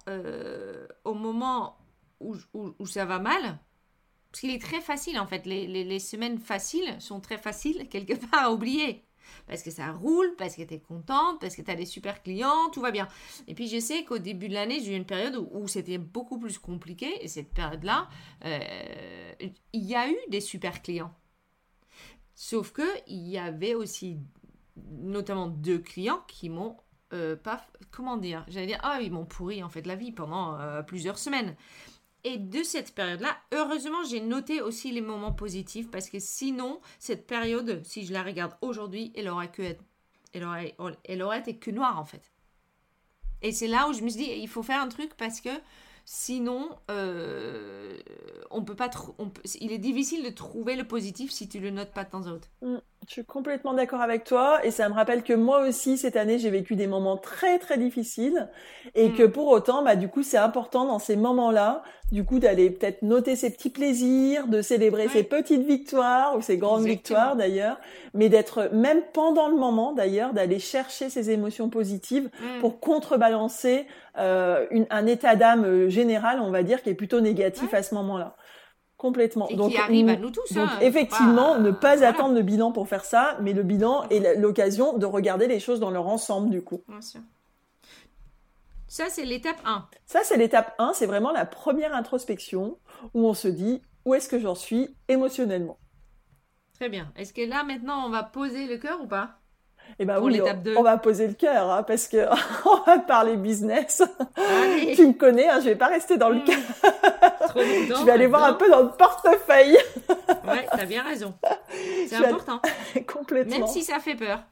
au 1.03 1.13
moment 1.13 1.75
où, 2.19 2.35
où, 2.53 2.85
ça 2.85 3.05
va 3.05 3.19
mal 3.19 3.59
parce 4.31 4.41
qu'il 4.41 4.51
est 4.51 4.61
très 4.61 4.81
facile 4.81 5.19
en 5.19 5.25
fait. 5.25 5.45
Les, 5.45 5.99
semaines 5.99 6.37
faciles 6.37 6.95
sont 6.99 7.19
très 7.19 7.37
faciles 7.37 7.87
quelque 7.89 8.13
part 8.31 8.45
à 8.45 8.51
oublier. 8.51 9.03
Parce 9.47 9.61
que 9.61 9.69
ça 9.69 9.91
roule, 9.91 10.35
parce 10.37 10.55
que 10.55 10.63
tu 10.63 10.73
es 10.73 10.79
contente, 10.79 11.39
parce 11.39 11.55
que 11.55 11.61
tu 11.61 11.69
as 11.69 11.75
des 11.75 11.85
super 11.85 12.23
clients, 12.23 12.69
tout 12.73 12.81
va 12.81 12.89
bien. 12.89 13.07
Et 13.47 13.53
puis 13.53 13.67
je 13.67 13.79
sais 13.79 14.03
qu'au 14.03 14.17
début 14.17 14.49
de 14.49 14.55
l'année, 14.55 14.79
j'ai 14.81 14.93
eu 14.93 14.95
une 14.95 15.05
période 15.05 15.35
où, 15.51 15.67
c'était 15.67 15.99
beaucoup 15.99 16.39
plus 16.39 16.57
compliqué. 16.57 17.23
Et 17.23 17.27
cette 17.27 17.53
période-là, 17.53 18.09
euh, 18.45 18.59
il 19.73 19.85
y 19.85 19.95
a 19.95 20.09
eu 20.09 20.17
des 20.29 20.41
super 20.41 20.81
clients. 20.81 21.13
Sauf 22.33 22.71
que 22.71 22.87
il 23.07 23.27
y 23.27 23.37
avait 23.37 23.75
aussi 23.75 24.17
notamment 25.01 25.47
deux 25.47 25.79
clients 25.79 26.23
qui 26.27 26.49
m'ont 26.49 26.77
euh, 27.13 27.35
pas 27.35 27.65
comment 27.91 28.17
dire? 28.17 28.45
J'allais 28.47 28.67
dire 28.67 28.79
ah 28.81 28.99
ils 29.01 29.11
m'ont 29.11 29.25
pourri 29.25 29.63
en 29.63 29.69
fait 29.69 29.85
la 29.85 29.95
vie 29.95 30.11
pendant 30.11 30.59
euh, 30.59 30.81
plusieurs 30.81 31.17
semaines 31.17 31.55
et 32.23 32.37
de 32.37 32.63
cette 32.63 32.93
période-là, 32.93 33.37
heureusement, 33.53 34.03
j'ai 34.09 34.21
noté 34.21 34.61
aussi 34.61 34.91
les 34.91 35.01
moments 35.01 35.31
positifs 35.31 35.89
parce 35.89 36.09
que 36.09 36.19
sinon, 36.19 36.81
cette 36.99 37.27
période, 37.27 37.81
si 37.85 38.05
je 38.05 38.13
la 38.13 38.23
regarde 38.23 38.53
aujourd'hui, 38.61 39.11
elle 39.15 39.29
aurait, 39.29 39.51
que 39.51 39.75
elle, 40.33 40.43
aurait, 40.43 40.75
elle 41.05 41.21
aurait 41.21 41.39
été 41.39 41.55
que 41.57 41.71
noire 41.71 41.97
en 41.99 42.05
fait. 42.05 42.31
Et 43.41 43.51
c'est 43.51 43.67
là 43.67 43.87
où 43.87 43.93
je 43.93 44.01
me 44.01 44.09
suis 44.09 44.25
dit, 44.25 44.31
il 44.31 44.49
faut 44.49 44.63
faire 44.63 44.81
un 44.81 44.89
truc 44.89 45.15
parce 45.15 45.39
que 45.39 45.49
sinon, 46.05 46.69
euh, 46.89 47.97
on 48.51 48.63
peut 48.63 48.75
pas 48.75 48.89
il 49.61 49.71
est 49.71 49.77
difficile 49.77 50.23
de 50.23 50.29
trouver 50.29 50.75
le 50.75 50.83
positif 50.83 51.31
si 51.31 51.47
tu 51.47 51.59
le 51.59 51.69
notes 51.69 51.93
pas 51.93 52.03
de 52.03 52.09
temps 52.09 52.21
temps. 52.21 52.49
Mm, 52.61 52.77
Je 53.07 53.13
suis 53.13 53.25
complètement 53.25 53.73
d'accord 53.73 54.01
avec 54.01 54.23
toi 54.23 54.63
et 54.63 54.71
ça 54.71 54.87
me 54.87 54.93
rappelle 54.93 55.23
que 55.23 55.33
moi 55.33 55.67
aussi 55.67 55.97
cette 55.97 56.15
année 56.15 56.37
j'ai 56.37 56.51
vécu 56.51 56.75
des 56.75 56.85
moments 56.85 57.17
très 57.17 57.57
très 57.57 57.77
difficiles 57.77 58.49
et 58.93 59.09
mm. 59.09 59.15
que 59.15 59.23
pour 59.23 59.47
autant 59.47 59.83
bah 59.83 59.95
du 59.95 60.09
coup 60.09 60.21
c'est 60.21 60.37
important 60.37 60.85
dans 60.85 60.99
ces 60.99 61.15
moments-là 61.15 61.81
du 62.11 62.23
coup 62.23 62.39
d'aller 62.39 62.69
peut-être 62.69 63.01
noter 63.01 63.35
ses 63.35 63.51
petits 63.51 63.69
plaisirs, 63.69 64.47
de 64.47 64.61
célébrer 64.61 65.07
ses 65.07 65.23
petites 65.23 65.65
victoires 65.65 66.35
ou 66.37 66.41
ses 66.41 66.57
grandes 66.57 66.83
victoires 66.83 67.35
d'ailleurs, 67.35 67.79
mais 68.13 68.29
d'être 68.29 68.69
même 68.73 69.01
pendant 69.13 69.47
le 69.47 69.55
moment 69.55 69.93
d'ailleurs 69.93 70.33
d'aller 70.33 70.59
chercher 70.59 71.09
ces 71.09 71.31
émotions 71.31 71.69
positives 71.69 72.25
mm. 72.25 72.59
pour 72.59 72.79
contrebalancer 72.79 73.87
euh, 74.17 74.67
un 74.89 75.05
état 75.07 75.35
d'âme 75.35 75.65
euh, 75.65 75.89
général 75.89 76.39
on 76.41 76.51
va 76.51 76.63
dire 76.63 76.83
qui 76.83 76.89
est 76.89 76.95
plutôt 76.95 77.21
négatif 77.21 77.73
à 77.73 77.81
ce 77.81 77.95
moment-là. 77.95 78.35
Complètement. 78.99 79.47
Et 79.47 79.55
donc, 79.55 79.71
qui 79.71 79.77
arrive 79.77 80.09
à 80.09 80.17
nous 80.17 80.29
tous. 80.29 80.51
Donc, 80.51 80.67
hein, 80.69 80.79
effectivement, 80.81 81.57
ne 81.57 81.71
pas 81.71 82.03
attendre 82.03 82.35
le 82.35 82.41
bilan 82.41 82.73
pour 82.73 82.89
faire 82.89 83.05
ça, 83.05 83.37
mais 83.39 83.53
le 83.53 83.63
bilan 83.63 84.03
est 84.09 84.35
l'occasion 84.35 84.97
de 84.97 85.05
regarder 85.05 85.47
les 85.47 85.61
choses 85.61 85.79
dans 85.79 85.89
leur 85.89 86.07
ensemble, 86.07 86.49
du 86.49 86.61
coup. 86.61 86.83
Bien 86.85 86.99
sûr. 86.99 87.21
Ça, 88.89 89.05
c'est 89.07 89.23
l'étape 89.23 89.61
1. 89.63 89.87
Ça, 90.05 90.19
c'est 90.25 90.35
l'étape 90.35 90.75
1. 90.79 90.91
C'est 90.91 91.05
vraiment 91.05 91.31
la 91.31 91.45
première 91.45 91.95
introspection 91.95 92.77
où 93.13 93.25
on 93.25 93.33
se 93.33 93.47
dit 93.47 93.81
où 94.03 94.15
est-ce 94.15 94.27
que 94.27 94.37
j'en 94.37 94.55
suis 94.55 94.93
émotionnellement? 95.07 95.79
Très 96.73 96.89
bien. 96.89 97.13
Est-ce 97.15 97.31
que 97.31 97.47
là, 97.47 97.63
maintenant, 97.63 98.05
on 98.05 98.09
va 98.09 98.23
poser 98.23 98.67
le 98.67 98.77
cœur 98.79 98.99
ou 99.01 99.07
pas? 99.07 99.39
Eh 99.97 100.05
ben 100.05 100.19
oui, 100.21 100.41
on, 100.77 100.83
va 100.83 100.97
poser 100.97 101.27
le 101.27 101.33
cœur 101.33 101.71
hein, 101.71 101.83
parce 101.83 102.07
que 102.07 102.27
on 102.65 102.83
va 102.83 102.99
parler 102.99 103.37
business. 103.37 104.03
tu 104.95 105.07
me 105.07 105.13
connais, 105.13 105.47
hein, 105.47 105.59
je 105.61 105.65
vais 105.65 105.75
pas 105.75 105.87
rester 105.87 106.17
dans 106.17 106.29
le 106.29 106.39
hmm. 106.39 106.43
cœur. 106.43 106.59
je 107.55 108.05
vais 108.05 108.11
aller 108.11 108.27
voir 108.27 108.43
un 108.43 108.53
peu 108.53 108.69
dans 108.69 108.81
le 108.81 108.89
portefeuille. 108.89 109.77
ouais, 110.47 110.67
t'as 110.71 110.85
bien 110.85 111.03
raison. 111.03 111.33
C'est 112.07 112.15
important. 112.15 112.61
Complètement. 113.07 113.59
Même 113.59 113.67
si 113.67 113.83
ça 113.83 113.99
fait 113.99 114.15
peur. 114.15 114.43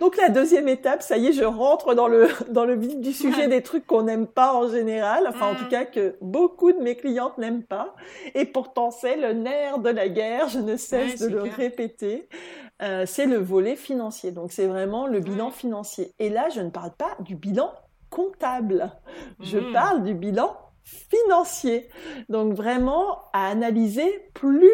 Donc 0.00 0.16
la 0.16 0.28
deuxième 0.28 0.68
étape, 0.68 1.02
ça 1.02 1.16
y 1.16 1.28
est, 1.28 1.32
je 1.32 1.44
rentre 1.44 1.94
dans 1.94 2.08
le 2.08 2.28
dans 2.48 2.64
le 2.64 2.74
vif 2.74 2.96
du 2.98 3.12
sujet 3.12 3.48
des 3.48 3.62
trucs 3.62 3.86
qu'on 3.86 4.02
n'aime 4.02 4.26
pas 4.26 4.54
en 4.54 4.68
général, 4.68 5.26
enfin 5.28 5.52
en 5.52 5.54
tout 5.54 5.64
hmm. 5.64 5.68
cas 5.68 5.84
que 5.84 6.16
beaucoup 6.20 6.72
de 6.72 6.78
mes 6.78 6.96
clientes 6.96 7.38
n'aiment 7.38 7.64
pas, 7.64 7.94
et 8.34 8.44
pourtant 8.44 8.90
c'est 8.90 9.16
le 9.16 9.32
nerf 9.32 9.78
de 9.78 9.90
la 9.90 10.08
guerre. 10.08 10.48
Je 10.48 10.58
ne 10.58 10.76
cesse 10.76 11.20
de 11.20 11.28
le 11.28 11.42
répéter. 11.42 12.28
Euh, 12.82 13.04
c'est 13.06 13.26
le 13.26 13.36
volet 13.36 13.76
financier. 13.76 14.30
Donc 14.30 14.52
c'est 14.52 14.66
vraiment 14.66 15.06
le 15.06 15.20
bilan 15.20 15.50
financier. 15.50 16.14
Et 16.18 16.30
là, 16.30 16.48
je 16.48 16.60
ne 16.60 16.70
parle 16.70 16.92
pas 16.92 17.16
du 17.20 17.36
bilan 17.36 17.72
comptable. 18.08 18.90
Je 19.40 19.58
mmh. 19.58 19.72
parle 19.72 20.02
du 20.02 20.14
bilan 20.14 20.56
financier. 20.90 21.88
Donc 22.28 22.54
vraiment 22.54 23.18
à 23.32 23.48
analyser 23.48 24.28
plus 24.34 24.70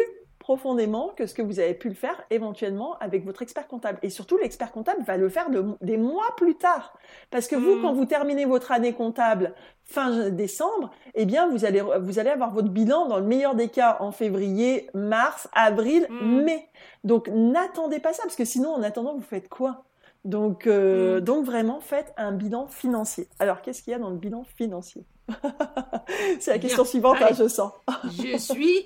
profondément 0.47 1.09
que 1.17 1.27
ce 1.27 1.33
que 1.33 1.41
vous 1.41 1.59
avez 1.59 1.73
pu 1.73 1.89
le 1.89 1.93
faire 1.93 2.23
éventuellement 2.29 2.97
avec 2.99 3.25
votre 3.25 3.41
expert 3.41 3.67
comptable. 3.67 3.99
Et 4.01 4.09
surtout, 4.09 4.37
l'expert 4.37 4.71
comptable 4.71 5.03
va 5.03 5.17
le 5.17 5.27
faire 5.27 5.49
des 5.81 5.97
mois 5.97 6.33
plus 6.37 6.55
tard. 6.55 6.97
Parce 7.31 7.49
que 7.49 7.57
vous, 7.57 7.75
mm. 7.75 7.81
quand 7.81 7.91
vous 7.91 8.05
terminez 8.05 8.45
votre 8.45 8.71
année 8.71 8.93
comptable 8.93 9.53
fin 9.83 10.29
décembre, 10.29 10.91
eh 11.15 11.25
bien, 11.25 11.49
vous 11.49 11.65
allez, 11.65 11.81
vous 11.81 12.17
allez 12.17 12.29
avoir 12.29 12.53
votre 12.53 12.69
bilan 12.69 13.07
dans 13.07 13.17
le 13.17 13.25
meilleur 13.25 13.55
des 13.55 13.67
cas 13.67 13.97
en 13.99 14.13
février, 14.13 14.89
mars, 14.93 15.49
avril, 15.51 16.07
mm. 16.09 16.41
mai. 16.41 16.69
Donc, 17.03 17.27
n'attendez 17.27 17.99
pas 17.99 18.13
ça, 18.13 18.23
parce 18.23 18.37
que 18.37 18.45
sinon, 18.45 18.69
en 18.69 18.83
attendant, 18.83 19.15
vous 19.15 19.21
faites 19.21 19.49
quoi? 19.49 19.83
Donc, 20.23 20.65
euh, 20.65 21.17
mm. 21.17 21.23
donc 21.25 21.43
vraiment, 21.43 21.81
faites 21.81 22.13
un 22.15 22.31
bilan 22.31 22.67
financier. 22.67 23.27
Alors, 23.39 23.61
qu'est-ce 23.61 23.83
qu'il 23.83 23.91
y 23.91 23.95
a 23.95 23.99
dans 23.99 24.11
le 24.11 24.15
bilan 24.15 24.45
financier? 24.55 25.03
C'est 26.39 26.51
la 26.51 26.59
question 26.59 26.85
suivante, 26.85 27.17
hein, 27.21 27.33
je 27.37 27.47
sens. 27.47 27.71
je 28.05 28.37
suis 28.37 28.85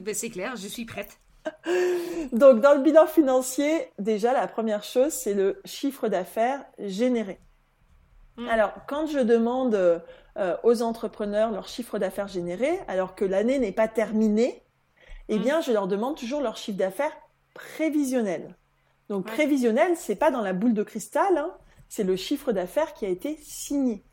ben, 0.00 0.14
c'est 0.14 0.30
clair, 0.30 0.56
je 0.56 0.68
suis 0.68 0.84
prête. 0.84 1.18
Donc, 2.32 2.60
dans 2.60 2.74
le 2.74 2.82
bilan 2.82 3.06
financier, 3.06 3.90
déjà, 3.98 4.32
la 4.32 4.46
première 4.46 4.84
chose, 4.84 5.12
c'est 5.12 5.34
le 5.34 5.60
chiffre 5.64 6.08
d'affaires 6.08 6.64
généré. 6.78 7.40
Hmm. 8.36 8.48
Alors, 8.48 8.72
quand 8.86 9.06
je 9.06 9.18
demande 9.18 9.74
euh, 9.74 10.56
aux 10.62 10.82
entrepreneurs 10.82 11.50
leur 11.50 11.68
chiffre 11.68 11.98
d'affaires 11.98 12.28
généré, 12.28 12.78
alors 12.86 13.14
que 13.14 13.24
l'année 13.24 13.58
n'est 13.58 13.72
pas 13.72 13.88
terminée, 13.88 14.62
eh 15.28 15.38
hmm. 15.38 15.42
bien, 15.42 15.60
je 15.60 15.72
leur 15.72 15.88
demande 15.88 16.16
toujours 16.16 16.40
leur 16.40 16.56
chiffre 16.56 16.78
d'affaires 16.78 17.16
prévisionnel. 17.54 18.56
Donc, 19.08 19.26
prévisionnel, 19.26 19.96
c'est 19.96 20.16
pas 20.16 20.30
dans 20.30 20.42
la 20.42 20.52
boule 20.52 20.74
de 20.74 20.82
cristal, 20.82 21.36
hein, 21.36 21.52
c'est 21.88 22.04
le 22.04 22.16
chiffre 22.16 22.52
d'affaires 22.52 22.94
qui 22.94 23.04
a 23.04 23.08
été 23.08 23.38
signé. 23.42 24.04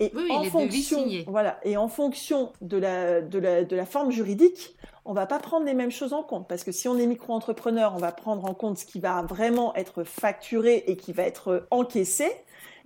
Et 0.00 0.12
en 0.30 0.44
fonction, 0.44 1.04
voilà, 1.26 1.58
et 1.64 1.76
en 1.76 1.88
fonction 1.88 2.52
de 2.60 2.76
la, 2.76 3.20
de 3.20 3.38
la, 3.38 3.64
de 3.64 3.74
la 3.74 3.84
forme 3.84 4.12
juridique, 4.12 4.76
on 5.04 5.12
va 5.12 5.26
pas 5.26 5.40
prendre 5.40 5.66
les 5.66 5.74
mêmes 5.74 5.90
choses 5.90 6.12
en 6.12 6.22
compte. 6.22 6.46
Parce 6.46 6.62
que 6.62 6.70
si 6.70 6.86
on 6.86 6.96
est 6.98 7.06
micro-entrepreneur, 7.06 7.92
on 7.96 7.98
va 7.98 8.12
prendre 8.12 8.44
en 8.44 8.54
compte 8.54 8.78
ce 8.78 8.84
qui 8.84 9.00
va 9.00 9.22
vraiment 9.22 9.74
être 9.74 10.04
facturé 10.04 10.84
et 10.86 10.96
qui 10.96 11.12
va 11.12 11.24
être 11.24 11.66
encaissé. 11.72 12.30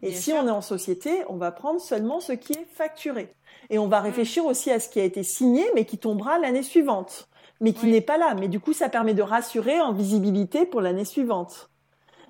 Et 0.03 0.13
si 0.13 0.33
on 0.33 0.47
est 0.49 0.51
en 0.51 0.63
société, 0.63 1.23
on 1.29 1.37
va 1.37 1.53
prendre 1.53 1.81
seulement 1.81 2.21
ce 2.21 2.33
qui 2.33 2.55
est 2.55 2.67
facturé. 2.73 3.35
Et 3.69 3.79
on 3.79 3.89
va 3.89 4.01
mm. 4.01 4.05
réfléchir 4.05 4.47
aussi 4.47 4.71
à 4.71 4.81
ce 4.81 4.89
qui 4.89 4.99
a 4.99 5.05
été 5.05 5.23
signé, 5.23 5.65
mais 5.75 5.85
qui 5.85 5.99
tombera 5.99 6.39
l'année 6.39 6.63
suivante, 6.63 7.29
mais 7.61 7.73
qui 7.73 7.87
n'est 7.87 8.01
pas 8.01 8.17
là. 8.17 8.35
Mais 8.35 8.49
du 8.49 8.59
coup, 8.59 8.73
ça 8.73 8.89
permet 8.89 9.15
de 9.15 9.23
rassurer 9.23 9.81
en 9.81 9.93
visibilité 9.93 10.65
pour 10.65 10.81
l'année 10.81 11.05
suivante. 11.05 11.69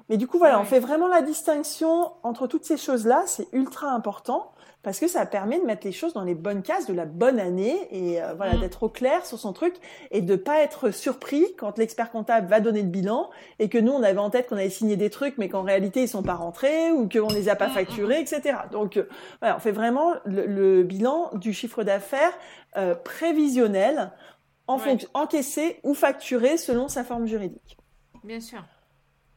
Mais 0.08 0.16
du 0.16 0.26
coup, 0.26 0.38
voilà, 0.38 0.60
on 0.60 0.64
fait 0.64 0.80
vraiment 0.80 1.06
la 1.06 1.22
distinction 1.22 2.12
entre 2.24 2.46
toutes 2.46 2.64
ces 2.64 2.76
choses-là. 2.76 3.22
C'est 3.26 3.48
ultra 3.52 3.90
important 3.92 4.52
parce 4.82 4.98
que 4.98 5.06
ça 5.06 5.26
permet 5.26 5.60
de 5.60 5.64
mettre 5.64 5.86
les 5.86 5.92
choses 5.92 6.12
dans 6.12 6.24
les 6.24 6.34
bonnes 6.34 6.62
cases 6.62 6.86
de 6.86 6.92
la 6.92 7.04
bonne 7.04 7.38
année 7.38 7.76
et 7.90 8.22
euh, 8.22 8.34
voilà 8.34 8.56
mm. 8.56 8.60
d'être 8.60 8.82
au 8.82 8.88
clair 8.88 9.24
sur 9.24 9.38
son 9.38 9.52
truc 9.52 9.74
et 10.10 10.20
de 10.20 10.36
pas 10.36 10.60
être 10.60 10.90
surpris 10.90 11.46
quand 11.56 11.78
l'expert 11.78 12.10
comptable 12.10 12.48
va 12.48 12.60
donner 12.60 12.82
le 12.82 12.88
bilan 12.88 13.30
et 13.58 13.68
que 13.68 13.78
nous 13.78 13.92
on 13.92 14.02
avait 14.02 14.18
en 14.18 14.30
tête 14.30 14.48
qu'on 14.48 14.56
avait 14.56 14.70
signé 14.70 14.96
des 14.96 15.10
trucs 15.10 15.38
mais 15.38 15.48
qu'en 15.48 15.62
réalité 15.62 16.02
ils 16.02 16.08
sont 16.08 16.22
pas 16.22 16.34
rentrés 16.34 16.90
ou 16.90 17.08
qu'on 17.08 17.28
les 17.28 17.48
a 17.48 17.56
pas 17.56 17.68
mm, 17.68 17.72
facturés 17.72 18.18
mm, 18.18 18.22
etc. 18.22 18.58
Donc 18.70 18.96
euh, 18.96 19.08
voilà 19.40 19.56
on 19.56 19.60
fait 19.60 19.72
vraiment 19.72 20.14
le, 20.24 20.82
bilan 20.82 21.30
du 21.34 21.52
chiffre 21.52 21.84
d'affaires 21.84 22.32
euh, 22.76 22.94
prévisionnel 22.94 24.10
en 24.66 24.78
fonction 24.78 25.08
encaissé 25.14 25.80
ou 25.82 25.94
facturé 25.94 26.56
selon 26.56 26.88
sa 26.88 27.04
forme 27.04 27.26
juridique. 27.26 27.76
Bien 28.24 28.40
sûr. 28.40 28.64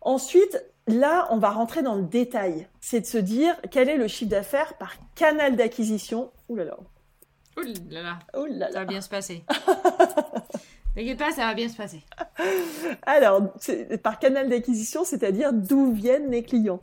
Ensuite, 0.01 0.63
là, 0.87 1.27
on 1.31 1.37
va 1.37 1.49
rentrer 1.51 1.81
dans 1.81 1.95
le 1.95 2.03
détail. 2.03 2.67
C'est 2.79 3.01
de 3.01 3.05
se 3.05 3.17
dire 3.17 3.55
quel 3.71 3.89
est 3.89 3.97
le 3.97 4.07
chiffre 4.07 4.31
d'affaires 4.31 4.77
par 4.77 4.93
canal 5.15 5.55
d'acquisition? 5.55 6.31
Ouh 6.49 6.55
là 6.55 6.65
là. 6.65 6.77
Ouh 7.57 7.61
là 7.89 8.01
là. 8.01 8.19
Ouh 8.37 8.45
là 8.45 8.57
là. 8.57 8.71
Ça 8.71 8.79
va 8.79 8.85
bien 8.85 9.01
se 9.01 9.09
passer. 9.09 9.43
T'inquiète 10.95 11.19
pas, 11.19 11.31
ça 11.31 11.47
va 11.47 11.53
bien 11.53 11.67
se 11.67 11.75
passer. 11.75 12.03
Alors, 13.05 13.53
par 14.01 14.17
canal 14.17 14.47
d'acquisition, 14.47 15.03
c'est-à-dire 15.03 15.51
d'où 15.51 15.91
viennent 15.91 16.31
les 16.31 16.43
clients. 16.43 16.81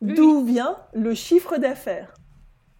D'où 0.00 0.44
vient 0.44 0.78
le 0.94 1.14
chiffre 1.14 1.58
d'affaires? 1.58 2.14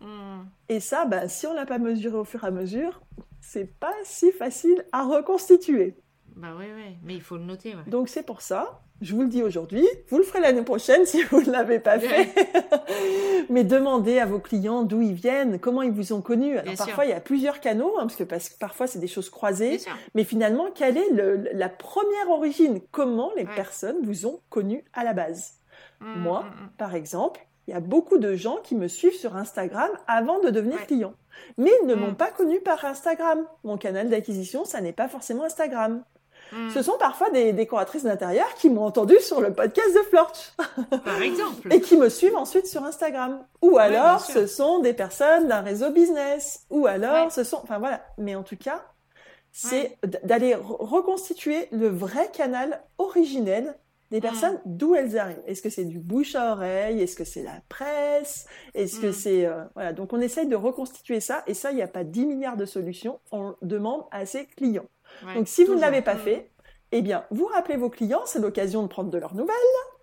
Hmm. 0.00 0.44
Et 0.68 0.80
ça, 0.80 1.04
ben, 1.04 1.28
si 1.28 1.46
on 1.46 1.54
l'a 1.54 1.66
pas 1.66 1.78
mesuré 1.78 2.16
au 2.16 2.24
fur 2.24 2.44
et 2.44 2.46
à 2.46 2.50
mesure, 2.50 3.02
c'est 3.40 3.66
pas 3.78 3.94
si 4.04 4.32
facile 4.32 4.84
à 4.92 5.04
reconstituer. 5.04 5.96
Bah 6.34 6.54
oui, 6.58 6.66
oui, 6.74 6.96
mais 7.02 7.14
il 7.14 7.22
faut 7.22 7.36
le 7.36 7.44
noter. 7.44 7.74
Donc 7.86 8.08
c'est 8.08 8.22
pour 8.22 8.42
ça 8.42 8.82
je 9.00 9.14
vous 9.14 9.22
le 9.22 9.28
dis 9.28 9.42
aujourd'hui, 9.42 9.86
vous 10.08 10.18
le 10.18 10.24
ferez 10.24 10.40
l'année 10.40 10.62
prochaine 10.62 11.04
si 11.04 11.22
vous 11.24 11.42
ne 11.42 11.50
l'avez 11.50 11.78
pas 11.78 11.98
fait. 11.98 12.28
Mais 13.50 13.64
demandez 13.64 14.18
à 14.18 14.26
vos 14.26 14.38
clients 14.38 14.82
d'où 14.82 15.02
ils 15.02 15.12
viennent, 15.12 15.58
comment 15.58 15.82
ils 15.82 15.92
vous 15.92 16.12
ont 16.12 16.22
connu. 16.22 16.58
Alors 16.58 16.74
parfois 16.76 17.04
il 17.04 17.10
y 17.10 17.14
a 17.14 17.20
plusieurs 17.20 17.60
canaux, 17.60 17.94
hein, 17.98 18.02
parce 18.02 18.16
que 18.16 18.24
parce, 18.24 18.48
parfois 18.50 18.86
c'est 18.86 18.98
des 18.98 19.06
choses 19.06 19.30
croisées. 19.30 19.80
Mais 20.14 20.24
finalement, 20.24 20.70
quelle 20.74 20.96
est 20.96 21.10
le, 21.10 21.48
la 21.52 21.68
première 21.68 22.30
origine? 22.30 22.80
Comment 22.90 23.32
les 23.36 23.44
personnes 23.44 23.98
vous 24.02 24.26
ont 24.26 24.40
connu 24.48 24.84
à 24.92 25.04
la 25.04 25.12
base? 25.12 25.54
Mmh, 26.00 26.20
Moi, 26.20 26.42
mmh, 26.42 26.46
mmh. 26.46 26.70
par 26.78 26.94
exemple, 26.94 27.46
il 27.66 27.72
y 27.72 27.74
a 27.74 27.80
beaucoup 27.80 28.18
de 28.18 28.34
gens 28.34 28.58
qui 28.62 28.74
me 28.74 28.88
suivent 28.88 29.16
sur 29.16 29.36
Instagram 29.36 29.90
avant 30.06 30.40
de 30.40 30.50
devenir 30.50 30.86
client. 30.86 31.14
Mais 31.58 31.70
ils 31.82 31.86
ne 31.86 31.94
m'ont 31.94 32.14
pas 32.14 32.30
connu 32.30 32.60
par 32.60 32.84
Instagram. 32.84 33.44
Mon 33.64 33.76
canal 33.76 34.08
d'acquisition, 34.08 34.64
ça 34.64 34.80
n'est 34.80 34.92
pas 34.92 35.08
forcément 35.08 35.44
Instagram. 35.44 36.02
Hmm. 36.52 36.70
Ce 36.70 36.82
sont 36.82 36.96
parfois 36.98 37.30
des 37.30 37.52
décoratrices 37.52 38.04
d'intérieur 38.04 38.46
qui 38.54 38.70
m'ont 38.70 38.84
entendu 38.84 39.16
sur 39.20 39.40
le 39.40 39.52
podcast 39.52 39.94
de 39.94 40.02
Florch. 40.08 40.52
Par 41.04 41.20
exemple. 41.20 41.68
et 41.72 41.80
qui 41.80 41.96
me 41.96 42.08
suivent 42.08 42.36
ensuite 42.36 42.66
sur 42.66 42.84
Instagram. 42.84 43.44
Ou 43.62 43.78
alors, 43.78 44.20
ce 44.20 44.46
sont 44.46 44.78
des 44.80 44.92
personnes 44.92 45.48
d'un 45.48 45.60
réseau 45.60 45.90
business. 45.90 46.64
Ou 46.70 46.86
alors, 46.86 47.32
ce 47.32 47.44
sont, 47.44 47.58
enfin 47.62 47.78
voilà. 47.78 48.04
Mais 48.18 48.34
en 48.34 48.42
tout 48.42 48.56
cas, 48.56 48.82
c'est 49.52 49.98
d'aller 50.22 50.54
reconstituer 50.54 51.68
le 51.72 51.88
vrai 51.88 52.30
canal 52.32 52.82
originel 52.98 53.74
des 54.10 54.18
hmm. 54.18 54.22
personnes 54.22 54.60
d'où 54.66 54.94
elles 54.94 55.18
arrivent. 55.18 55.42
Est-ce 55.46 55.62
que 55.62 55.70
c'est 55.70 55.84
du 55.84 55.98
bouche 55.98 56.34
à 56.34 56.52
oreille? 56.52 57.00
Est-ce 57.02 57.16
que 57.16 57.24
c'est 57.24 57.42
la 57.42 57.60
presse? 57.68 58.46
Est-ce 58.74 59.00
que 59.00 59.08
hmm. 59.08 59.12
c'est 59.12 59.46
euh, 59.46 59.64
voilà 59.74 59.92
Donc 59.92 60.12
on 60.12 60.20
essaye 60.20 60.46
de 60.46 60.56
reconstituer 60.56 61.20
ça 61.20 61.42
et 61.46 61.54
ça 61.54 61.72
il 61.72 61.76
n'y 61.76 61.82
a 61.82 61.88
pas 61.88 62.04
10 62.04 62.26
milliards 62.26 62.56
de 62.56 62.66
solutions. 62.66 63.18
On 63.32 63.54
demande 63.62 64.04
à 64.10 64.26
ses 64.26 64.46
clients. 64.46 64.86
Donc 65.34 65.48
si 65.48 65.64
vous 65.64 65.74
ne 65.74 65.80
l'avez 65.80 66.02
pas 66.02 66.16
fait, 66.16 66.50
eh 66.92 67.02
bien, 67.02 67.24
vous 67.30 67.46
rappelez 67.46 67.76
vos 67.76 67.90
clients, 67.90 68.22
c'est 68.26 68.38
l'occasion 68.38 68.82
de 68.82 68.88
prendre 68.88 69.10
de 69.10 69.18
leurs 69.18 69.34
nouvelles, 69.34 69.56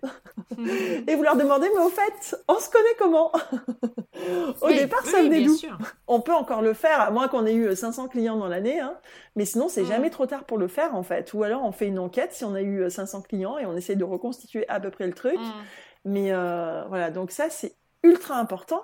et 1.07 1.15
vous 1.15 1.23
leur 1.23 1.37
demandez, 1.37 1.67
mais 1.73 1.81
au 1.81 1.89
fait, 1.89 2.35
on 2.49 2.59
se 2.59 2.69
connaît 2.69 2.95
comment? 2.99 3.31
Au 4.61 4.67
départ, 4.67 5.05
ça 5.05 5.21
venait 5.21 5.43
d'où? 5.43 5.57
On 6.07 6.19
peut 6.19 6.33
encore 6.33 6.61
le 6.61 6.73
faire, 6.73 6.99
à 6.99 7.09
moins 7.09 7.29
qu'on 7.29 7.45
ait 7.45 7.53
eu 7.53 7.73
500 7.73 8.09
clients 8.09 8.35
dans 8.35 8.47
l'année, 8.47 8.79
hein. 8.79 8.97
mais 9.35 9.45
sinon, 9.45 9.69
c'est 9.69 9.85
jamais 9.85 10.09
trop 10.09 10.25
tard 10.25 10.43
pour 10.43 10.57
le 10.57 10.67
faire, 10.67 10.93
en 10.95 11.03
fait. 11.03 11.33
Ou 11.33 11.43
alors, 11.43 11.63
on 11.63 11.71
fait 11.71 11.87
une 11.87 11.99
enquête 11.99 12.33
si 12.33 12.43
on 12.43 12.53
a 12.53 12.61
eu 12.61 12.89
500 12.89 13.21
clients 13.21 13.57
et 13.57 13.65
on 13.65 13.75
essaie 13.77 13.95
de 13.95 14.03
reconstituer 14.03 14.67
à 14.69 14.79
peu 14.79 14.91
près 14.91 15.07
le 15.07 15.13
truc. 15.13 15.39
Mais 16.05 16.33
euh, 16.33 16.83
voilà, 16.89 17.11
donc 17.11 17.31
ça, 17.31 17.49
c'est 17.49 17.75
ultra 18.03 18.35
important. 18.35 18.83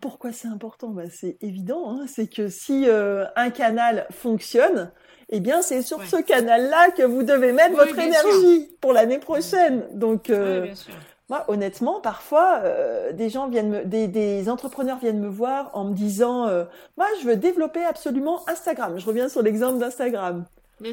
Pourquoi 0.00 0.32
c'est 0.32 0.48
important? 0.48 0.88
Bah, 0.88 1.04
C'est 1.10 1.36
évident, 1.40 1.90
hein. 1.90 2.06
c'est 2.06 2.26
que 2.26 2.48
si 2.48 2.84
euh, 2.86 3.24
un 3.36 3.50
canal 3.50 4.06
fonctionne, 4.10 4.90
eh 5.28 5.40
bien, 5.40 5.62
c'est 5.62 5.82
sur 5.82 6.02
ce 6.04 6.16
canal-là 6.16 6.90
que 6.90 7.02
vous 7.02 7.22
devez 7.22 7.52
mettre 7.52 7.74
votre 7.76 7.98
énergie 7.98 8.76
pour 8.80 8.92
l'année 8.92 9.18
prochaine. 9.18 9.84
Donc, 9.92 10.28
euh, 10.28 10.66
moi, 11.30 11.44
honnêtement, 11.48 12.00
parfois, 12.00 12.60
euh, 12.64 13.12
des 13.12 13.30
gens 13.30 13.48
viennent 13.48 13.70
me, 13.70 13.84
des, 13.84 14.48
entrepreneurs 14.50 14.98
viennent 14.98 15.20
me 15.20 15.28
voir 15.28 15.70
en 15.72 15.84
me 15.84 15.94
disant, 15.94 16.48
moi, 16.96 17.06
je 17.20 17.26
veux 17.26 17.36
développer 17.36 17.82
absolument 17.82 18.46
Instagram. 18.48 18.98
Je 18.98 19.06
reviens 19.06 19.28
sur 19.28 19.42
l'exemple 19.42 19.78
d'Instagram. 19.78 20.44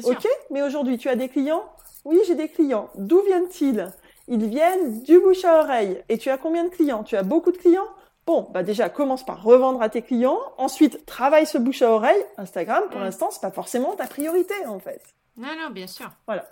Ok, 0.04 0.26
mais 0.50 0.62
aujourd'hui, 0.62 0.98
tu 0.98 1.08
as 1.08 1.16
des 1.16 1.28
clients? 1.28 1.64
Oui, 2.04 2.18
j'ai 2.26 2.34
des 2.34 2.48
clients. 2.48 2.88
D'où 2.96 3.20
viennent-ils? 3.22 3.88
Ils 4.28 4.46
viennent 4.46 5.02
du 5.02 5.18
bouche 5.18 5.44
à 5.44 5.60
oreille. 5.60 6.02
Et 6.08 6.16
tu 6.16 6.30
as 6.30 6.38
combien 6.38 6.64
de 6.64 6.68
clients? 6.70 7.02
Tu 7.02 7.16
as 7.16 7.22
beaucoup 7.22 7.52
de 7.52 7.58
clients? 7.58 7.88
Bon, 8.26 8.48
bah 8.52 8.62
déjà, 8.62 8.88
commence 8.88 9.24
par 9.24 9.42
revendre 9.42 9.82
à 9.82 9.88
tes 9.88 10.02
clients. 10.02 10.38
Ensuite, 10.58 11.04
travaille 11.06 11.46
ce 11.46 11.58
bouche 11.58 11.82
à 11.82 11.90
oreille. 11.90 12.22
Instagram, 12.36 12.84
pour 12.90 13.00
mm. 13.00 13.04
l'instant, 13.04 13.30
c'est 13.30 13.40
pas 13.40 13.50
forcément 13.50 13.96
ta 13.96 14.06
priorité, 14.06 14.54
en 14.66 14.78
fait. 14.78 15.02
Non, 15.36 15.48
non, 15.58 15.70
bien 15.70 15.86
sûr. 15.86 16.10
Voilà. 16.26 16.48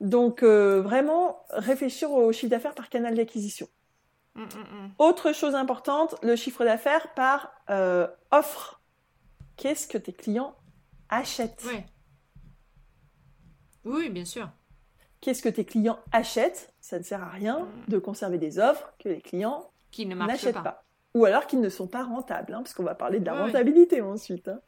Donc, 0.00 0.42
euh, 0.42 0.80
vraiment, 0.80 1.44
réfléchir 1.50 2.10
au 2.10 2.32
chiffre 2.32 2.50
d'affaires 2.50 2.74
par 2.74 2.88
canal 2.88 3.14
d'acquisition. 3.14 3.68
Mm, 4.34 4.42
mm, 4.42 4.90
Autre 4.98 5.32
chose 5.32 5.54
importante, 5.54 6.14
le 6.22 6.36
chiffre 6.36 6.64
d'affaires 6.64 7.12
par 7.14 7.52
euh, 7.68 8.06
offre. 8.30 8.80
Qu'est-ce 9.56 9.86
que 9.86 9.98
tes 9.98 10.12
clients 10.12 10.54
achètent? 11.08 11.64
Oui. 11.66 11.80
Oui, 13.84 14.08
bien 14.08 14.24
sûr. 14.24 14.48
Qu'est-ce 15.20 15.42
que 15.42 15.48
tes 15.48 15.64
clients 15.64 15.98
achètent? 16.10 16.72
Ça 16.80 16.98
ne 16.98 17.04
sert 17.04 17.22
à 17.22 17.28
rien 17.28 17.66
de 17.88 17.98
conserver 17.98 18.38
des 18.38 18.58
offres 18.58 18.92
que 18.98 19.08
les 19.08 19.20
clients 19.20 19.70
qui 19.90 20.06
ne 20.06 20.14
n'achètent 20.14 20.54
pas 20.54 20.84
ou 21.14 21.24
alors 21.24 21.46
qu'ils 21.46 21.60
ne 21.60 21.68
sont 21.68 21.86
pas 21.86 22.04
rentables, 22.04 22.54
hein, 22.54 22.62
parce 22.62 22.74
qu'on 22.74 22.84
va 22.84 22.94
parler 22.94 23.20
de 23.20 23.26
la 23.26 23.44
rentabilité 23.44 24.00
ensuite. 24.00 24.48
Hein. 24.48 24.60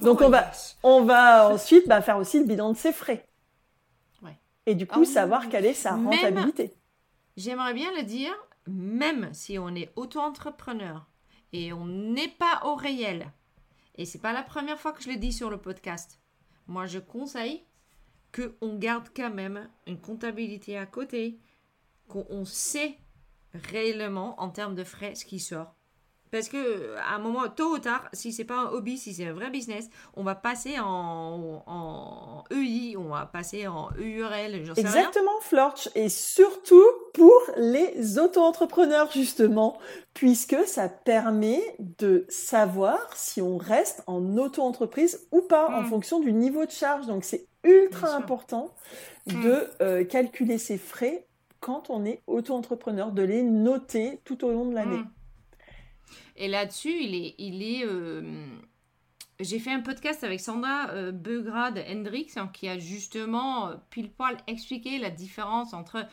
Donc 0.00 0.20
on 0.20 0.28
va, 0.28 0.50
on 0.82 1.02
va 1.02 1.48
ensuite 1.48 1.88
bah, 1.88 2.02
faire 2.02 2.18
aussi 2.18 2.40
le 2.40 2.44
bilan 2.44 2.72
de 2.72 2.76
ses 2.76 2.92
frais. 2.92 3.24
Et 4.66 4.74
du 4.74 4.86
coup, 4.86 5.00
ah 5.00 5.06
savoir 5.06 5.48
quelle 5.48 5.64
est 5.64 5.72
sa 5.72 5.94
rentabilité. 5.96 6.74
J'aimerais 7.38 7.72
bien 7.72 7.90
le 7.96 8.02
dire, 8.02 8.34
même 8.66 9.32
si 9.32 9.58
on 9.58 9.74
est 9.74 9.90
auto-entrepreneur 9.96 11.08
et 11.54 11.72
on 11.72 11.86
n'est 11.86 12.28
pas 12.28 12.60
au 12.64 12.74
réel, 12.74 13.32
et 13.96 14.04
c'est 14.04 14.20
pas 14.20 14.34
la 14.34 14.42
première 14.42 14.78
fois 14.78 14.92
que 14.92 15.02
je 15.02 15.08
le 15.08 15.16
dis 15.16 15.32
sur 15.32 15.48
le 15.48 15.56
podcast, 15.56 16.20
moi 16.66 16.84
je 16.84 16.98
conseille 16.98 17.64
qu'on 18.30 18.76
garde 18.76 19.08
quand 19.16 19.32
même 19.32 19.70
une 19.86 19.98
comptabilité 19.98 20.76
à 20.76 20.84
côté, 20.84 21.40
qu'on 22.06 22.44
sait 22.44 22.98
réellement 23.54 24.38
en 24.38 24.50
termes 24.50 24.74
de 24.74 24.84
frais 24.84 25.14
ce 25.14 25.24
qui 25.24 25.40
sort. 25.40 25.77
Parce 26.30 26.48
que 26.48 26.96
à 26.96 27.14
un 27.14 27.18
moment, 27.18 27.48
tôt 27.48 27.74
ou 27.74 27.78
tard, 27.78 28.08
si 28.12 28.32
c'est 28.32 28.44
pas 28.44 28.58
un 28.58 28.70
hobby, 28.70 28.98
si 28.98 29.14
c'est 29.14 29.26
un 29.26 29.32
vrai 29.32 29.50
business, 29.50 29.88
on 30.14 30.22
va 30.22 30.34
passer 30.34 30.78
en, 30.78 31.62
en 31.66 32.44
EI, 32.50 32.96
on 32.96 33.08
va 33.08 33.26
passer 33.26 33.66
en 33.66 33.88
EURL, 33.98 34.64
j'en 34.64 34.74
sais 34.74 34.80
Exactement, 34.80 35.40
Florch. 35.40 35.88
Et 35.94 36.08
surtout 36.08 36.84
pour 37.14 37.40
les 37.56 38.18
auto-entrepreneurs, 38.18 39.10
justement, 39.12 39.78
puisque 40.14 40.56
ça 40.66 40.88
permet 40.88 41.62
de 41.78 42.26
savoir 42.28 42.98
si 43.14 43.40
on 43.40 43.56
reste 43.56 44.02
en 44.06 44.36
auto-entreprise 44.36 45.26
ou 45.32 45.42
pas, 45.42 45.68
en 45.68 45.82
hmm. 45.82 45.86
fonction 45.86 46.20
du 46.20 46.32
niveau 46.32 46.64
de 46.64 46.70
charge. 46.70 47.06
Donc 47.06 47.24
c'est 47.24 47.46
ultra 47.64 48.14
important 48.14 48.74
hmm. 49.26 49.42
de 49.42 49.70
euh, 49.80 50.04
calculer 50.04 50.58
ses 50.58 50.78
frais 50.78 51.26
quand 51.60 51.90
on 51.90 52.04
est 52.04 52.22
auto-entrepreneur, 52.26 53.10
de 53.12 53.22
les 53.22 53.42
noter 53.42 54.20
tout 54.24 54.44
au 54.44 54.52
long 54.52 54.66
de 54.66 54.74
l'année. 54.74 54.98
Hmm. 54.98 55.10
Et 56.36 56.48
là-dessus, 56.48 57.02
il 57.02 57.14
est, 57.14 57.34
il 57.38 57.62
est 57.62 57.84
euh, 57.84 58.46
j'ai 59.40 59.58
fait 59.58 59.72
un 59.72 59.80
podcast 59.80 60.24
avec 60.24 60.40
Sandra 60.40 60.90
euh, 60.90 61.12
Beugrad 61.12 61.82
Hendrix 61.88 62.32
hein, 62.36 62.48
qui 62.52 62.68
a 62.68 62.78
justement 62.78 63.68
euh, 63.68 63.74
pile 63.90 64.10
poil 64.10 64.36
expliqué 64.46 64.98
la 64.98 65.10
différence 65.10 65.74
entre 65.74 66.06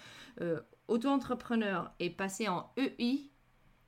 auto-entrepreneur 0.89 1.93
et 1.99 2.09
passer 2.09 2.49
en 2.49 2.69
EI 2.75 3.31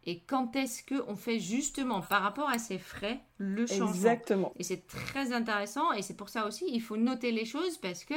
et 0.06 0.22
quand 0.22 0.56
est-ce 0.56 0.82
qu'on 0.84 1.18
fait 1.18 1.40
justement 1.40 2.00
par 2.00 2.22
rapport 2.22 2.50
à 2.50 2.58
ses 2.58 2.78
frais 2.78 3.20
le 3.38 3.68
changement. 3.68 3.90
Exactement. 3.90 4.54
Et 4.56 4.64
c'est 4.64 4.88
très 4.88 5.34
intéressant 5.34 5.92
et 5.92 6.02
c'est 6.02 6.16
pour 6.16 6.30
ça 6.30 6.48
aussi 6.48 6.64
il 6.72 6.82
faut 6.82 6.96
noter 6.96 7.34
les 7.34 7.44
choses 7.44 7.78
parce 7.78 8.06
que 8.06 8.14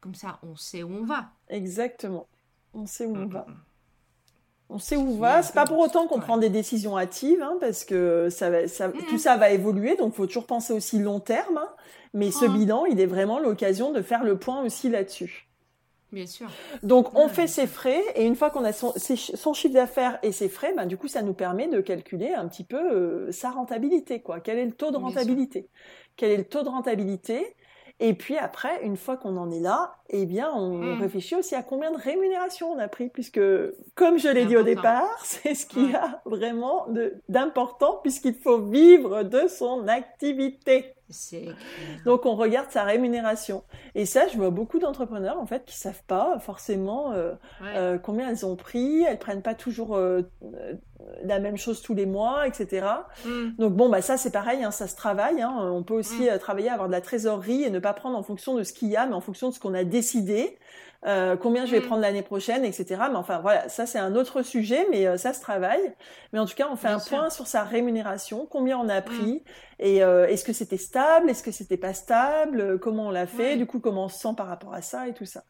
comme 0.00 0.14
ça 0.14 0.38
on 0.42 0.56
sait 0.56 0.82
où 0.82 0.94
on 0.94 1.04
va. 1.04 1.32
Exactement. 1.48 2.26
On 2.72 2.86
sait 2.86 3.04
où 3.04 3.14
on 3.14 3.26
va. 3.26 3.46
On 4.70 4.78
sait 4.78 4.96
où 4.96 5.02
on 5.02 5.18
va. 5.18 5.42
C'est 5.42 5.54
pas 5.54 5.66
pour 5.66 5.78
autant 5.78 6.06
qu'on 6.06 6.20
prend 6.20 6.38
des 6.38 6.48
décisions 6.48 6.98
hâtives, 6.98 7.42
hein, 7.42 7.56
parce 7.60 7.84
que 7.84 8.28
ça, 8.30 8.50
tout 9.08 9.18
ça 9.18 9.36
va 9.36 9.50
évoluer. 9.50 9.96
Donc, 9.96 10.14
faut 10.14 10.26
toujours 10.26 10.46
penser 10.46 10.72
aussi 10.72 10.98
long 10.98 11.20
terme. 11.20 11.58
Hein. 11.58 11.68
mais 12.12 12.30
ce 12.30 12.46
bilan, 12.46 12.86
il 12.86 13.00
est 13.00 13.06
vraiment 13.06 13.38
l'occasion 13.38 13.92
de 13.92 14.02
faire 14.02 14.24
le 14.24 14.38
point 14.38 14.62
aussi 14.62 14.88
là-dessus. 14.88 15.48
Bien 16.14 16.26
sûr. 16.26 16.48
Donc, 16.84 17.18
on 17.18 17.28
fait 17.28 17.48
ses 17.48 17.66
frais 17.66 18.00
et 18.14 18.24
une 18.24 18.36
fois 18.36 18.50
qu'on 18.50 18.64
a 18.64 18.72
son, 18.72 18.92
chiffre 19.52 19.74
d'affaires 19.74 20.18
et 20.22 20.30
ses 20.30 20.48
frais, 20.48 20.72
ben, 20.74 20.86
du 20.86 20.96
coup, 20.96 21.08
ça 21.08 21.22
nous 21.22 21.34
permet 21.34 21.66
de 21.66 21.80
calculer 21.80 22.32
un 22.32 22.46
petit 22.46 22.62
peu 22.62 22.78
euh, 22.78 23.32
sa 23.32 23.50
rentabilité, 23.50 24.20
quoi. 24.20 24.38
Quel 24.38 24.58
est 24.58 24.64
le 24.64 24.72
taux 24.72 24.92
de 24.92 24.96
rentabilité? 24.96 25.68
Quel 26.16 26.30
est 26.30 26.36
le 26.36 26.44
taux 26.44 26.62
de 26.62 26.68
rentabilité? 26.68 27.56
Et 28.00 28.14
puis 28.14 28.36
après, 28.36 28.84
une 28.84 28.96
fois 28.96 29.16
qu'on 29.16 29.36
en 29.36 29.50
est 29.52 29.60
là, 29.60 29.96
eh 30.10 30.26
bien, 30.26 30.50
on 30.52 30.78
hmm. 30.78 31.00
réfléchit 31.00 31.36
aussi 31.36 31.54
à 31.54 31.62
combien 31.62 31.92
de 31.92 31.96
rémunération 31.96 32.72
on 32.72 32.78
a 32.78 32.88
pris, 32.88 33.08
puisque, 33.08 33.40
comme 33.94 34.18
je 34.18 34.28
l'ai 34.28 34.46
dit 34.46 34.56
au 34.56 34.64
départ, 34.64 35.18
c'est 35.24 35.54
ce 35.54 35.64
qu'il 35.64 35.92
y 35.92 35.94
a 35.94 36.20
vraiment 36.24 36.86
d'important, 37.28 38.00
puisqu'il 38.02 38.34
faut 38.34 38.58
vivre 38.58 39.22
de 39.22 39.46
son 39.48 39.86
activité. 39.86 40.94
Donc 42.04 42.26
on 42.26 42.34
regarde 42.34 42.70
sa 42.70 42.84
rémunération. 42.84 43.64
Et 43.94 44.06
ça, 44.06 44.26
je 44.28 44.36
vois 44.36 44.50
beaucoup 44.50 44.78
d'entrepreneurs 44.78 45.38
en 45.38 45.46
fait 45.46 45.64
qui 45.64 45.76
savent 45.76 46.02
pas 46.06 46.38
forcément 46.38 47.12
euh, 47.12 47.32
euh, 47.62 47.98
combien 47.98 48.28
elles 48.28 48.44
ont 48.44 48.56
pris. 48.56 49.02
Elles 49.02 49.18
prennent 49.18 49.42
pas 49.42 49.54
toujours 49.54 49.96
euh, 49.96 50.22
la 51.22 51.38
même 51.38 51.56
chose 51.56 51.82
tous 51.82 51.94
les 51.94 52.06
mois, 52.06 52.46
etc. 52.46 52.86
Hmm. 53.24 53.50
Donc 53.58 53.74
bon, 53.74 53.88
bah 53.88 54.02
ça 54.02 54.16
c'est 54.16 54.32
pareil, 54.32 54.64
hein, 54.64 54.70
ça 54.70 54.86
se 54.86 54.96
travaille. 54.96 55.42
Hein. 55.42 55.54
On 55.56 55.82
peut 55.82 55.94
aussi 55.94 56.28
hmm. 56.30 56.38
travailler 56.38 56.68
à 56.68 56.74
avoir 56.74 56.88
de 56.88 56.92
la 56.92 57.00
trésorerie 57.00 57.62
et 57.62 57.70
ne 57.70 57.78
pas 57.78 57.92
prendre 57.92 58.18
en 58.18 58.22
fonction 58.22 58.54
de 58.54 58.62
ce 58.62 58.72
qu'il 58.72 58.88
y 58.88 58.96
a, 58.96 59.06
mais 59.06 59.14
en 59.14 59.20
fonction 59.20 59.48
de 59.48 59.54
ce 59.54 59.60
qu'on 59.60 59.74
a 59.74 59.84
décidé. 59.84 60.58
Euh, 61.06 61.36
combien 61.36 61.66
je 61.66 61.70
vais 61.70 61.80
mm. 61.80 61.86
prendre 61.86 62.00
l'année 62.00 62.22
prochaine, 62.22 62.64
etc. 62.64 63.02
Mais 63.10 63.16
enfin 63.16 63.38
voilà, 63.38 63.68
ça 63.68 63.84
c'est 63.84 63.98
un 63.98 64.14
autre 64.14 64.42
sujet, 64.42 64.86
mais 64.90 65.06
euh, 65.06 65.18
ça 65.18 65.34
se 65.34 65.40
travaille. 65.40 65.94
Mais 66.32 66.38
en 66.38 66.46
tout 66.46 66.54
cas, 66.54 66.66
on 66.70 66.76
fait 66.76 66.88
un 66.88 66.98
point 66.98 67.28
sur 67.28 67.46
sa 67.46 67.62
rémunération, 67.62 68.46
combien 68.50 68.78
on 68.78 68.88
a 68.88 69.00
mm. 69.00 69.04
pris, 69.04 69.44
et 69.78 70.02
euh, 70.02 70.26
est-ce 70.26 70.44
que 70.44 70.54
c'était 70.54 70.78
stable, 70.78 71.28
est-ce 71.28 71.42
que 71.42 71.50
c'était 71.50 71.76
pas 71.76 71.92
stable, 71.92 72.78
comment 72.78 73.08
on 73.08 73.10
l'a 73.10 73.26
fait, 73.26 73.56
du 73.56 73.66
coup 73.66 73.80
comment 73.80 74.04
on 74.04 74.08
se 74.08 74.18
sent 74.18 74.34
par 74.36 74.46
rapport 74.46 74.72
à 74.72 74.80
ça 74.80 75.06
et 75.06 75.12
tout 75.12 75.26
ça. 75.26 75.44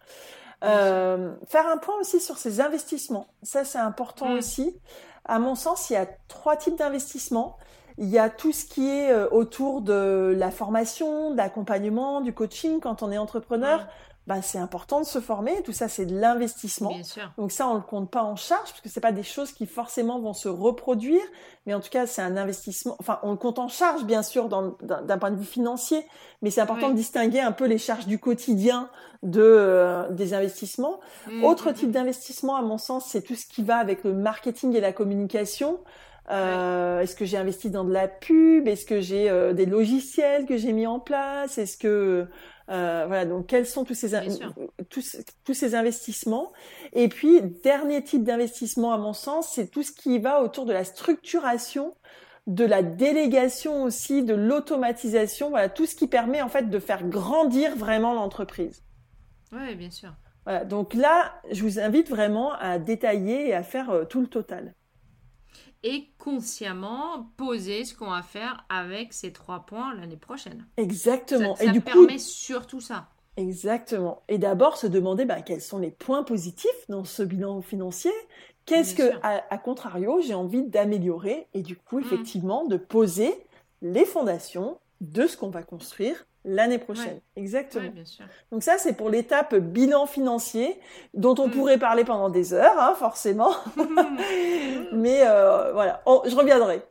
faire 0.61 1.69
un 1.69 1.79
point 1.79 1.95
aussi 2.01 2.21
sur 2.21 2.37
ses 2.37 2.61
investissements, 2.61 3.29
ça 3.43 3.65
c'est 3.65 3.79
important 3.79 4.31
mm. 4.31 4.39
aussi. 4.39 4.81
À 5.25 5.39
mon 5.39 5.55
sens, 5.55 5.89
il 5.89 5.93
y 5.93 5.97
a 5.97 6.07
trois 6.29 6.57
types 6.57 6.77
d'investissements. 6.77 7.57
Il 7.97 8.09
y 8.09 8.19
a 8.19 8.29
tout 8.29 8.51
ce 8.51 8.67
qui 8.67 8.91
est 8.91 9.15
autour 9.31 9.81
de 9.81 10.35
la 10.37 10.51
formation, 10.51 11.31
de 11.31 11.37
l'accompagnement, 11.37 12.21
du 12.21 12.35
coaching 12.35 12.81
quand 12.81 13.05
on 13.05 13.13
est 13.13 13.19
entrepreneur 13.19 13.87
bah, 14.27 14.41
c'est 14.41 14.59
important 14.59 15.01
de 15.01 15.07
se 15.07 15.21
former. 15.21 15.63
Tout 15.63 15.73
ça, 15.73 15.89
c'est 15.89 16.07
de 16.07 16.19
l'investissement. 16.19 16.97
Donc 17.37 17.53
ça, 17.53 17.69
on 17.69 17.75
le 17.75 17.83
compte 17.83 18.11
pas 18.11 18.23
en 18.23 18.37
charge 18.37 18.71
parce 18.71 18.81
que 18.81 18.89
c'est 18.89 19.01
pas 19.01 19.13
des 19.13 19.23
choses 19.23 19.53
qui 19.53 19.67
forcément 19.67 20.19
vont 20.19 20.33
se 20.33 20.49
reproduire. 20.49 21.23
Mais 21.67 21.75
en 21.75 21.81
tout 21.81 21.91
cas, 21.91 22.07
c'est 22.07 22.23
un 22.23 22.37
investissement. 22.37 22.97
Enfin, 23.01 23.19
on 23.23 23.33
le 23.33 23.37
compte 23.37 23.59
en 23.59 23.69
charge, 23.69 24.05
bien 24.05 24.23
sûr, 24.23 24.49
d'un 24.49 25.19
point 25.19 25.31
de 25.31 25.37
vue 25.37 25.45
financier. 25.45 26.07
Mais 26.41 26.51
c'est 26.51 26.63
important 26.63 26.89
de 26.89 26.95
distinguer 26.95 27.41
un 27.41 27.53
peu 27.53 27.67
les 27.67 27.79
charges 27.79 28.07
du 28.07 28.19
quotidien 28.19 28.89
de 29.23 29.43
euh, 29.43 30.09
des 30.11 30.33
investissements. 30.33 31.01
Mmh, 31.27 31.45
Autre 31.45 31.71
mmh, 31.71 31.75
type 31.75 31.89
mmh. 31.89 31.93
d'investissement, 31.93 32.57
à 32.57 32.63
mon 32.63 32.79
sens, 32.79 33.07
c'est 33.07 33.23
tout 33.23 33.35
ce 33.35 33.47
qui 33.47 33.63
va 33.63 33.77
avec 33.77 34.05
le 34.05 34.15
marketing 34.15 34.75
et 34.75 34.81
la 34.81 34.93
communication. 34.93 35.81
Euh, 36.31 37.01
Est-ce 37.01 37.17
que 37.17 37.25
j'ai 37.27 37.37
investi 37.37 37.71
dans 37.71 37.85
de 37.85 37.93
la 37.93 38.09
pub? 38.09 38.67
Est-ce 38.69 38.87
que 38.87 39.01
j'ai 39.01 39.29
euh, 39.29 39.53
des 39.53 39.67
logiciels 39.67 40.47
que 40.47 40.57
j'ai 40.57 40.73
mis 40.73 40.87
en 40.87 40.99
place? 40.99 41.59
Est-ce 41.59 41.77
que 41.77 42.27
euh, 42.71 43.05
voilà, 43.07 43.27
donc 43.27 43.47
quels 43.47 43.67
sont 43.67 43.85
tous 43.85 43.95
ces, 43.95 44.13
tous, 44.89 45.17
tous 45.45 45.55
ces 45.55 45.75
investissements? 45.75 46.53
Et 46.93 47.09
puis, 47.09 47.43
dernier 47.43 48.03
type 48.03 48.25
d'investissement 48.25 48.93
à 48.93 48.99
mon 48.99 49.13
sens, 49.13 49.53
c'est 49.53 49.71
tout 49.71 49.83
ce 49.83 49.93
qui 49.93 50.19
va 50.19 50.43
autour 50.43 50.65
de 50.65 50.73
la 50.73 50.85
structuration, 50.85 51.95
de 52.47 52.65
la 52.65 52.83
délégation 52.83 53.85
aussi, 53.85 54.23
de 54.23 54.35
l'automatisation, 54.35 55.51
voilà, 55.51 55.69
tout 55.69 55.87
ce 55.87 55.95
qui 55.95 56.07
permet 56.07 56.43
en 56.43 56.49
fait 56.49 56.71
de 56.71 56.79
faire 56.79 57.07
grandir 57.07 57.77
vraiment 57.77 58.15
l'entreprise. 58.15 58.83
Oui, 59.53 59.75
bien 59.75 59.91
sûr. 59.91 60.13
Voilà, 60.45 60.65
donc 60.65 60.95
là, 60.95 61.35
je 61.51 61.63
vous 61.63 61.79
invite 61.79 62.11
vraiment 62.11 62.53
à 62.53 62.79
détailler 62.79 63.49
et 63.49 63.55
à 63.55 63.63
faire 63.63 63.91
euh, 63.91 64.05
tout 64.05 64.21
le 64.21 64.27
total. 64.27 64.75
Et 65.85 66.09
consciemment 66.19 67.31
poser 67.37 67.85
ce 67.85 67.95
qu'on 67.95 68.11
va 68.11 68.23
faire 68.23 68.65
avec 68.69 69.13
ces 69.13 69.33
trois 69.33 69.61
points 69.61 69.95
l'année 69.95 70.17
prochaine. 70.17 70.67
Exactement. 70.77 71.55
Ça, 71.57 71.65
et 71.65 71.71
du 71.71 71.81
permet 71.81 72.19
surtout 72.19 72.81
ça. 72.81 73.09
Exactement. 73.37 74.23
Et 74.29 74.39
d'abord 74.39 74.77
se 74.77 74.87
demander 74.87 75.25
bah, 75.25 75.43
quels 75.43 75.61
sont 75.61 75.79
les 75.79 75.91
points 75.91 76.23
positifs 76.23 76.71
dans 76.89 77.05
ce 77.05 77.23
bilan 77.23 77.61
financier. 77.61 78.13
Qu'est-ce 78.67 78.95
que, 78.95 79.13
à, 79.23 79.59
contrario, 79.59 80.21
j'ai 80.23 80.35
envie 80.35 80.63
d'améliorer 80.63 81.49
et 81.53 81.63
du 81.63 81.77
coup, 81.77 81.99
mm. 81.99 82.05
effectivement, 82.05 82.65
de 82.65 82.77
poser 82.77 83.35
les 83.83 84.07
fondations 84.07 84.79
de 85.01 85.27
ce 85.27 85.37
qu'on 85.37 85.51
va 85.51 85.63
construire 85.63 86.27
l'année 86.45 86.79
prochaine. 86.79 87.21
Exactement. 87.37 87.91
Donc 88.53 88.63
ça, 88.63 88.77
c'est 88.79 88.93
pour 88.93 89.11
l'étape 89.11 89.55
bilan 89.55 90.07
financier, 90.07 90.79
dont 91.15 91.35
on 91.39 91.49
mm. 91.49 91.51
pourrait 91.51 91.79
parler 91.79 92.05
pendant 92.05 92.29
des 92.29 92.53
heures, 92.53 92.79
hein, 92.79 92.95
forcément. 92.97 93.53
Mais 94.93 95.23
euh, 95.27 95.73
voilà, 95.73 96.03
oh, 96.07 96.23
je 96.27 96.35
reviendrai. 96.37 96.83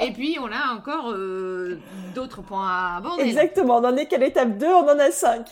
Et 0.00 0.12
puis, 0.12 0.38
on 0.40 0.50
a 0.50 0.74
encore 0.74 1.12
euh, 1.12 1.78
d'autres 2.14 2.42
points 2.42 2.68
à 2.68 2.96
aborder. 2.98 3.22
Exactement, 3.22 3.76
on 3.76 3.84
en 3.84 3.96
est 3.96 4.06
qu'à 4.06 4.18
l'étape 4.18 4.58
2, 4.58 4.66
on 4.66 4.88
en 4.88 4.98
a 4.98 5.10
5. 5.10 5.50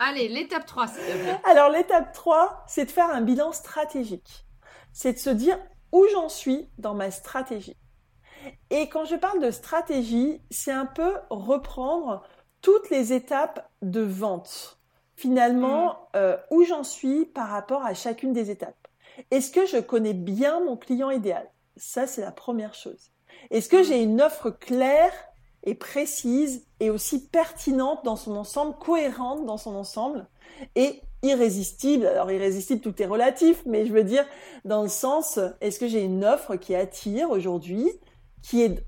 Allez, 0.00 0.28
l'étape 0.28 0.66
3, 0.66 0.86
s'il 0.86 1.02
te 1.02 1.18
plaît. 1.18 1.40
Alors, 1.44 1.70
l'étape 1.70 2.12
3, 2.12 2.64
c'est 2.68 2.84
de 2.84 2.90
faire 2.90 3.10
un 3.10 3.20
bilan 3.20 3.52
stratégique. 3.52 4.46
C'est 4.92 5.14
de 5.14 5.18
se 5.18 5.30
dire 5.30 5.58
où 5.92 6.06
j'en 6.12 6.28
suis 6.28 6.68
dans 6.78 6.94
ma 6.94 7.10
stratégie. 7.10 7.76
Et 8.70 8.88
quand 8.88 9.04
je 9.04 9.16
parle 9.16 9.40
de 9.40 9.50
stratégie, 9.50 10.40
c'est 10.50 10.72
un 10.72 10.86
peu 10.86 11.12
reprendre 11.30 12.22
toutes 12.62 12.90
les 12.90 13.12
étapes 13.12 13.70
de 13.82 14.00
vente. 14.00 14.80
Finalement, 15.14 15.92
mm. 15.92 15.96
euh, 16.16 16.36
où 16.50 16.64
j'en 16.64 16.82
suis 16.82 17.24
par 17.26 17.48
rapport 17.48 17.84
à 17.84 17.94
chacune 17.94 18.32
des 18.32 18.50
étapes. 18.50 18.88
Est-ce 19.30 19.50
que 19.50 19.66
je 19.66 19.78
connais 19.78 20.12
bien 20.12 20.60
mon 20.60 20.76
client 20.76 21.10
idéal? 21.10 21.48
Ça, 21.76 22.06
c'est 22.06 22.20
la 22.20 22.32
première 22.32 22.74
chose. 22.74 23.10
Est-ce 23.50 23.68
que 23.68 23.80
mm. 23.80 23.84
j'ai 23.84 24.02
une 24.02 24.20
offre 24.20 24.50
claire 24.50 25.12
et 25.62 25.74
précise 25.74 26.66
et 26.80 26.90
aussi 26.90 27.28
pertinente 27.28 28.04
dans 28.04 28.16
son 28.16 28.36
ensemble, 28.36 28.76
cohérente 28.78 29.46
dans 29.46 29.56
son 29.56 29.74
ensemble 29.74 30.26
et 30.74 31.00
irrésistible? 31.22 32.06
Alors 32.06 32.30
irrésistible, 32.30 32.80
tout 32.80 33.02
est 33.02 33.06
relatif, 33.06 33.62
mais 33.66 33.86
je 33.86 33.92
veux 33.92 34.04
dire 34.04 34.26
dans 34.64 34.82
le 34.82 34.88
sens, 34.88 35.38
est-ce 35.60 35.78
que 35.78 35.88
j'ai 35.88 36.02
une 36.02 36.24
offre 36.24 36.56
qui 36.56 36.74
attire 36.74 37.30
aujourd'hui? 37.30 37.90
Qui 38.46 38.62
est 38.62 38.86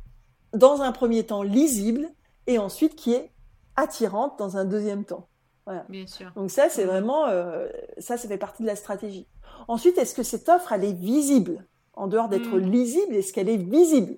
dans 0.53 0.83
un 0.83 0.93
premier 0.93 1.25
temps 1.25 1.43
lisible 1.43 2.09
et 2.47 2.59
ensuite 2.59 2.95
qui 2.95 3.13
est 3.13 3.33
attirante 3.77 4.39
dans 4.39 4.57
un 4.57 4.65
deuxième 4.65 5.05
temps. 5.05 5.29
Voilà. 5.67 5.85
Bien 5.89 6.07
sûr. 6.07 6.33
Donc 6.37 6.51
ça, 6.51 6.69
c'est 6.69 6.85
vraiment, 6.85 7.27
euh, 7.27 7.69
ça, 7.99 8.17
ça 8.17 8.29
fait 8.29 8.39
partie 8.39 8.63
de 8.63 8.69
la 8.69 8.77
stratégie. 8.77 9.27
Ensuite, 9.67 9.99
est-ce 9.99 10.15
que 10.15 10.23
cette 10.23 10.49
offre, 10.49 10.73
elle 10.73 10.85
est 10.85 10.99
visible 10.99 11.67
En 11.93 12.07
dehors 12.07 12.29
d'être 12.29 12.57
mm. 12.57 12.71
lisible, 12.71 13.15
est-ce 13.17 13.33
qu'elle 13.33 13.49
est 13.49 13.57
visible? 13.57 14.17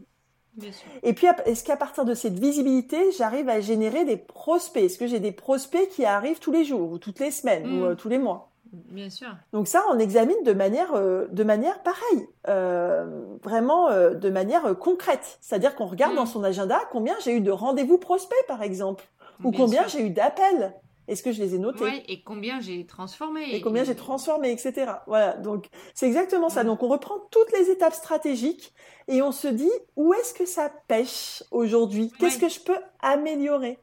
Bien 0.54 0.72
sûr. 0.72 0.86
Et 1.02 1.14
puis, 1.14 1.26
est-ce 1.46 1.64
qu'à 1.64 1.76
partir 1.76 2.04
de 2.04 2.14
cette 2.14 2.38
visibilité, 2.38 3.10
j'arrive 3.12 3.48
à 3.48 3.60
générer 3.60 4.04
des 4.04 4.16
prospects? 4.18 4.82
Est-ce 4.82 4.98
que 4.98 5.06
j'ai 5.06 5.20
des 5.20 5.32
prospects 5.32 5.88
qui 5.88 6.04
arrivent 6.04 6.38
tous 6.38 6.52
les 6.52 6.64
jours 6.64 6.92
ou 6.92 6.98
toutes 6.98 7.18
les 7.18 7.30
semaines 7.30 7.66
ou 7.66 7.80
mm. 7.80 7.82
euh, 7.84 7.94
tous 7.94 8.08
les 8.08 8.18
mois? 8.18 8.49
Bien 8.72 9.10
sûr. 9.10 9.28
Donc 9.52 9.66
ça, 9.66 9.84
on 9.90 9.98
examine 9.98 10.42
de 10.44 10.52
manière, 10.52 10.94
euh, 10.94 11.26
de 11.30 11.44
manière 11.44 11.82
pareille, 11.82 12.28
euh, 12.48 13.24
vraiment 13.42 13.88
euh, 13.88 14.14
de 14.14 14.30
manière 14.30 14.78
concrète. 14.78 15.38
C'est-à-dire 15.40 15.74
qu'on 15.74 15.86
regarde 15.86 16.14
dans 16.14 16.24
mm. 16.24 16.28
son 16.28 16.44
agenda 16.44 16.80
combien 16.92 17.14
j'ai 17.24 17.36
eu 17.36 17.40
de 17.40 17.50
rendez-vous 17.50 17.98
prospects, 17.98 18.46
par 18.46 18.62
exemple, 18.62 19.04
ou 19.44 19.50
combien 19.52 19.86
j'ai 19.88 20.02
eu 20.02 20.10
d'appels. 20.10 20.74
Est-ce 21.08 21.24
que 21.24 21.32
je 21.32 21.42
les 21.42 21.56
ai 21.56 21.58
notés 21.58 21.82
ouais, 21.82 22.04
Et 22.06 22.22
combien 22.22 22.60
j'ai 22.60 22.86
transformé 22.86 23.52
Et 23.52 23.60
combien 23.60 23.82
j'ai 23.82 23.96
transformé, 23.96 24.52
etc. 24.52 24.92
Voilà. 25.08 25.32
Donc 25.32 25.66
c'est 25.92 26.06
exactement 26.06 26.48
ça. 26.48 26.62
Mm. 26.62 26.68
Donc 26.68 26.82
on 26.84 26.88
reprend 26.88 27.18
toutes 27.32 27.50
les 27.52 27.70
étapes 27.70 27.94
stratégiques 27.94 28.72
et 29.08 29.20
on 29.20 29.32
se 29.32 29.48
dit 29.48 29.70
où 29.96 30.14
est-ce 30.14 30.32
que 30.32 30.46
ça 30.46 30.70
pêche 30.86 31.42
aujourd'hui? 31.50 32.12
Qu'est-ce 32.20 32.38
que 32.38 32.48
je 32.48 32.60
peux 32.60 32.78
améliorer? 33.00 33.78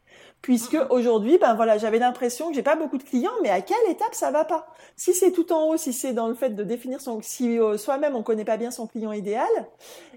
Puisque 0.47 0.77
aujourd'hui, 0.91 1.37
ben 1.37 1.55
voilà, 1.55 1.77
j'avais 1.77 1.99
l'impression 1.99 2.47
que 2.47 2.55
j'ai 2.55 2.63
pas 2.63 2.77
beaucoup 2.77 2.97
de 2.97 3.03
clients, 3.03 3.33
mais 3.43 3.49
à 3.49 3.59
quelle 3.59 3.75
étape 3.89 4.13
ça 4.15 4.31
va 4.31 4.45
pas? 4.45 4.65
Si 4.95 5.13
c'est 5.13 5.33
tout 5.33 5.51
en 5.51 5.67
haut, 5.67 5.75
si 5.75 5.91
c'est 5.91 6.13
dans 6.13 6.29
le 6.29 6.35
fait 6.35 6.51
de 6.51 6.63
définir 6.63 7.01
son, 7.01 7.21
si 7.21 7.59
euh, 7.59 7.77
soi-même 7.77 8.15
on 8.15 8.23
connaît 8.23 8.45
pas 8.45 8.55
bien 8.55 8.71
son 8.71 8.87
client 8.87 9.11
idéal, 9.11 9.49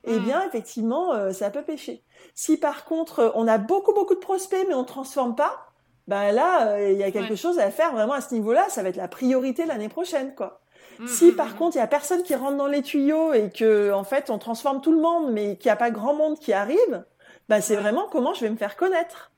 eh 0.04 0.12
mm. 0.12 0.22
bien 0.22 0.46
effectivement, 0.46 1.12
euh, 1.14 1.32
ça 1.32 1.50
peut 1.50 1.62
pêcher. 1.62 2.04
Si 2.36 2.58
par 2.58 2.84
contre 2.84 3.32
on 3.34 3.48
a 3.48 3.58
beaucoup 3.58 3.92
beaucoup 3.92 4.14
de 4.14 4.20
prospects, 4.20 4.64
mais 4.68 4.74
on 4.74 4.84
transforme 4.84 5.34
pas, 5.34 5.66
ben 6.06 6.30
là, 6.30 6.74
euh, 6.74 6.92
il 6.92 6.98
y 6.98 7.02
a 7.02 7.10
quelque 7.10 7.34
chose 7.34 7.58
à 7.58 7.72
faire 7.72 7.90
vraiment 7.90 8.12
à 8.12 8.20
ce 8.20 8.32
niveau-là. 8.32 8.68
Ça 8.68 8.84
va 8.84 8.90
être 8.90 8.96
la 8.96 9.08
priorité 9.08 9.66
l'année 9.66 9.88
prochaine, 9.88 10.36
quoi. 10.36 10.60
Mm, 11.00 11.08
si 11.08 11.32
mm, 11.32 11.34
par 11.34 11.56
contre 11.56 11.74
il 11.74 11.80
y 11.80 11.82
a 11.82 11.88
personne 11.88 12.22
qui 12.22 12.36
rentre 12.36 12.56
dans 12.56 12.68
les 12.68 12.82
tuyaux 12.82 13.32
et 13.32 13.50
que 13.50 13.90
en 13.90 14.04
fait 14.04 14.30
on 14.30 14.38
transforme 14.38 14.80
tout 14.80 14.92
le 14.92 15.00
monde, 15.00 15.32
mais 15.32 15.56
qu'il 15.56 15.66
n'y 15.66 15.72
a 15.72 15.76
pas 15.76 15.90
grand 15.90 16.14
monde 16.14 16.38
qui 16.38 16.52
arrive, 16.52 17.04
ben 17.48 17.60
c'est 17.60 17.74
vraiment 17.74 18.06
comment 18.12 18.32
je 18.32 18.42
vais 18.42 18.50
me 18.50 18.56
faire 18.56 18.76
connaître. 18.76 19.29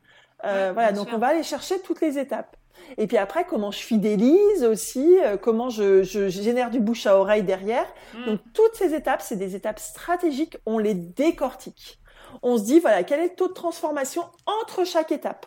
Euh, 0.45 0.73
voilà, 0.73 0.93
donc 0.93 1.09
on 1.13 1.19
va 1.19 1.29
aller 1.29 1.43
chercher 1.43 1.81
toutes 1.81 2.01
les 2.01 2.19
étapes. 2.19 2.57
Et 2.99 3.07
puis 3.07 3.17
après, 3.17 3.45
comment 3.45 3.71
je 3.71 3.79
fidélise 3.79 4.65
aussi, 4.65 5.19
euh, 5.23 5.37
comment 5.37 5.71
je, 5.71 6.03
je, 6.03 6.29
génère 6.29 6.71
du 6.71 6.81
bouche 6.81 7.07
à 7.07 7.17
oreille 7.17 7.43
derrière. 7.43 7.87
Mm. 8.15 8.25
Donc 8.27 8.41
toutes 8.53 8.75
ces 8.75 8.95
étapes, 8.95 9.23
c'est 9.23 9.37
des 9.37 9.55
étapes 9.55 9.79
stratégiques, 9.79 10.57
on 10.67 10.79
les 10.79 10.95
décortique. 10.95 12.01
On 12.43 12.57
se 12.57 12.65
dit, 12.65 12.81
voilà, 12.81 13.05
quel 13.05 13.21
est 13.21 13.29
le 13.29 13.35
taux 13.35 13.49
de 13.49 13.53
transformation 13.53 14.25
entre 14.47 14.85
chaque 14.85 15.13
étape? 15.13 15.47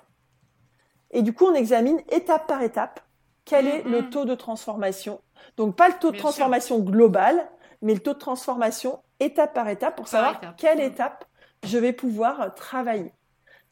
Et 1.11 1.21
du 1.21 1.33
coup, 1.33 1.45
on 1.45 1.53
examine 1.53 1.99
étape 2.09 2.47
par 2.47 2.61
étape 2.61 2.99
quel 3.45 3.67
est 3.67 3.83
le 3.83 4.01
mm, 4.01 4.05
mm. 4.05 4.09
taux 4.09 4.25
de 4.25 4.35
transformation. 4.35 5.21
Donc 5.55 5.75
pas 5.75 5.87
le 5.87 5.93
taux 5.99 6.11
de 6.11 6.17
transformation 6.17 6.79
global, 6.79 7.47
mais 7.81 7.93
le 7.93 7.99
taux 7.99 8.13
de 8.13 8.19
transformation 8.19 8.99
étape 9.19 9.53
par 9.53 9.69
étape 9.69 9.95
pour 9.95 10.07
savoir 10.07 10.41
quelle 10.57 10.79
étape 10.79 11.25
je 11.63 11.77
vais 11.77 11.93
pouvoir 11.93 12.53
travailler. 12.55 13.13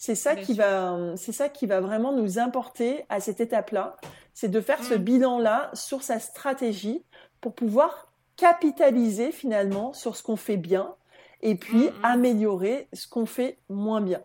C'est 0.06 0.16
ça 0.16 0.36
qui 0.36 0.54
va, 0.54 0.98
c'est 1.16 1.32
ça 1.32 1.48
qui 1.48 1.66
va 1.66 1.80
vraiment 1.80 2.12
nous 2.12 2.38
importer 2.38 3.06
à 3.08 3.22
cette 3.22 3.40
étape-là, 3.40 3.96
c'est 4.34 4.50
de 4.50 4.60
faire 4.60 4.84
ce 4.84 4.96
mm. 4.96 4.98
bilan-là 4.98 5.72
sur 5.74 6.04
sa 6.04 6.20
stratégie 6.20 7.06
pour 7.40 7.54
pouvoir 7.54 8.12
capitaliser 8.36 9.32
finalement 9.32 9.94
sur 9.94 10.18
ce 10.18 10.22
qu'on 10.22 10.36
fait 10.36 10.58
bien 10.58 10.94
et 11.42 11.56
puis 11.56 11.86
mm, 11.86 12.00
mm. 12.02 12.04
améliorer 12.04 12.90
ce 12.92 13.08
qu'on 13.08 13.26
fait 13.26 13.60
moins 13.70 14.02
bien. 14.02 14.20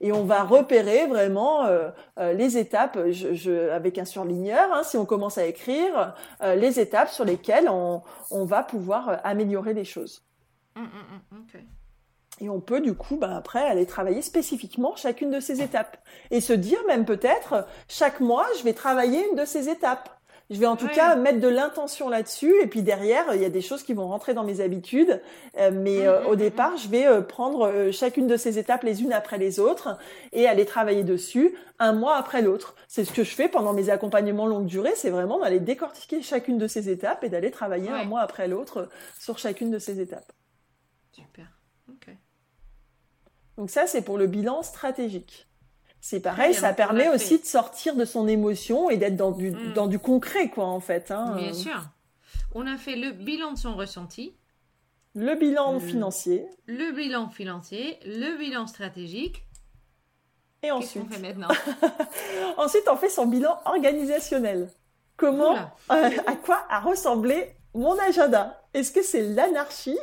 Et 0.00 0.12
on 0.12 0.24
va 0.24 0.44
repérer 0.44 1.06
vraiment 1.06 1.66
euh, 1.66 1.90
euh, 2.18 2.32
les 2.32 2.56
étapes, 2.56 2.98
je, 3.10 3.68
avec 3.68 3.98
un 3.98 4.06
surligneur, 4.06 4.72
hein, 4.72 4.82
si 4.82 4.96
on 4.96 5.04
commence 5.04 5.36
à 5.36 5.44
écrire, 5.44 6.14
euh, 6.42 6.54
les 6.54 6.80
étapes 6.80 7.10
sur 7.10 7.26
lesquelles 7.26 7.68
on, 7.68 8.00
va 8.30 8.62
pouvoir 8.62 9.20
améliorer 9.24 9.74
les 9.74 9.84
choses. 9.84 10.24
Et 12.40 12.48
on 12.48 12.60
peut 12.60 12.80
du 12.80 12.94
coup, 12.94 13.16
ben, 13.16 13.30
après, 13.30 13.62
aller 13.62 13.86
travailler 13.86 14.22
spécifiquement 14.22 14.94
chacune 14.96 15.30
de 15.30 15.40
ces 15.40 15.62
étapes. 15.62 15.96
Et 16.30 16.40
se 16.40 16.52
dire 16.52 16.78
même 16.86 17.04
peut-être, 17.04 17.66
chaque 17.88 18.20
mois, 18.20 18.46
je 18.58 18.64
vais 18.64 18.74
travailler 18.74 19.26
une 19.30 19.36
de 19.36 19.44
ces 19.44 19.68
étapes. 19.68 20.18
Je 20.50 20.58
vais 20.58 20.66
en 20.66 20.76
tout 20.76 20.88
cas 20.88 21.14
mettre 21.14 21.40
de 21.40 21.48
l'intention 21.48 22.08
là-dessus. 22.08 22.54
Et 22.62 22.66
puis 22.66 22.82
derrière, 22.82 23.34
il 23.34 23.42
y 23.42 23.44
a 23.44 23.50
des 23.50 23.60
choses 23.60 23.82
qui 23.82 23.92
vont 23.92 24.08
rentrer 24.08 24.32
dans 24.32 24.44
mes 24.44 24.62
habitudes. 24.62 25.20
Euh, 25.58 25.70
mais 25.72 26.06
euh, 26.06 26.24
au 26.24 26.36
départ, 26.36 26.76
je 26.78 26.88
vais 26.88 27.06
euh, 27.06 27.20
prendre 27.20 27.90
chacune 27.92 28.26
de 28.26 28.36
ces 28.36 28.58
étapes 28.58 28.82
les 28.82 29.02
unes 29.02 29.12
après 29.12 29.36
les 29.36 29.60
autres 29.60 29.98
et 30.32 30.48
aller 30.48 30.64
travailler 30.64 31.04
dessus 31.04 31.54
un 31.78 31.92
mois 31.92 32.16
après 32.16 32.40
l'autre. 32.40 32.76
C'est 32.88 33.04
ce 33.04 33.12
que 33.12 33.24
je 33.24 33.34
fais 33.34 33.48
pendant 33.48 33.74
mes 33.74 33.90
accompagnements 33.90 34.46
longue 34.46 34.66
durée. 34.66 34.94
C'est 34.94 35.10
vraiment 35.10 35.38
d'aller 35.38 35.60
décortiquer 35.60 36.22
chacune 36.22 36.56
de 36.56 36.66
ces 36.66 36.88
étapes 36.88 37.24
et 37.24 37.28
d'aller 37.28 37.50
travailler 37.50 37.90
un 37.90 38.04
mois 38.04 38.22
après 38.22 38.48
l'autre 38.48 38.88
sur 39.20 39.38
chacune 39.38 39.70
de 39.70 39.78
ces 39.78 40.00
étapes. 40.00 40.32
Super. 41.12 41.57
Donc 43.58 43.70
ça, 43.70 43.88
c'est 43.88 44.02
pour 44.02 44.16
le 44.18 44.28
bilan 44.28 44.62
stratégique. 44.62 45.48
C'est 46.00 46.20
pareil, 46.20 46.54
ça 46.54 46.72
permet 46.72 47.08
aussi 47.08 47.40
de 47.40 47.44
sortir 47.44 47.96
de 47.96 48.04
son 48.04 48.28
émotion 48.28 48.88
et 48.88 48.96
d'être 48.96 49.16
dans 49.16 49.32
du, 49.32 49.50
mm. 49.50 49.72
dans 49.74 49.88
du 49.88 49.98
concret, 49.98 50.48
quoi, 50.48 50.66
en 50.66 50.78
fait. 50.78 51.10
Hein. 51.10 51.34
Bien 51.36 51.52
sûr. 51.52 51.82
On 52.54 52.66
a 52.68 52.76
fait 52.76 52.94
le 52.94 53.10
bilan 53.10 53.52
de 53.52 53.58
son 53.58 53.74
ressenti. 53.74 54.36
Le 55.16 55.34
bilan 55.34 55.80
financier. 55.80 56.46
Le 56.66 56.92
bilan 56.92 57.28
financier, 57.30 57.98
le 58.06 58.38
bilan 58.38 58.68
stratégique. 58.68 59.44
Et 60.62 60.70
ensuite. 60.70 61.02
Qu'on 61.08 61.14
fait 61.14 61.20
maintenant 61.20 61.48
Ensuite, 62.58 62.84
on 62.88 62.96
fait 62.96 63.08
son 63.08 63.26
bilan 63.26 63.58
organisationnel. 63.64 64.70
Comment, 65.16 65.56
euh, 65.90 66.10
à 66.26 66.36
quoi 66.36 66.64
a 66.70 66.78
ressemblé 66.78 67.56
mon 67.74 67.98
agenda? 67.98 68.62
Est-ce 68.74 68.92
que 68.92 69.02
c'est 69.02 69.22
l'anarchie? 69.22 69.98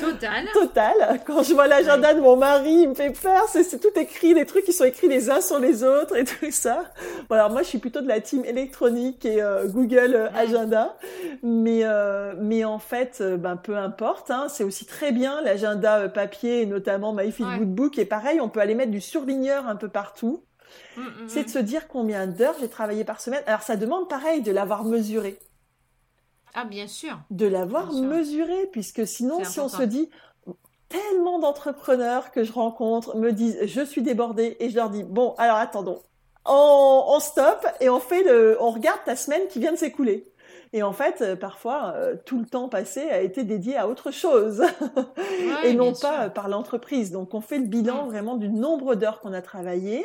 Totale. 0.00 0.46
Totale. 0.52 1.20
Quand 1.26 1.42
je 1.42 1.54
vois 1.54 1.66
l'agenda 1.66 2.12
de 2.12 2.20
mon 2.20 2.36
mari, 2.36 2.82
il 2.82 2.90
me 2.90 2.94
fait 2.94 3.10
peur. 3.10 3.44
C'est 3.48 3.80
tout 3.80 3.98
écrit, 3.98 4.34
des 4.34 4.44
trucs 4.44 4.64
qui 4.64 4.74
sont 4.74 4.84
écrits 4.84 5.08
les 5.08 5.30
uns 5.30 5.40
sur 5.40 5.58
les 5.58 5.82
autres 5.82 6.16
et 6.16 6.24
tout 6.24 6.50
ça. 6.50 6.84
Bon, 7.28 7.34
alors 7.34 7.50
moi, 7.50 7.62
je 7.62 7.68
suis 7.68 7.78
plutôt 7.78 8.02
de 8.02 8.08
la 8.08 8.20
team 8.20 8.44
électronique 8.44 9.24
et 9.24 9.42
euh, 9.42 9.66
Google 9.68 10.14
euh, 10.14 10.28
Agenda, 10.34 10.98
mais 11.42 11.80
euh, 11.82 12.34
mais 12.38 12.64
en 12.64 12.78
fait, 12.78 13.22
ben 13.22 13.56
peu 13.56 13.76
importe. 13.76 14.30
Hein, 14.30 14.48
c'est 14.50 14.64
aussi 14.64 14.84
très 14.84 15.10
bien 15.10 15.40
l'agenda 15.40 16.10
papier 16.10 16.62
et 16.62 16.66
notamment 16.66 17.14
My 17.14 17.32
Feel 17.32 17.46
Good 17.58 17.74
Book. 17.74 17.98
Et 17.98 18.04
pareil, 18.04 18.38
on 18.38 18.50
peut 18.50 18.60
aller 18.60 18.74
mettre 18.74 18.92
du 18.92 19.00
surligneur 19.00 19.66
un 19.66 19.76
peu 19.76 19.88
partout. 19.88 20.44
mm, 20.96 21.00
mm, 21.00 21.28
c'est 21.28 21.44
de 21.44 21.50
se 21.50 21.58
dire 21.58 21.88
combien 21.88 22.26
d'heures 22.26 22.56
j'ai 22.60 22.68
travaillé 22.68 23.04
par 23.04 23.20
semaine. 23.22 23.42
Alors 23.46 23.62
ça 23.62 23.76
demande 23.76 24.10
pareil 24.10 24.42
de 24.42 24.52
l'avoir 24.52 24.84
mesuré. 24.84 25.38
Ah 26.58 26.64
bien 26.64 26.88
sûr. 26.88 27.18
De 27.30 27.46
l'avoir 27.46 27.92
mesuré, 27.92 28.66
puisque 28.72 29.06
sinon 29.06 29.44
si 29.44 29.60
on 29.60 29.68
se 29.68 29.82
dit 29.82 30.08
tellement 30.88 31.38
d'entrepreneurs 31.38 32.30
que 32.30 32.44
je 32.44 32.52
rencontre 32.52 33.16
me 33.16 33.32
disent 33.32 33.58
je 33.64 33.82
suis 33.82 34.02
débordée 34.02 34.56
et 34.60 34.70
je 34.70 34.76
leur 34.76 34.88
dis 34.88 35.02
bon 35.02 35.34
alors 35.36 35.56
attendons 35.56 36.00
on, 36.46 37.04
on 37.08 37.20
stop 37.20 37.66
et 37.80 37.90
on 37.90 37.98
fait 37.98 38.22
le 38.22 38.56
on 38.60 38.70
regarde 38.70 39.00
ta 39.04 39.16
semaine 39.16 39.48
qui 39.48 39.58
vient 39.58 39.72
de 39.72 39.76
s'écouler. 39.76 40.32
Et 40.76 40.82
en 40.82 40.92
fait, 40.92 41.22
euh, 41.22 41.36
parfois, 41.36 41.94
euh, 41.96 42.16
tout 42.26 42.38
le 42.38 42.44
temps 42.44 42.68
passé 42.68 43.08
a 43.08 43.22
été 43.22 43.44
dédié 43.44 43.78
à 43.78 43.88
autre 43.88 44.10
chose 44.10 44.62
et 45.64 45.72
non 45.72 45.94
pas 45.94 46.28
par 46.28 46.48
l'entreprise. 46.48 47.10
Donc, 47.10 47.32
on 47.32 47.40
fait 47.40 47.56
le 47.56 47.64
bilan 47.64 48.04
mm. 48.04 48.08
vraiment 48.10 48.36
du 48.36 48.50
nombre 48.50 48.94
d'heures 48.94 49.20
qu'on 49.20 49.32
a 49.32 49.40
travaillé. 49.40 50.04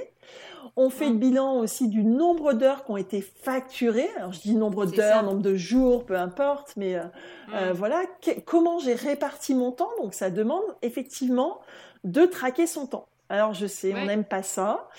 On 0.77 0.89
fait 0.89 1.09
le 1.09 1.15
mm. 1.15 1.19
bilan 1.19 1.55
aussi 1.57 1.89
du 1.89 2.05
nombre 2.05 2.53
d'heures 2.53 2.85
qui 2.85 2.91
ont 2.91 2.95
été 2.95 3.19
facturées. 3.19 4.07
Alors, 4.15 4.31
je 4.31 4.39
dis 4.39 4.55
nombre 4.55 4.85
d'heures, 4.85 5.23
nombre 5.23 5.41
de 5.41 5.57
jours, 5.57 6.05
peu 6.05 6.15
importe, 6.15 6.71
mais 6.77 6.95
euh, 6.95 7.03
mm. 7.49 7.73
voilà. 7.73 8.03
comment 8.45 8.79
j'ai 8.79 8.95
réparti 8.95 9.53
mon 9.53 9.73
temps? 9.73 9.91
Donc, 10.01 10.13
ça 10.13 10.29
demande 10.29 10.63
effectivement 10.81 11.59
de 12.05 12.23
traquer 12.25 12.65
son 12.65 12.87
temps. 12.87 13.07
Alors 13.31 13.53
je 13.53 13.65
sais, 13.65 13.93
on 13.95 14.05
n'aime 14.07 14.25
pas 14.25 14.43
ça, 14.43 14.89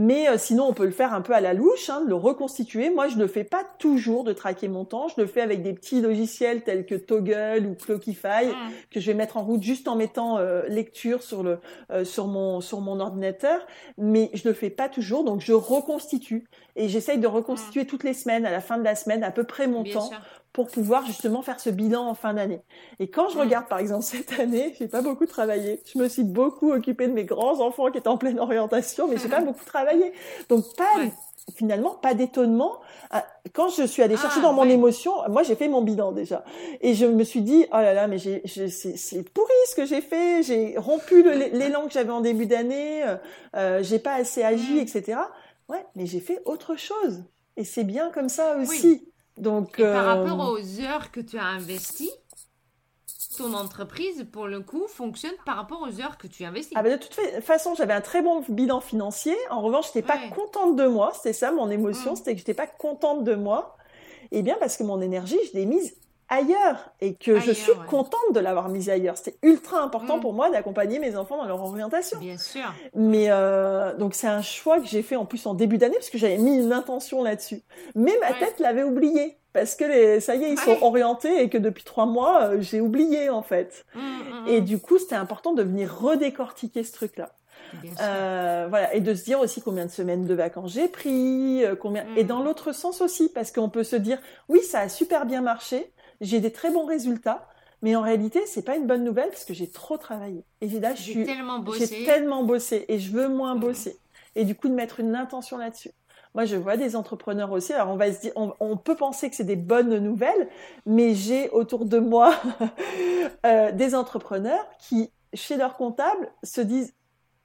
mais 0.00 0.30
euh, 0.30 0.38
sinon 0.38 0.64
on 0.66 0.72
peut 0.72 0.86
le 0.86 0.92
faire 0.92 1.12
un 1.12 1.20
peu 1.20 1.34
à 1.34 1.42
la 1.42 1.52
louche, 1.52 1.90
hein, 1.90 2.00
de 2.00 2.08
le 2.08 2.14
reconstituer. 2.14 2.88
Moi, 2.88 3.08
je 3.08 3.18
ne 3.18 3.26
fais 3.26 3.44
pas 3.44 3.64
toujours 3.78 4.24
de 4.24 4.32
traquer 4.32 4.66
mon 4.66 4.86
temps. 4.86 5.08
Je 5.08 5.20
le 5.20 5.26
fais 5.26 5.42
avec 5.42 5.62
des 5.62 5.74
petits 5.74 6.00
logiciels 6.00 6.62
tels 6.62 6.86
que 6.86 6.94
Toggle 6.94 7.66
ou 7.66 7.74
Clockify 7.74 8.46
mm. 8.46 8.70
que 8.90 8.98
je 8.98 9.06
vais 9.06 9.14
mettre 9.14 9.36
en 9.36 9.44
route 9.44 9.62
juste 9.62 9.88
en 9.88 9.96
mettant 9.96 10.38
euh, 10.38 10.62
lecture 10.68 11.22
sur 11.22 11.42
le 11.42 11.58
euh, 11.90 12.06
sur 12.06 12.28
mon 12.28 12.62
sur 12.62 12.80
mon 12.80 12.98
ordinateur. 12.98 13.60
Mais 13.98 14.30
je 14.32 14.48
le 14.48 14.54
fais 14.54 14.70
pas 14.70 14.88
toujours, 14.88 15.22
donc 15.22 15.42
je 15.42 15.52
reconstitue 15.52 16.46
et 16.76 16.88
j'essaye 16.88 17.18
de 17.18 17.26
reconstituer 17.26 17.82
mm. 17.82 17.86
toutes 17.86 18.04
les 18.04 18.14
semaines, 18.14 18.46
à 18.46 18.50
la 18.50 18.60
fin 18.60 18.78
de 18.78 18.84
la 18.84 18.94
semaine, 18.94 19.22
à 19.22 19.30
peu 19.30 19.44
près 19.44 19.66
mon 19.66 19.84
temps 19.84 20.10
pour 20.52 20.68
pouvoir 20.68 21.06
justement 21.06 21.42
faire 21.42 21.60
ce 21.60 21.70
bilan 21.70 22.06
en 22.06 22.14
fin 22.14 22.34
d'année. 22.34 22.60
Et 22.98 23.08
quand 23.08 23.28
je 23.28 23.36
mm. 23.36 23.40
regarde 23.40 23.68
par 23.68 23.78
exemple 23.78 24.02
cette 24.04 24.38
année, 24.38 24.74
j'ai 24.78 24.88
pas 24.88 25.02
beaucoup 25.02 25.26
travaillé. 25.26 25.80
Je 25.92 25.98
me 25.98 26.08
suis 26.08 26.24
beaucoup 26.24 26.72
occupée 26.72 27.08
de 27.08 27.12
mes 27.12 27.24
grands 27.24 27.60
enfants 27.60 27.90
qui 27.90 27.98
étaient 27.98 28.08
en 28.08 28.18
pleine 28.18 28.40
orientation, 28.40 29.08
mais 29.08 29.16
j'ai 29.16 29.28
pas 29.28 29.40
beaucoup 29.40 29.64
travaillé. 29.64 30.12
Donc 30.48 30.64
pas 30.76 30.90
finalement 31.56 31.94
pas 31.94 32.14
d'étonnement 32.14 32.80
ah, 33.10 33.26
quand 33.52 33.70
je 33.70 33.82
suis 33.84 34.02
allée 34.02 34.16
chercher 34.16 34.38
ah, 34.40 34.42
dans 34.42 34.52
mon 34.52 34.68
émotion. 34.68 35.12
Moi 35.28 35.42
j'ai 35.42 35.56
fait 35.56 35.68
mon 35.68 35.82
bilan 35.82 36.12
déjà 36.12 36.44
et 36.80 36.94
je 36.94 37.06
me 37.06 37.24
suis 37.24 37.42
dit 37.42 37.66
oh 37.72 37.76
là 37.76 37.94
là 37.94 38.06
mais 38.06 38.18
j'ai 38.18 38.42
c'est 38.44 39.28
pourri 39.30 39.52
ce 39.68 39.74
que 39.74 39.86
j'ai 39.86 40.00
fait. 40.00 40.42
J'ai 40.42 40.76
rompu 40.76 41.22
l'élan 41.22 41.86
que 41.86 41.92
j'avais 41.92 42.12
en 42.12 42.20
début 42.20 42.46
d'année. 42.46 43.02
Euh, 43.04 43.16
euh, 43.56 43.82
j'ai 43.82 43.98
pas 43.98 44.14
assez 44.14 44.42
agi, 44.42 44.74
mm. 44.74 44.78
etc. 44.78 45.18
Ouais, 45.68 45.84
mais 45.94 46.06
j'ai 46.06 46.20
fait 46.20 46.42
autre 46.44 46.76
chose 46.76 47.22
et 47.56 47.64
c'est 47.64 47.84
bien 47.84 48.10
comme 48.10 48.28
ça 48.28 48.56
aussi. 48.56 49.09
Donc, 49.40 49.78
Et 49.78 49.82
par 49.82 50.08
euh, 50.08 50.22
rapport 50.22 50.50
aux 50.50 50.80
heures 50.80 51.10
que 51.10 51.20
tu 51.20 51.38
as 51.38 51.44
investies, 51.44 52.12
ton 53.36 53.54
entreprise, 53.54 54.26
pour 54.30 54.46
le 54.46 54.60
coup, 54.60 54.86
fonctionne 54.86 55.34
par 55.46 55.56
rapport 55.56 55.80
aux 55.82 56.00
heures 56.00 56.18
que 56.18 56.26
tu 56.26 56.44
investis. 56.44 56.76
Ah 56.76 56.82
bah, 56.82 56.90
de 56.90 57.02
toute 57.02 57.14
façon, 57.42 57.74
j'avais 57.74 57.94
un 57.94 58.00
très 58.00 58.22
bon 58.22 58.44
bilan 58.48 58.80
financier. 58.80 59.36
En 59.50 59.62
revanche, 59.62 59.86
je 59.92 59.98
n'étais 59.98 60.06
pas 60.06 60.18
contente 60.34 60.76
de 60.76 60.86
moi. 60.86 61.12
C'était 61.14 61.32
ça 61.32 61.50
mon 61.50 61.70
émotion, 61.70 62.12
mm. 62.12 62.16
c'était 62.16 62.32
que 62.32 62.38
je 62.38 62.42
n'étais 62.42 62.54
pas 62.54 62.66
contente 62.66 63.24
de 63.24 63.34
moi. 63.34 63.76
Eh 64.32 64.42
bien 64.42 64.56
parce 64.60 64.76
que 64.76 64.82
mon 64.82 65.00
énergie, 65.00 65.38
je 65.52 65.58
l'ai 65.58 65.66
mise 65.66 65.96
ailleurs 66.30 66.92
et 67.00 67.14
que 67.14 67.38
je 67.38 67.50
suis 67.50 67.72
contente 67.88 68.32
de 68.32 68.40
l'avoir 68.40 68.68
mise 68.68 68.88
ailleurs. 68.88 69.18
C'était 69.18 69.36
ultra 69.42 69.82
important 69.82 70.16
mm. 70.16 70.20
pour 70.20 70.32
moi 70.32 70.50
d'accompagner 70.50 70.98
mes 70.98 71.16
enfants 71.16 71.36
dans 71.36 71.46
leur 71.46 71.60
orientation. 71.60 72.18
Bien 72.18 72.38
sûr. 72.38 72.72
Mais 72.94 73.26
euh, 73.28 73.94
donc 73.96 74.14
c'est 74.14 74.28
un 74.28 74.40
choix 74.40 74.80
que 74.80 74.86
j'ai 74.86 75.02
fait 75.02 75.16
en 75.16 75.26
plus 75.26 75.44
en 75.46 75.54
début 75.54 75.76
d'année 75.76 75.96
parce 75.96 76.10
que 76.10 76.18
j'avais 76.18 76.38
mis 76.38 76.56
une 76.56 76.72
intention 76.72 77.22
là-dessus. 77.22 77.62
Mais 77.94 78.16
ma 78.20 78.32
tête 78.32 78.58
l'avait 78.60 78.84
oublié 78.84 79.36
parce 79.52 79.74
que 79.74 79.84
les, 79.84 80.20
ça 80.20 80.36
y 80.36 80.44
est, 80.44 80.52
ils 80.52 80.58
sont 80.58 80.78
orientés 80.82 81.42
et 81.42 81.48
que 81.48 81.58
depuis 81.58 81.84
trois 81.84 82.06
mois, 82.06 82.44
euh, 82.44 82.60
j'ai 82.60 82.80
oublié 82.80 83.28
en 83.28 83.42
fait. 83.42 83.84
Mm, 83.94 84.00
mm, 84.00 84.48
et 84.48 84.60
du 84.60 84.78
coup, 84.78 84.98
c'était 84.98 85.16
important 85.16 85.52
de 85.52 85.62
venir 85.62 85.92
redécortiquer 86.00 86.84
ce 86.84 86.92
truc-là. 86.92 87.32
Euh, 88.00 88.66
voilà, 88.68 88.94
et 88.94 89.00
de 89.00 89.14
se 89.14 89.24
dire 89.24 89.40
aussi 89.40 89.60
combien 89.60 89.86
de 89.86 89.90
semaines 89.90 90.26
de 90.26 90.34
vacances 90.34 90.72
j'ai 90.72 90.88
pris, 90.88 91.64
euh, 91.64 91.74
combien. 91.76 92.04
Et 92.16 92.24
dans 92.24 92.42
l'autre 92.42 92.72
sens 92.72 93.00
aussi, 93.00 93.28
parce 93.28 93.52
qu'on 93.52 93.68
peut 93.68 93.84
se 93.84 93.96
dire, 93.96 94.18
oui, 94.48 94.60
ça 94.62 94.80
a 94.80 94.88
super 94.88 95.26
bien 95.26 95.40
marché, 95.40 95.92
j'ai 96.20 96.40
des 96.40 96.52
très 96.52 96.70
bons 96.70 96.84
résultats, 96.84 97.48
mais 97.82 97.96
en 97.96 98.02
réalité, 98.02 98.42
c'est 98.46 98.62
pas 98.62 98.76
une 98.76 98.86
bonne 98.86 99.04
nouvelle 99.04 99.30
parce 99.30 99.44
que 99.44 99.54
j'ai 99.54 99.68
trop 99.68 99.96
travaillé. 99.96 100.44
Et 100.60 100.68
là, 100.68 100.94
je 100.94 101.02
suis 101.02 101.24
tellement 101.24 101.60
bossé. 101.60 101.86
J'ai 101.86 102.04
tellement 102.04 102.44
bossé 102.44 102.84
et 102.88 102.98
je 102.98 103.10
veux 103.10 103.28
moins 103.28 103.54
mm. 103.54 103.60
bosser. 103.60 103.98
Et 104.36 104.44
du 104.44 104.54
coup, 104.54 104.68
de 104.68 104.74
mettre 104.74 105.00
une 105.00 105.14
intention 105.14 105.56
là-dessus. 105.56 105.90
Moi, 106.34 106.44
je 106.44 106.56
vois 106.56 106.76
des 106.76 106.94
entrepreneurs 106.94 107.50
aussi. 107.50 107.72
Alors, 107.72 107.88
on 107.88 107.96
va 107.96 108.12
se 108.12 108.20
dire, 108.20 108.32
on, 108.36 108.76
peut 108.76 108.94
penser 108.94 109.28
que 109.30 109.34
c'est 109.34 109.44
des 109.44 109.56
bonnes 109.56 109.98
nouvelles, 109.98 110.48
mais 110.86 111.14
j'ai 111.14 111.50
autour 111.50 111.86
de 111.86 111.98
moi 111.98 112.34
euh, 113.46 113.72
des 113.72 113.96
entrepreneurs 113.96 114.64
qui, 114.78 115.10
chez 115.34 115.56
leur 115.56 115.76
comptable, 115.76 116.30
se 116.44 116.60
disent 116.60 116.94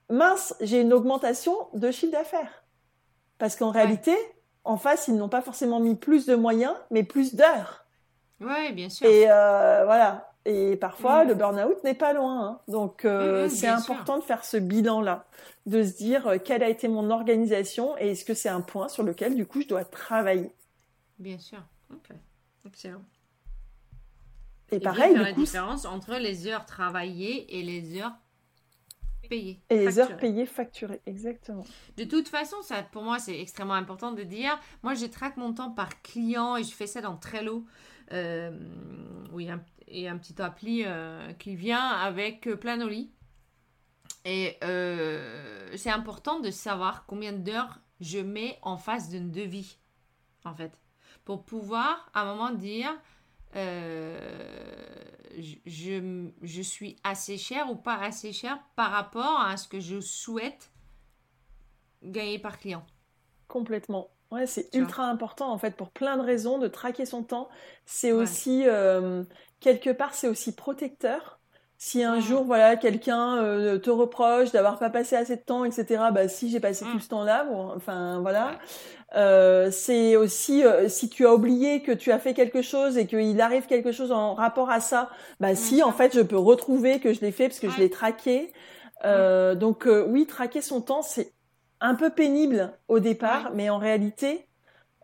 mince, 0.09 0.53
j'ai 0.61 0.82
une 0.82 0.93
augmentation 0.93 1.55
de 1.73 1.89
chiffre 1.89 2.11
d'affaires. 2.11 2.63
Parce 3.39 3.55
qu'en 3.55 3.71
réalité, 3.71 4.15
en 4.63 4.78
face, 4.78 5.07
ils 5.07 5.15
n'ont 5.15 5.30
pas 5.30 5.41
forcément 5.41 5.80
mis 5.80 5.95
plus 5.95 6.28
de 6.28 6.36
moyens, 6.36 6.76
mais 6.91 7.03
plus 7.03 7.34
d'heures. 7.34 7.84
Oui, 8.41 8.73
bien 8.73 8.89
sûr. 8.89 9.07
Et 9.07 9.29
euh, 9.29 9.83
voilà. 9.86 10.31
Et 10.45 10.75
parfois, 10.75 11.25
mm. 11.25 11.27
le 11.29 11.36
burn-out 11.36 11.83
n'est 11.83 11.95
pas 11.95 12.13
loin. 12.13 12.47
Hein. 12.47 12.59
Donc, 12.67 13.03
euh, 13.03 13.43
mm, 13.43 13.45
mm, 13.45 13.49
c'est 13.49 13.67
important 13.67 14.19
de 14.19 14.23
faire 14.23 14.45
ce 14.45 14.57
bilan-là, 14.57 15.25
de 15.65 15.83
se 15.83 15.97
dire 15.97 16.27
euh, 16.27 16.38
quelle 16.38 16.63
a 16.63 16.69
été 16.69 16.88
mon 16.88 17.09
organisation 17.09 17.97
et 17.97 18.11
est-ce 18.11 18.25
que 18.25 18.36
c'est 18.36 18.49
un 18.49 18.61
point 18.61 18.88
sur 18.88 19.03
lequel, 19.03 19.36
du 19.36 19.45
coup, 19.45 19.61
je 19.61 19.67
dois 19.67 19.83
travailler. 19.83 20.51
Bien 21.17 21.39
sûr. 21.39 21.59
Ok. 21.91 22.15
Excellent. 22.67 23.01
Et, 24.71 24.79
pareil, 24.79 25.13
faire 25.13 25.23
la 25.23 25.31
différence 25.31 25.86
entre 25.86 26.15
les 26.15 26.47
heures 26.47 26.65
travaillées 26.65 27.57
et 27.57 27.63
les 27.63 27.99
heures 27.99 28.13
payées. 29.29 29.59
Et 29.69 29.77
les 29.77 29.99
heures 29.99 30.17
payées 30.17 30.45
facturées, 30.45 31.01
exactement. 31.05 31.65
De 31.97 32.03
toute 32.03 32.27
façon, 32.27 32.57
ça, 32.61 32.83
pour 32.83 33.03
moi, 33.03 33.19
c'est 33.19 33.39
extrêmement 33.39 33.73
important 33.73 34.11
de 34.11 34.23
dire, 34.23 34.59
moi, 34.83 34.93
je 34.93 35.05
traque 35.05 35.38
mon 35.38 35.53
temps 35.53 35.71
par 35.71 36.01
client 36.01 36.55
et 36.55 36.63
je 36.63 36.71
fais 36.71 36.88
ça 36.88 37.01
dans 37.01 37.15
Trello. 37.15 37.65
Euh, 38.11 38.51
oui, 39.31 39.49
et 39.87 40.07
un 40.07 40.17
petit 40.17 40.41
appli 40.41 40.83
euh, 40.85 41.33
qui 41.33 41.55
vient 41.55 41.87
avec 41.87 42.47
euh, 42.47 42.55
Planoly. 42.55 43.11
Et 44.27 44.57
c'est 45.75 45.91
important 45.91 46.39
de 46.39 46.49
savoir 46.49 47.05
combien 47.05 47.31
d'heures 47.31 47.79
je 47.99 48.17
mets 48.17 48.57
en 48.63 48.75
face 48.75 49.11
d'un 49.11 49.25
devis, 49.25 49.77
en 50.45 50.55
fait, 50.55 50.71
pour 51.25 51.45
pouvoir 51.45 52.09
à 52.15 52.21
un 52.23 52.25
moment 52.33 52.49
dire 52.49 52.91
je, 55.67 56.31
je, 56.41 56.61
suis 56.63 56.95
assez 57.03 57.37
cher 57.37 57.69
ou 57.69 57.75
pas 57.75 57.97
assez 57.97 58.33
cher 58.33 58.57
par 58.75 58.89
rapport 58.89 59.41
à 59.41 59.57
ce 59.57 59.67
que 59.67 59.79
je 59.79 59.99
souhaite 59.99 60.71
gagner 62.01 62.39
par 62.39 62.57
client. 62.57 62.85
Complètement. 63.47 64.14
Ouais, 64.32 64.47
c'est 64.47 64.73
ultra 64.73 65.05
important 65.05 65.51
en 65.51 65.57
fait 65.57 65.76
pour 65.76 65.91
plein 65.91 66.17
de 66.17 66.21
raisons 66.21 66.57
de 66.57 66.67
traquer 66.67 67.05
son 67.05 67.23
temps. 67.23 67.47
C'est 67.86 68.11
aussi 68.11 68.63
euh, 68.65 69.23
quelque 69.59 69.91
part 69.91 70.15
c'est 70.15 70.28
aussi 70.28 70.55
protecteur. 70.55 71.39
Si 71.78 72.03
un 72.03 72.19
jour 72.19 72.43
voilà 72.43 72.76
quelqu'un 72.76 73.38
euh, 73.38 73.78
te 73.78 73.91
reproche 73.91 74.51
d'avoir 74.51 74.80
pas 74.80 74.89
passé 74.89 75.15
assez 75.15 75.36
de 75.36 75.41
temps, 75.41 75.63
etc. 75.63 76.05
Bah 76.11 76.28
si 76.28 76.49
j'ai 76.49 76.59
passé 76.59 76.86
tout 76.86 76.97
mm. 76.97 77.01
ce 77.01 77.09
temps-là, 77.09 77.43
bon, 77.45 77.71
enfin 77.76 78.19
voilà. 78.21 78.57
Euh, 79.15 79.69
c'est 79.71 80.15
aussi 80.15 80.63
si 80.88 81.09
tu 81.09 81.28
as 81.28 81.34
oublié 81.34 81.84
que 81.84 81.91
tu 81.91 82.11
as 82.11 82.17
fait 82.17 82.34
quelque 82.34 82.63
chose 82.63 82.97
et 82.97 83.05
qu'il 83.05 83.39
arrive 83.39 83.67
quelque 83.67 83.91
chose 83.91 84.11
en 84.11 84.34
rapport 84.34 84.71
à 84.71 84.80
ça, 84.80 85.09
bah 85.39 85.53
si 85.53 85.84
en 85.84 85.91
fait 85.91 86.15
je 86.15 86.21
peux 86.21 86.38
retrouver 86.38 86.99
que 86.99 87.13
je 87.13 87.21
l'ai 87.21 87.32
fait 87.32 87.47
parce 87.47 87.59
que 87.59 87.69
je 87.69 87.78
l'ai 87.78 87.91
traqué. 87.91 88.51
donc 89.03 89.88
oui, 90.07 90.26
traquer 90.26 90.61
son 90.61 90.82
temps 90.82 91.03
c'est 91.03 91.36
un 91.82 91.95
peu 91.95 92.09
pénible 92.09 92.73
au 92.88 92.99
départ, 92.99 93.51
mais 93.53 93.69
en 93.69 93.78
réalité, 93.78 94.47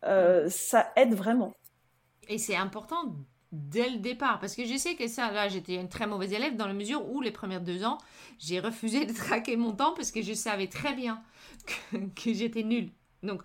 euh, 0.03 0.49
ça 0.49 0.91
aide 0.95 1.13
vraiment. 1.13 1.53
Et 2.27 2.37
c'est 2.37 2.55
important 2.55 3.15
dès 3.51 3.89
le 3.89 3.97
départ, 3.97 4.39
parce 4.39 4.55
que 4.55 4.65
je 4.65 4.77
sais 4.77 4.95
que 4.95 5.07
ça, 5.07 5.29
là, 5.31 5.49
j'étais 5.49 5.75
une 5.75 5.89
très 5.89 6.07
mauvaise 6.07 6.31
élève 6.31 6.55
dans 6.55 6.67
la 6.67 6.73
mesure 6.73 7.09
où 7.11 7.21
les 7.21 7.31
premières 7.31 7.61
deux 7.61 7.83
ans, 7.83 7.97
j'ai 8.39 8.59
refusé 8.59 9.05
de 9.05 9.13
traquer 9.13 9.57
mon 9.57 9.73
temps 9.73 9.93
parce 9.93 10.11
que 10.11 10.21
je 10.21 10.33
savais 10.33 10.67
très 10.67 10.93
bien 10.93 11.21
que, 12.15 12.33
j'étais 12.33 12.63
nulle. 12.63 12.89
Donc, 13.23 13.43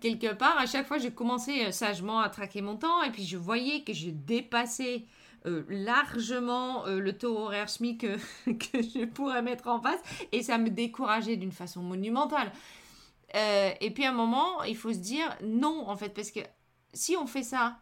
quelque 0.00 0.32
part, 0.32 0.56
à 0.58 0.66
chaque 0.66 0.86
fois, 0.86 0.98
je 0.98 1.08
commençais 1.08 1.66
euh, 1.66 1.70
sagement 1.70 2.20
à 2.20 2.30
traquer 2.30 2.62
mon 2.62 2.76
temps 2.76 3.02
et 3.02 3.10
puis 3.10 3.24
je 3.24 3.36
voyais 3.36 3.82
que 3.82 3.92
je 3.92 4.08
dépassais 4.10 5.04
euh, 5.46 5.64
largement 5.68 6.86
euh, 6.86 7.00
le 7.00 7.16
taux 7.16 7.36
horaire 7.36 7.68
SMIC 7.68 8.00
que, 8.46 8.82
je 8.82 9.04
pourrais 9.06 9.42
mettre 9.42 9.68
en 9.68 9.80
face 9.80 10.00
et 10.30 10.42
ça 10.42 10.58
me 10.58 10.70
décourageait 10.70 11.36
d'une 11.36 11.52
façon 11.52 11.82
monumentale. 11.82 12.52
Euh, 13.34 13.70
et 13.80 13.90
puis 13.90 14.04
à 14.04 14.10
un 14.10 14.14
moment, 14.14 14.62
il 14.64 14.76
faut 14.76 14.92
se 14.92 14.98
dire 14.98 15.36
non 15.42 15.88
en 15.88 15.96
fait, 15.96 16.10
parce 16.10 16.30
que 16.30 16.40
si 16.92 17.16
on 17.16 17.26
fait 17.26 17.42
ça, 17.42 17.76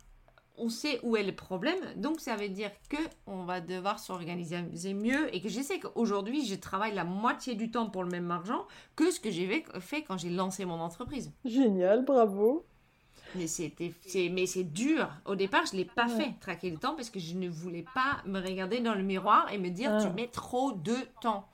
on 0.57 0.69
sait 0.69 1.01
où 1.03 1.17
est 1.17 1.23
le 1.23 1.35
problème, 1.35 1.79
donc 1.97 2.21
ça 2.21 2.37
veut 2.37 2.49
dire 2.49 2.71
que 2.89 2.99
on 3.27 3.45
va 3.45 3.61
devoir 3.61 3.99
s'organiser 3.99 4.95
mieux 4.95 5.35
et 5.35 5.41
que 5.41 5.49
je 5.49 5.61
sais 5.61 5.81
qu'aujourd'hui, 5.81 6.47
je 6.47 6.55
travaille 6.55 6.95
la 6.95 7.05
moitié 7.05 7.55
du 7.55 7.71
temps 7.71 7.91
pour 7.91 8.05
le 8.05 8.11
même 8.11 8.31
argent 8.31 8.67
que 8.95 9.11
ce 9.11 9.21
que 9.21 9.31
j'ai 9.31 9.65
fait 9.81 10.03
quand 10.03 10.19
j'ai 10.19 10.31
lancé 10.31 10.65
mon 10.65 10.81
entreprise. 10.81 11.33
Génial, 11.45 12.05
bravo. 12.05 12.67
Mais 13.35 13.47
c'était, 13.47 13.93
mais 14.31 14.47
c'est 14.47 14.65
dur. 14.65 15.09
Au 15.25 15.35
départ, 15.35 15.67
je 15.67 15.77
l'ai 15.77 15.85
pas 15.85 16.09
fait 16.09 16.35
traquer 16.41 16.71
le 16.71 16.79
temps 16.79 16.95
parce 16.95 17.11
que 17.11 17.21
je 17.21 17.35
ne 17.35 17.49
voulais 17.49 17.85
pas 17.95 18.23
me 18.27 18.41
regarder 18.41 18.81
dans 18.81 18.95
le 18.95 19.03
miroir 19.03 19.51
et 19.53 19.59
me 19.59 19.69
dire 19.69 19.99
tu 20.03 20.09
mets 20.15 20.29
trop 20.29 20.73
de 20.73 20.97
temps. 21.21 21.49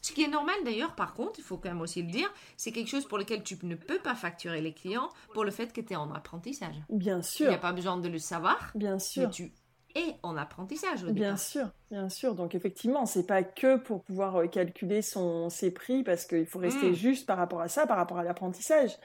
Ce 0.00 0.12
qui 0.12 0.22
est 0.22 0.28
normal 0.28 0.54
d'ailleurs, 0.64 0.94
par 0.94 1.14
contre, 1.14 1.38
il 1.38 1.42
faut 1.42 1.56
quand 1.56 1.68
même 1.68 1.80
aussi 1.80 2.02
le 2.02 2.10
dire, 2.10 2.32
c'est 2.56 2.72
quelque 2.72 2.88
chose 2.88 3.04
pour 3.06 3.18
lequel 3.18 3.42
tu 3.42 3.58
ne 3.64 3.74
peux 3.74 3.98
pas 3.98 4.14
facturer 4.14 4.60
les 4.60 4.72
clients 4.72 5.10
pour 5.34 5.44
le 5.44 5.50
fait 5.50 5.72
que 5.72 5.80
tu 5.80 5.92
es 5.92 5.96
en 5.96 6.12
apprentissage. 6.12 6.76
Bien 6.88 7.20
sûr. 7.20 7.46
Il 7.46 7.48
n'y 7.50 7.54
a 7.54 7.58
pas 7.58 7.72
besoin 7.72 7.96
de 7.96 8.08
le 8.08 8.18
savoir. 8.18 8.70
Bien 8.74 8.98
sûr. 8.98 9.24
Mais 9.24 9.30
tu 9.30 9.52
es 9.96 10.16
en 10.22 10.36
apprentissage. 10.36 11.04
Au 11.04 11.12
bien 11.12 11.36
sûr, 11.36 11.68
bien 11.90 12.08
sûr. 12.08 12.34
Donc 12.34 12.54
effectivement, 12.54 13.06
c'est 13.06 13.26
pas 13.26 13.42
que 13.42 13.76
pour 13.76 14.02
pouvoir 14.04 14.36
euh, 14.36 14.46
calculer 14.46 15.02
son, 15.02 15.50
ses 15.50 15.70
prix 15.70 16.04
parce 16.04 16.24
qu'il 16.24 16.46
faut 16.46 16.58
rester 16.58 16.90
hmm. 16.90 16.94
juste 16.94 17.26
par 17.26 17.36
rapport 17.36 17.60
à 17.60 17.68
ça, 17.68 17.86
par 17.86 17.96
rapport 17.96 18.18
à 18.18 18.22
l'apprentissage 18.22 18.96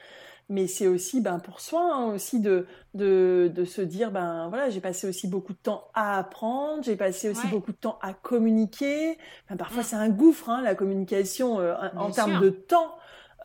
mais 0.48 0.66
c'est 0.66 0.86
aussi 0.86 1.20
ben 1.20 1.38
pour 1.38 1.60
soi 1.60 1.82
hein, 1.82 2.12
aussi 2.12 2.40
de, 2.40 2.66
de, 2.94 3.50
de 3.54 3.64
se 3.64 3.80
dire 3.80 4.10
ben 4.10 4.48
voilà 4.48 4.70
j'ai 4.70 4.80
passé 4.80 5.08
aussi 5.08 5.26
beaucoup 5.26 5.52
de 5.52 5.58
temps 5.58 5.88
à 5.94 6.18
apprendre 6.18 6.82
j'ai 6.82 6.96
passé 6.96 7.30
aussi 7.30 7.46
beaucoup 7.48 7.72
de 7.72 7.76
temps 7.76 7.98
à 8.02 8.12
communiquer 8.12 9.18
parfois 9.58 9.82
mm. 9.82 9.86
c'est 9.86 9.96
un 9.96 10.08
gouffre 10.08 10.50
hein, 10.50 10.62
la 10.62 10.74
communication 10.74 11.60
euh, 11.60 11.74
en 11.96 12.10
termes 12.10 12.40
de 12.40 12.50
temps 12.50 12.94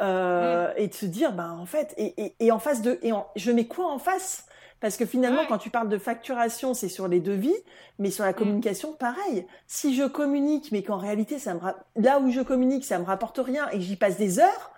euh, 0.02 0.72
et 0.78 0.88
de 0.88 0.93
se 0.93 1.06
dire 1.06 1.34
ben 1.34 1.52
en 1.52 1.66
fait 1.66 1.93
et, 1.97 2.14
et, 2.22 2.36
et 2.39 2.52
en 2.52 2.60
face 2.60 2.82
de 2.82 3.00
et 3.02 3.12
je 3.36 3.52
mets 3.52 3.68
quoi 3.68 3.91
en 3.91 4.00
face? 4.00 4.45
Parce 4.80 4.95
que 4.95 5.06
finalement, 5.06 5.41
quand 5.47 5.58
tu 5.58 5.70
parles 5.70 5.89
de 5.89 5.97
facturation, 5.97 6.74
c'est 6.74 6.88
sur 6.88 7.08
les 7.08 7.20
devis, 7.20 7.56
mais 7.97 8.12
sur 8.12 8.24
la 8.24 8.32
mm. 8.32 8.36
communication, 8.36 8.93
pareil. 8.93 9.45
Si 9.68 9.93
je 9.93 10.04
communique, 10.06 10.72
mais 10.72 10.84
qu'en 10.84 10.97
réalité, 10.97 11.38
ça 11.38 11.54
me 11.54 11.60
là 11.97 12.20
où 12.20 12.30
je 12.32 12.41
communique, 12.41 12.86
ça 12.86 12.97
me 12.97 13.04
rapporte 13.04 13.39
rien 13.39 13.68
et 13.72 13.82
j'y 13.82 13.97
passe 13.97 14.18
des 14.18 14.39
heures, 14.39 14.72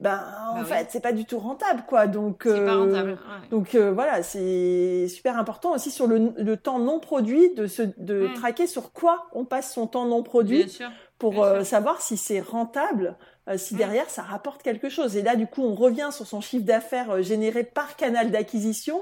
ben 0.00 0.20
en 0.50 0.58
bah 0.60 0.64
fait 0.64 0.88
c'est 0.90 1.00
pas 1.00 1.12
du 1.12 1.24
tout 1.24 1.38
rentable 1.38 1.84
quoi. 1.86 2.08
Donc 2.08 2.46
euh, 2.46 3.14
donc 3.50 3.76
euh, 3.76 3.92
voilà 3.92 4.24
c'est 4.24 5.06
super 5.08 5.38
important 5.38 5.72
aussi 5.72 5.92
sur 5.92 6.08
le, 6.08 6.32
le, 6.36 6.56
temps 6.56 6.80
non 6.80 6.98
produit 6.98 7.54
de 7.54 7.68
se 7.68 7.82
de 7.98 8.26
mm. 8.26 8.34
traquer 8.34 8.66
sur 8.66 8.92
quoi 8.92 9.28
on 9.32 9.44
passe 9.44 9.72
son 9.72 9.86
temps 9.86 10.06
non 10.06 10.24
produit 10.24 10.78
pour 11.18 11.44
euh, 11.44 11.62
savoir 11.62 12.00
si 12.00 12.16
c'est 12.16 12.40
rentable 12.40 13.16
si 13.56 13.74
mm. 13.74 13.78
derrière 13.78 14.10
ça 14.10 14.22
rapporte 14.22 14.64
quelque 14.64 14.88
chose. 14.88 15.16
Et 15.16 15.22
là 15.22 15.36
du 15.36 15.46
coup 15.46 15.62
on 15.62 15.76
revient 15.76 16.08
sur 16.10 16.26
son 16.26 16.40
chiffre 16.40 16.64
d'affaires 16.64 17.22
généré 17.22 17.62
par 17.62 17.94
canal 17.94 18.32
d'acquisition. 18.32 19.00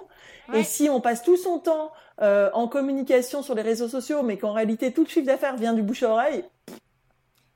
Et 0.52 0.64
si 0.64 0.90
on 0.90 1.00
passe 1.00 1.22
tout 1.22 1.38
son 1.38 1.58
temps 1.58 1.92
en 2.18 2.68
communication 2.68 3.42
sur 3.42 3.54
les 3.54 3.62
réseaux 3.62 3.88
sociaux 3.88 4.22
mais 4.22 4.36
qu'en 4.36 4.52
réalité 4.52 4.92
tout 4.92 5.04
le 5.04 5.08
chiffre 5.08 5.26
d'affaires 5.26 5.56
vient 5.56 5.72
du 5.72 5.82
bouche 5.82 6.02
à 6.02 6.10
oreille 6.10 6.44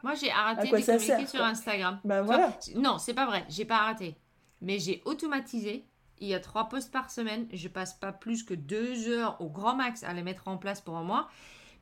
moi, 0.07 0.14
j'ai 0.14 0.30
arrêté 0.30 0.70
de 0.70 0.86
communiquer 0.86 1.26
sur 1.26 1.42
Instagram. 1.42 1.98
Ben 2.04 2.22
voilà. 2.22 2.57
non, 2.76 2.98
c'est 2.98 3.12
pas 3.12 3.26
vrai. 3.26 3.44
J'ai 3.48 3.64
pas 3.64 3.78
arrêté. 3.78 4.16
Mais 4.61 4.78
j'ai 4.78 5.02
automatisé. 5.04 5.84
Il 6.18 6.28
y 6.28 6.34
a 6.34 6.38
trois 6.38 6.68
posts 6.68 6.92
par 6.92 7.11
semaine. 7.11 7.48
Je 7.52 7.66
passe 7.66 7.94
pas 7.94 8.12
plus 8.12 8.44
que 8.44 8.54
deux 8.54 9.09
heures 9.09 9.36
au 9.40 9.50
grand 9.50 9.74
max 9.74 10.04
à 10.04 10.12
les 10.12 10.22
mettre 10.22 10.46
en 10.46 10.59
place 10.59 10.80
pour 10.80 10.96
un 10.96 11.02
mois 11.02 11.28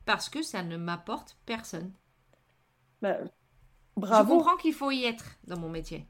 parce 0.07 0.31
que 0.31 0.43
ça 0.43 0.63
ne 0.63 0.79
m'apporte 0.79 1.37
personne. 1.45 1.93
Ben, 3.03 3.31
bravo. 3.95 4.33
Je 4.33 4.39
comprends 4.39 4.57
qu'il 4.57 4.73
faut 4.73 4.91
y 4.91 5.05
être 5.05 5.37
dans 5.47 5.59
mon 5.59 5.69
métier. 5.69 6.09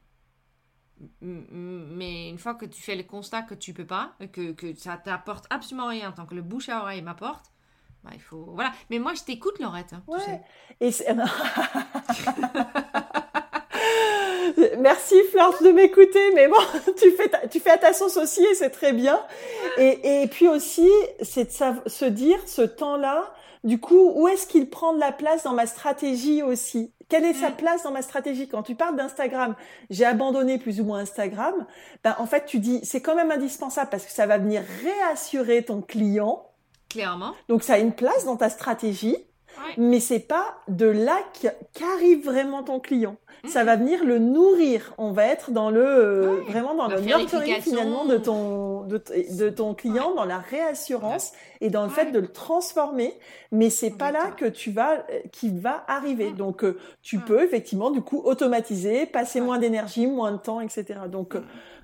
Mais 1.19 2.29
une 2.29 2.37
fois 2.37 2.55
que 2.55 2.65
tu 2.65 2.81
fais 2.81 2.95
le 2.95 3.03
constat 3.03 3.41
que 3.41 3.55
tu 3.55 3.73
peux 3.73 3.85
pas, 3.85 4.15
que, 4.31 4.53
que 4.53 4.73
ça 4.75 4.95
t'apporte 4.95 5.47
absolument 5.49 5.89
rien 5.89 6.13
tant 6.13 6.25
que 6.25 6.35
le 6.35 6.41
bouche 6.41 6.69
à 6.69 6.81
oreille 6.81 7.01
m'apporte, 7.01 7.51
bah, 8.05 8.11
il 8.13 8.21
faut... 8.21 8.51
Voilà. 8.53 8.71
Mais 8.89 8.99
moi, 8.99 9.13
je 9.15 9.23
t'écoute, 9.23 9.59
Laurette. 9.59 9.93
Hein, 9.93 10.03
ouais. 10.07 10.41
Et 10.79 10.91
Merci 14.79 15.15
Florence 15.31 15.61
de 15.63 15.71
m'écouter, 15.71 16.31
mais 16.33 16.47
bon, 16.47 16.55
tu 16.97 17.11
fais, 17.11 17.29
tu 17.49 17.59
fais 17.59 17.71
à 17.71 17.77
ta 17.77 17.93
sauce 17.93 18.17
aussi 18.17 18.45
et 18.45 18.53
c'est 18.53 18.69
très 18.69 18.93
bien. 18.93 19.19
Et, 19.77 20.21
et 20.21 20.27
puis 20.27 20.47
aussi, 20.47 20.89
c'est 21.21 21.45
de 21.45 21.89
se 21.89 22.05
dire 22.05 22.37
ce 22.45 22.61
temps-là, 22.61 23.33
du 23.63 23.79
coup, 23.79 24.11
où 24.13 24.27
est-ce 24.27 24.45
qu'il 24.45 24.69
prend 24.69 24.93
de 24.93 24.99
la 24.99 25.11
place 25.11 25.43
dans 25.43 25.53
ma 25.53 25.65
stratégie 25.65 26.43
aussi? 26.43 26.93
Quelle 27.09 27.25
est 27.25 27.33
sa 27.33 27.49
mm. 27.49 27.55
place 27.55 27.83
dans 27.83 27.91
ma 27.91 28.01
stratégie? 28.01 28.47
Quand 28.47 28.63
tu 28.63 28.75
parles 28.75 28.95
d'Instagram, 28.95 29.55
j'ai 29.89 30.05
abandonné 30.05 30.57
plus 30.57 30.79
ou 30.79 30.85
moins 30.85 30.99
Instagram. 30.99 31.65
Ben, 32.03 32.15
en 32.19 32.25
fait, 32.25 32.45
tu 32.45 32.59
dis, 32.59 32.79
c'est 32.83 33.01
quand 33.01 33.15
même 33.15 33.31
indispensable 33.31 33.89
parce 33.89 34.05
que 34.05 34.11
ça 34.11 34.25
va 34.25 34.37
venir 34.37 34.63
réassurer 34.83 35.63
ton 35.63 35.81
client 35.81 36.47
Clairement. 36.95 37.33
Donc 37.49 37.63
ça 37.63 37.73
a 37.73 37.79
une 37.79 37.91
place 37.91 38.23
dans 38.23 38.37
ta 38.37 38.49
stratégie, 38.49 39.17
mais 39.77 39.99
c'est 39.99 40.21
pas 40.21 40.55
de 40.69 40.85
là 40.85 41.17
qu'arrive 41.73 42.23
vraiment 42.23 42.63
ton 42.63 42.79
client. 42.79 43.17
Ça 43.47 43.65
va 43.65 43.75
venir 43.75 44.05
le 44.05 44.17
nourrir. 44.17 44.93
On 44.97 45.11
va 45.11 45.25
être 45.25 45.51
dans 45.51 45.69
le 45.69 45.85
euh, 45.85 46.41
vraiment 46.47 46.73
dans 46.73 46.87
le 46.87 47.01
nurturing 47.01 47.61
finalement 47.61 48.05
de 48.05 48.17
ton 48.17 48.83
de, 48.83 49.49
ton 49.49 49.75
client, 49.75 50.15
dans 50.15 50.25
la 50.25 50.39
réassurance 50.39 51.33
et 51.61 51.69
dans 51.69 51.83
le 51.83 51.89
fait 51.89 52.11
de 52.11 52.19
le 52.19 52.29
transformer. 52.29 53.13
Mais 53.51 53.69
c'est 53.69 53.91
pas 53.91 54.11
là 54.11 54.31
que 54.31 54.45
tu 54.45 54.71
vas 54.71 55.05
euh, 55.11 55.19
qui 55.33 55.49
va 55.49 55.83
arriver. 55.87 56.31
Donc 56.31 56.63
euh, 56.63 56.79
tu 57.01 57.19
peux 57.19 57.43
effectivement 57.43 57.91
du 57.91 58.01
coup 58.01 58.21
automatiser, 58.23 59.05
passer 59.05 59.41
moins 59.41 59.59
d'énergie, 59.59 60.07
moins 60.07 60.31
de 60.31 60.37
temps, 60.37 60.61
etc. 60.61 61.01
Donc 61.11 61.35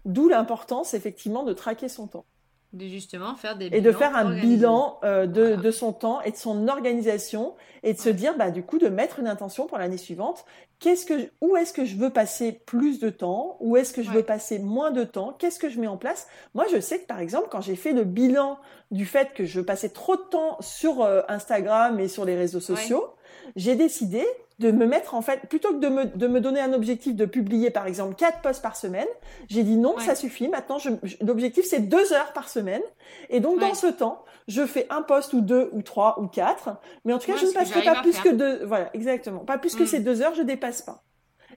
d'où 0.06 0.30
l'importance 0.30 0.94
effectivement 0.94 1.44
de 1.44 1.54
traquer 1.54 1.90
son 1.90 2.08
temps 2.08 2.26
de 2.74 2.88
justement 2.88 3.36
faire 3.36 3.58
des 3.58 3.68
et 3.68 3.82
de 3.82 3.92
faire 3.92 4.16
un 4.16 4.34
bilan 4.40 5.00
euh, 5.04 5.26
de, 5.28 5.56
de, 5.56 5.72
son 5.72 5.92
temps 5.92 6.22
et 6.22 6.32
de 6.32 6.38
son 6.38 6.70
organisation 6.70 7.54
et 7.84 7.94
de 7.94 8.00
se 8.00 8.08
dire 8.08 8.38
bah 8.38 8.50
du 8.50 8.64
coup 8.64 8.78
de 8.78 8.88
mettre 8.88 9.20
une 9.20 9.28
intention 9.28 9.68
pour 9.68 9.78
l'année 9.78 9.98
suivante. 9.98 10.46
Qu'est-ce 10.80 11.06
que 11.06 11.30
où 11.42 11.58
est-ce 11.58 11.74
que 11.74 11.84
je 11.84 11.98
veux 11.98 12.10
passer 12.10 12.54
plus 12.54 13.00
de 13.00 13.10
temps? 13.10 13.58
Où 13.60 13.76
est-ce 13.76 13.94
que 13.94 14.04
je 14.04 14.10
veux 14.10 14.24
passer 14.24 14.58
moins 14.58 14.92
de 14.92 15.04
temps? 15.04 15.36
Qu'est-ce 15.38 15.60
que 15.60 15.70
je 15.70 15.80
mets 15.80 15.88
en 15.88 15.98
place? 15.98 16.28
Moi 16.54 16.66
je 16.72 16.80
sais 16.80 17.00
que 17.00 17.08
par 17.08 17.20
exemple 17.20 17.50
quand 17.52 17.62
j'ai 17.62 17.76
fait 17.76 17.92
le 17.92 18.06
bilan 18.06 18.58
du 18.90 19.06
fait 19.06 19.34
que 19.34 19.46
je 19.46 19.60
passais 19.60 19.90
trop 19.90 20.16
de 20.16 20.22
temps 20.22 20.58
sur 20.62 21.02
euh, 21.02 21.22
Instagram 21.28 22.00
et 22.00 22.08
sur 22.08 22.24
les 22.24 22.36
réseaux 22.36 22.62
sociaux 22.62 23.16
j'ai 23.56 23.76
décidé 23.76 24.26
de 24.60 24.72
me 24.72 24.86
mettre 24.86 25.16
en 25.16 25.22
fait, 25.22 25.42
plutôt 25.50 25.70
que 25.74 25.80
de 25.80 25.90
me, 25.90 26.06
de 26.06 26.28
me 26.28 26.40
donner 26.40 26.60
un 26.60 26.74
objectif 26.74 27.16
de 27.16 27.26
publier 27.26 27.72
par 27.72 27.88
exemple 27.88 28.16
quatre 28.16 28.42
posts 28.42 28.62
par 28.62 28.76
semaine, 28.76 29.08
j'ai 29.50 29.64
dit 29.64 29.76
non, 29.76 29.98
ça 29.98 30.16
suffit. 30.16 30.48
Maintenant, 30.48 30.78
l'objectif 31.22 31.66
c'est 31.66 31.80
deux 31.80 32.14
heures 32.14 32.34
par 32.34 32.48
semaine. 32.48 32.84
Et 33.30 33.40
donc 33.40 33.60
dans 33.60 33.74
ce 33.74 33.88
temps, 33.88 34.24
je 34.48 34.66
fais 34.66 34.88
un 34.90 35.02
post 35.02 35.34
ou 35.34 35.42
deux 35.42 35.70
ou 35.74 35.82
trois 35.82 36.20
ou 36.22 36.28
quatre. 36.28 36.78
Mais 37.06 37.14
en 37.14 37.20
tout 37.20 37.28
cas, 37.32 37.38
je 37.38 37.46
ne 37.46 37.52
passerai 37.52 37.84
pas 37.84 38.02
plus 38.02 38.20
que 38.20 38.30
deux. 38.30 38.64
Voilà, 38.66 38.90
exactement. 38.94 39.40
Pas 39.40 39.58
plus 39.58 39.76
que 39.76 39.84
mm. 39.84 39.88
ces 39.88 40.00
deux 40.00 40.22
heures, 40.22 40.36
je 40.36 40.44
dépasse 40.44 40.82
pas. 40.82 41.04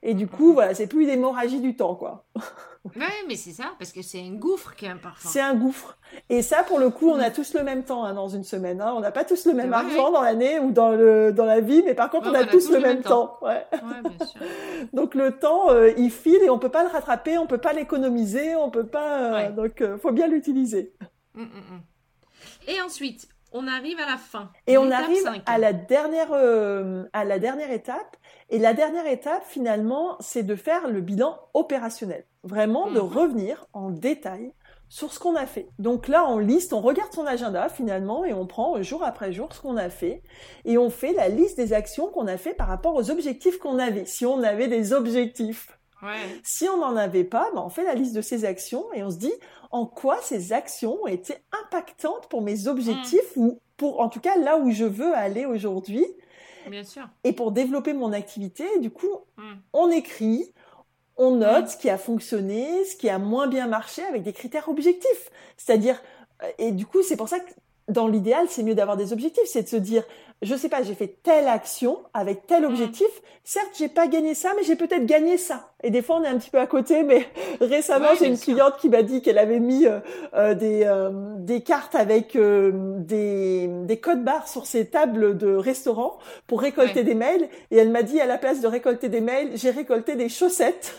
Et 0.01 0.13
du 0.13 0.27
coup, 0.27 0.53
voilà, 0.53 0.73
c'est 0.73 0.87
plus 0.87 1.03
une 1.03 1.09
hémorragie 1.09 1.59
du 1.59 1.75
temps, 1.75 1.95
quoi. 1.95 2.25
ouais, 2.95 3.25
mais 3.27 3.35
c'est 3.35 3.51
ça, 3.51 3.73
parce 3.79 3.91
que 3.91 4.01
c'est 4.01 4.19
un 4.19 4.33
gouffre 4.33 4.75
qui 4.75 4.85
est 4.85 4.89
important. 4.89 5.27
C'est 5.29 5.41
un 5.41 5.55
gouffre. 5.55 5.97
Et 6.29 6.41
ça, 6.41 6.63
pour 6.63 6.79
le 6.79 6.89
coup, 6.89 7.09
on 7.09 7.19
a 7.19 7.29
mm. 7.29 7.33
tous 7.33 7.53
le 7.53 7.63
même 7.63 7.83
temps 7.83 8.05
hein, 8.05 8.13
dans 8.13 8.27
une 8.27 8.43
semaine. 8.43 8.79
Hein. 8.79 8.93
On 8.95 8.99
n'a 8.99 9.11
pas 9.11 9.25
tous 9.25 9.45
le 9.45 9.53
même 9.53 9.73
argent 9.73 10.11
dans 10.11 10.21
l'année 10.21 10.59
ou 10.59 10.71
dans 10.71 10.91
le 10.91 11.31
dans 11.31 11.45
la 11.45 11.61
vie, 11.61 11.81
mais 11.83 11.95
par 11.95 12.09
contre, 12.09 12.29
on, 12.29 12.33
a 12.33 12.45
tous 12.45 12.69
le 12.71 12.79
même 12.79 13.01
temps. 13.01 13.37
Ouais. 13.41 13.65
bien 13.71 14.27
sûr. 14.27 14.41
Donc 14.93 15.15
le 15.15 15.31
temps, 15.37 15.71
euh, 15.71 15.91
il 15.97 16.11
file 16.11 16.41
et 16.43 16.49
on 16.49 16.59
peut 16.59 16.69
pas 16.69 16.83
le 16.83 16.89
rattraper, 16.89 17.37
on 17.37 17.47
peut 17.47 17.57
pas 17.57 17.73
l'économiser, 17.73 18.55
on 18.55 18.69
peut 18.69 18.87
pas. 18.87 19.45
Euh, 19.45 19.51
donc, 19.51 19.81
euh, 19.81 19.97
faut 19.97 20.11
bien 20.11 20.27
l'utiliser. 20.27 20.93
Mm, 21.33 21.43
mm, 21.43 21.81
et 22.67 22.81
ensuite, 22.81 23.27
on 23.51 23.67
arrive 23.67 23.99
à 23.99 24.05
la 24.05 24.17
fin. 24.17 24.51
Et 24.67 24.77
on 24.77 24.91
arrive 24.91 25.23
à 25.45 25.57
la 25.57 25.73
dernière 25.73 26.33
à 27.13 27.25
la 27.25 27.39
dernière 27.39 27.71
étape 27.71 28.17
et 28.49 28.59
la 28.59 28.73
dernière 28.73 29.07
étape, 29.07 29.43
finalement, 29.45 30.17
c'est 30.19 30.43
de 30.43 30.55
faire 30.55 30.87
le 30.87 31.01
bilan 31.01 31.37
opérationnel. 31.53 32.25
Vraiment 32.43 32.91
de 32.91 32.99
mhm. 32.99 33.07
revenir 33.07 33.65
en 33.73 33.89
détail 33.89 34.53
sur 34.87 35.11
ce 35.11 35.19
qu'on 35.19 35.35
a 35.35 35.47
fait. 35.47 35.67
Donc 35.79 36.07
là, 36.07 36.29
on 36.29 36.37
liste, 36.37 36.71
on 36.71 36.81
regarde 36.81 37.11
son 37.11 37.25
agenda 37.25 37.69
finalement 37.69 38.23
et 38.23 38.33
on 38.33 38.45
prend 38.45 38.79
jour 38.83 39.03
après 39.03 39.33
jour 39.33 39.51
ce 39.51 39.61
qu'on 39.61 39.77
a 39.77 39.89
fait 39.89 40.21
et 40.63 40.77
on 40.77 40.91
fait 40.91 41.13
la 41.13 41.27
liste 41.27 41.57
des 41.57 41.73
actions 41.73 42.07
qu'on 42.07 42.27
a 42.27 42.37
fait 42.37 42.53
par 42.53 42.67
rapport 42.67 42.93
aux 42.93 43.09
objectifs 43.09 43.57
qu'on 43.57 43.79
avait. 43.79 44.05
Si 44.05 44.25
on 44.27 44.43
avait 44.43 44.67
des 44.67 44.93
objectifs. 44.93 45.77
Si 46.43 46.69
on 46.69 46.77
n'en 46.77 46.95
avait 46.95 47.23
pas, 47.23 47.49
ben 47.55 47.63
on 47.65 47.69
fait 47.69 47.83
la 47.83 47.95
liste 47.95 48.15
de 48.15 48.21
ces 48.21 48.45
actions 48.45 48.85
et 48.93 49.03
on 49.03 49.09
se 49.09 49.17
dit 49.17 49.33
en 49.71 49.87
quoi 49.87 50.19
ces 50.21 50.53
actions 50.53 50.99
ont 51.01 51.07
été 51.07 51.33
impactantes 51.63 52.27
pour 52.29 52.43
mes 52.43 52.67
objectifs 52.67 53.35
mhm. 53.35 53.43
ou 53.43 53.59
pour 53.75 53.99
en 54.01 54.07
tout 54.07 54.19
cas 54.19 54.37
là 54.37 54.57
où 54.57 54.69
je 54.69 54.85
veux 54.85 55.15
aller 55.15 55.45
aujourd'hui 55.47 56.05
Bien 56.69 56.83
sûr. 56.83 57.07
Et 57.23 57.33
pour 57.33 57.51
développer 57.51 57.93
mon 57.93 58.13
activité, 58.13 58.65
du 58.79 58.91
coup, 58.91 59.19
hmm. 59.37 59.53
on 59.73 59.89
écrit, 59.89 60.53
on 61.17 61.35
note 61.35 61.65
hmm. 61.65 61.67
ce 61.67 61.77
qui 61.77 61.89
a 61.89 61.97
fonctionné, 61.97 62.85
ce 62.85 62.95
qui 62.95 63.09
a 63.09 63.19
moins 63.19 63.47
bien 63.47 63.67
marché 63.67 64.03
avec 64.03 64.23
des 64.23 64.33
critères 64.33 64.69
objectifs. 64.69 65.31
C'est-à-dire, 65.57 66.01
euh, 66.43 66.47
et 66.57 66.71
du 66.71 66.85
coup, 66.85 67.03
c'est 67.03 67.17
pour 67.17 67.29
ça 67.29 67.39
que 67.39 67.51
dans 67.87 68.07
l'idéal, 68.07 68.47
c'est 68.49 68.63
mieux 68.63 68.75
d'avoir 68.75 68.97
des 68.97 69.13
objectifs, 69.13 69.45
c'est 69.45 69.63
de 69.63 69.67
se 69.67 69.75
dire, 69.75 70.03
je 70.41 70.55
sais 70.55 70.69
pas, 70.69 70.83
j'ai 70.83 70.95
fait 70.95 71.17
telle 71.23 71.47
action 71.47 71.99
avec 72.13 72.45
tel 72.45 72.63
mm. 72.63 72.65
objectif. 72.65 73.07
Certes, 73.43 73.71
j'ai 73.77 73.89
pas 73.89 74.07
gagné 74.07 74.33
ça, 74.33 74.51
mais 74.57 74.63
j'ai 74.63 74.75
peut-être 74.75 75.05
gagné 75.05 75.37
ça. 75.37 75.69
Et 75.83 75.91
des 75.91 76.01
fois, 76.01 76.17
on 76.17 76.23
est 76.23 76.27
un 76.27 76.37
petit 76.37 76.49
peu 76.49 76.59
à 76.59 76.67
côté. 76.67 77.03
Mais 77.03 77.27
récemment, 77.61 78.09
j'ai 78.19 78.27
une 78.27 78.37
cliente 78.37 78.77
qui 78.77 78.89
m'a 78.89 79.03
dit 79.03 79.21
qu'elle 79.21 79.37
avait 79.37 79.59
mis 79.59 79.85
euh, 79.85 79.99
euh, 80.33 80.53
des 80.55 80.83
euh, 80.83 81.09
des 81.37 81.61
cartes 81.61 81.95
avec 81.95 82.35
des 82.37 83.67
des 83.67 83.97
codes 83.97 84.23
barres 84.23 84.47
sur 84.47 84.65
ses 84.65 84.87
tables 84.87 85.37
de 85.37 85.55
restaurant 85.55 86.17
pour 86.47 86.61
récolter 86.61 87.03
des 87.03 87.15
mails. 87.15 87.47
Et 87.71 87.77
elle 87.77 87.89
m'a 87.89 88.03
dit 88.03 88.19
à 88.19 88.25
la 88.25 88.37
place 88.37 88.61
de 88.61 88.67
récolter 88.67 89.09
des 89.09 89.21
mails, 89.21 89.51
j'ai 89.55 89.69
récolté 89.69 90.15
des 90.15 90.29
chaussettes. 90.29 90.95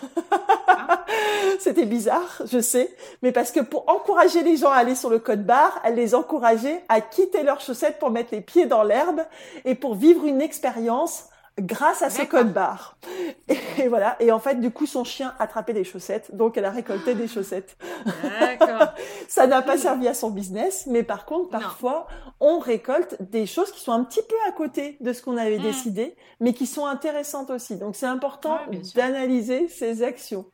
Ah. 0.69 1.05
C'était 1.59 1.87
bizarre, 1.87 2.43
je 2.45 2.61
sais, 2.61 2.95
mais 3.23 3.33
parce 3.33 3.51
que 3.51 3.61
pour 3.61 3.89
encourager 3.89 4.43
les 4.43 4.57
gens 4.57 4.71
à 4.71 4.77
aller 4.77 4.95
sur 4.95 5.11
le 5.11 5.19
code 5.19 5.45
barre, 5.45 5.81
elle 5.85 5.95
les 5.95 6.15
encourageait 6.15 6.83
à 6.89 7.01
quitter 7.01 7.43
leurs 7.43 7.61
chaussettes 7.61 7.99
pour 7.99 8.11
mettre 8.11 8.31
les 8.33 8.41
pieds 8.41 8.67
dans 8.67 8.83
l'herbe 8.83 9.23
et 9.65 9.75
pour 9.75 9.95
vivre 9.95 10.25
une 10.25 10.41
expérience 10.41 11.29
grâce 11.61 12.03
à 12.03 12.11
ce 12.11 12.23
code 12.23 12.53
barre. 12.53 12.99
Et, 13.79 13.89
voilà. 13.89 14.17
Et 14.21 14.33
en 14.33 14.39
fait, 14.39 14.61
du 14.61 14.71
coup, 14.71 14.87
son 14.87 15.05
chien 15.05 15.35
attrapait 15.39 15.73
des 15.73 15.85
chaussettes, 15.85 16.35
donc 16.35 16.57
elle 16.57 16.65
a 16.65 16.71
récolté 16.71 17.15
des 17.15 17.29
chaussettes. 17.29 17.77
Ça 19.29 19.47
n'a 19.47 19.63
pas 19.63 19.79
servi 19.79 20.09
à 20.09 20.15
son 20.15 20.31
business, 20.31 20.87
mais 20.87 21.03
par 21.03 21.25
contre, 21.25 21.51
parfois, 21.51 22.07
on 22.41 22.59
récolte 22.59 23.17
des 23.21 23.47
choses 23.47 23.71
qui 23.73 23.81
sont 23.81 23.93
un 23.93 24.05
petit 24.05 24.23
peu 24.23 24.37
à 24.49 24.53
côté 24.53 24.97
de 25.01 25.13
ce 25.13 25.23
qu'on 25.23 25.37
avait 25.37 25.59
mm. 25.59 25.63
décidé, 25.63 26.17
mais 26.41 26.53
qui 26.53 26.67
sont 26.67 26.87
intéressantes 26.87 27.51
aussi. 27.51 27.77
Donc, 27.77 27.97
c'est 27.97 28.07
important 28.07 28.59
d'analyser 28.95 29.69
ses 29.69 30.03
actions. 30.03 30.47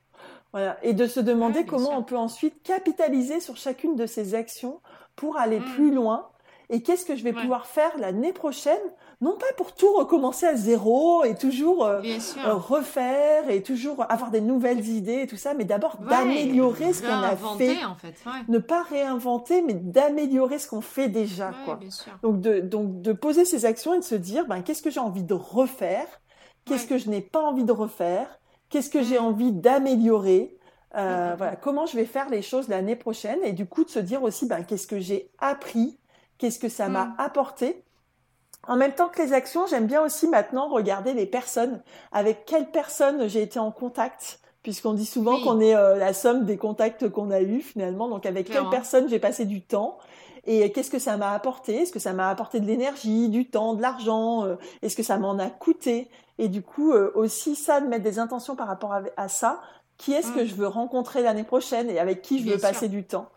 Voilà. 0.53 0.77
Et 0.83 0.93
de 0.93 1.07
se 1.07 1.21
demander 1.21 1.65
comment 1.65 1.97
on 1.97 2.03
peut 2.03 2.17
ensuite 2.17 2.63
capitaliser 2.63 3.41
sur 3.41 3.57
chacune 3.57 3.97
de 3.97 4.07
ces 4.07 4.35
actions 4.35 4.81
pour 5.17 5.37
aller 5.37 5.61
mm. 5.61 5.75
plus 5.75 5.95
loin. 5.95 6.29
Et 6.73 6.83
qu'est-ce 6.83 7.05
que 7.05 7.15
je 7.15 7.23
vais 7.23 7.35
pouvoir 7.35 7.67
faire 7.67 7.93
l'année 7.99 8.33
prochaine? 8.33 8.81
Non 9.21 9.37
pas 9.37 9.47
pour 9.59 9.73
tout 9.73 9.93
recommencer 9.93 10.47
à 10.47 10.57
zéro 10.57 11.23
et 11.23 11.35
toujours 11.35 11.85
euh, 11.85 12.01
euh, 12.03 12.55
refaire 12.55 13.51
et 13.51 13.63
toujours 13.63 14.05
avoir 14.09 14.31
des 14.31 14.41
nouvelles 14.41 14.89
idées 14.89 15.21
et 15.23 15.27
tout 15.27 15.37
ça, 15.37 15.53
mais 15.53 15.65
d'abord 15.65 15.99
d'améliorer 15.99 16.95
ce 16.95 17.03
qu'on 17.03 17.23
a 17.23 17.37
fait. 17.37 17.85
En 17.85 17.95
fait 17.95 18.15
Ne 18.49 18.59
pas 18.59 18.83
réinventer, 18.83 19.61
mais 19.61 19.75
d'améliorer 19.75 20.59
ce 20.59 20.67
qu'on 20.67 20.81
fait 20.81 21.09
déjà. 21.09 21.53
quoi. 21.67 21.79
Donc, 22.23 22.41
de, 22.41 22.61
donc 22.61 23.03
de 23.03 23.13
poser 23.13 23.45
ses 23.45 23.67
actions 23.67 23.93
et 23.95 23.99
de 23.99 24.05
se 24.05 24.15
dire, 24.15 24.47
ben, 24.47 24.63
qu'est-ce 24.63 24.83
que 24.83 24.91
j'ai 24.91 25.01
envie 25.01 25.25
de 25.25 25.35
refaire? 25.35 26.07
Qu'est-ce 26.65 26.87
que 26.87 26.97
je 26.97 27.11
n'ai 27.11 27.21
pas 27.21 27.43
envie 27.43 27.65
de 27.65 27.73
refaire? 27.73 28.39
Qu'est-ce 28.71 28.89
que 28.89 29.03
j'ai 29.03 29.19
mm. 29.19 29.25
envie 29.25 29.53
d'améliorer? 29.53 30.57
Euh, 30.97 31.35
Voilà, 31.37 31.57
comment 31.57 31.85
je 31.87 31.97
vais 31.97 32.07
faire 32.07 32.31
les 32.31 32.43
choses 32.43 32.69
l'année 32.69 32.97
prochaine? 32.97 33.39
Et 33.45 33.53
du 33.53 33.67
coup, 33.67 33.85
de 33.85 33.91
se 33.91 33.99
dire 33.99 34.23
aussi, 34.23 34.47
ben, 34.47 34.63
qu'est-ce 34.65 34.87
que 34.87 34.99
j'ai 34.99 35.31
appris 35.39 35.99
Qu'est-ce 36.43 36.59
que 36.59 36.69
ça 36.69 36.89
m'a 36.89 37.05
mm. 37.05 37.15
apporté. 37.19 37.85
En 38.67 38.75
même 38.75 38.91
temps 38.91 39.09
que 39.09 39.23
les 39.23 39.33
actions, 39.33 39.65
j'aime 39.69 39.87
bien 39.87 40.03
aussi 40.03 40.27
maintenant 40.27 40.69
regarder 40.69 41.15
les 41.15 41.25
personnes. 41.25 41.81
Avec 42.11 42.47
quelles 42.47 42.69
personnes 42.73 43.29
j'ai 43.29 43.43
été 43.43 43.61
en 43.61 43.71
contact? 43.71 44.41
Puisqu'on 44.65 44.93
dit 44.93 45.07
souvent 45.07 45.41
qu'on 45.41 45.61
est 45.61 45.77
euh, 45.77 45.95
la 45.95 46.13
somme 46.13 46.45
des 46.45 46.57
contacts 46.57 47.09
qu'on 47.09 47.31
a 47.31 47.43
eus 47.43 47.61
finalement. 47.61 48.09
Donc 48.09 48.27
avec 48.27 48.51
quelles 48.51 48.69
personnes 48.71 49.09
j'ai 49.09 49.21
passé 49.21 49.45
du 49.45 49.63
temps? 49.63 49.99
Et 50.45 50.73
qu'est-ce 50.73 50.91
que 50.91 50.99
ça 50.99 51.17
m'a 51.17 51.31
apporté? 51.31 51.77
Est-ce 51.83 51.93
que 51.93 52.01
ça 52.01 52.13
m'a 52.13 52.29
apporté 52.29 52.59
de 52.59 52.67
l'énergie, 52.67 53.29
du 53.29 53.49
temps, 53.49 53.75
de 53.75 53.83
l'argent? 53.83 54.45
Euh, 54.45 54.57
Est-ce 54.83 54.97
que 54.97 55.05
ça 55.05 55.19
m'en 55.19 55.39
a 55.39 55.49
coûté? 55.49 56.09
Et 56.39 56.49
du 56.49 56.63
coup 56.63 56.91
euh, 56.91 57.13
aussi 57.15 57.55
ça 57.55 57.81
de 57.81 57.87
mettre 57.87 58.03
des 58.03 58.19
intentions 58.19 58.57
par 58.57 58.67
rapport 58.67 58.97
à, 59.17 59.29
ça. 59.29 59.61
Qui 59.97 60.13
est-ce 60.13 60.33
que 60.33 60.41
mm. 60.41 60.47
je 60.47 60.55
veux 60.57 60.67
rencontrer 60.67 61.23
l'année 61.23 61.45
prochaine? 61.45 61.89
Et 61.89 62.01
avec 62.01 62.21
qui 62.21 62.41
je 62.41 62.51
veux 62.51 62.59
passer 62.59 62.89
du 62.89 63.05
temps? 63.05 63.29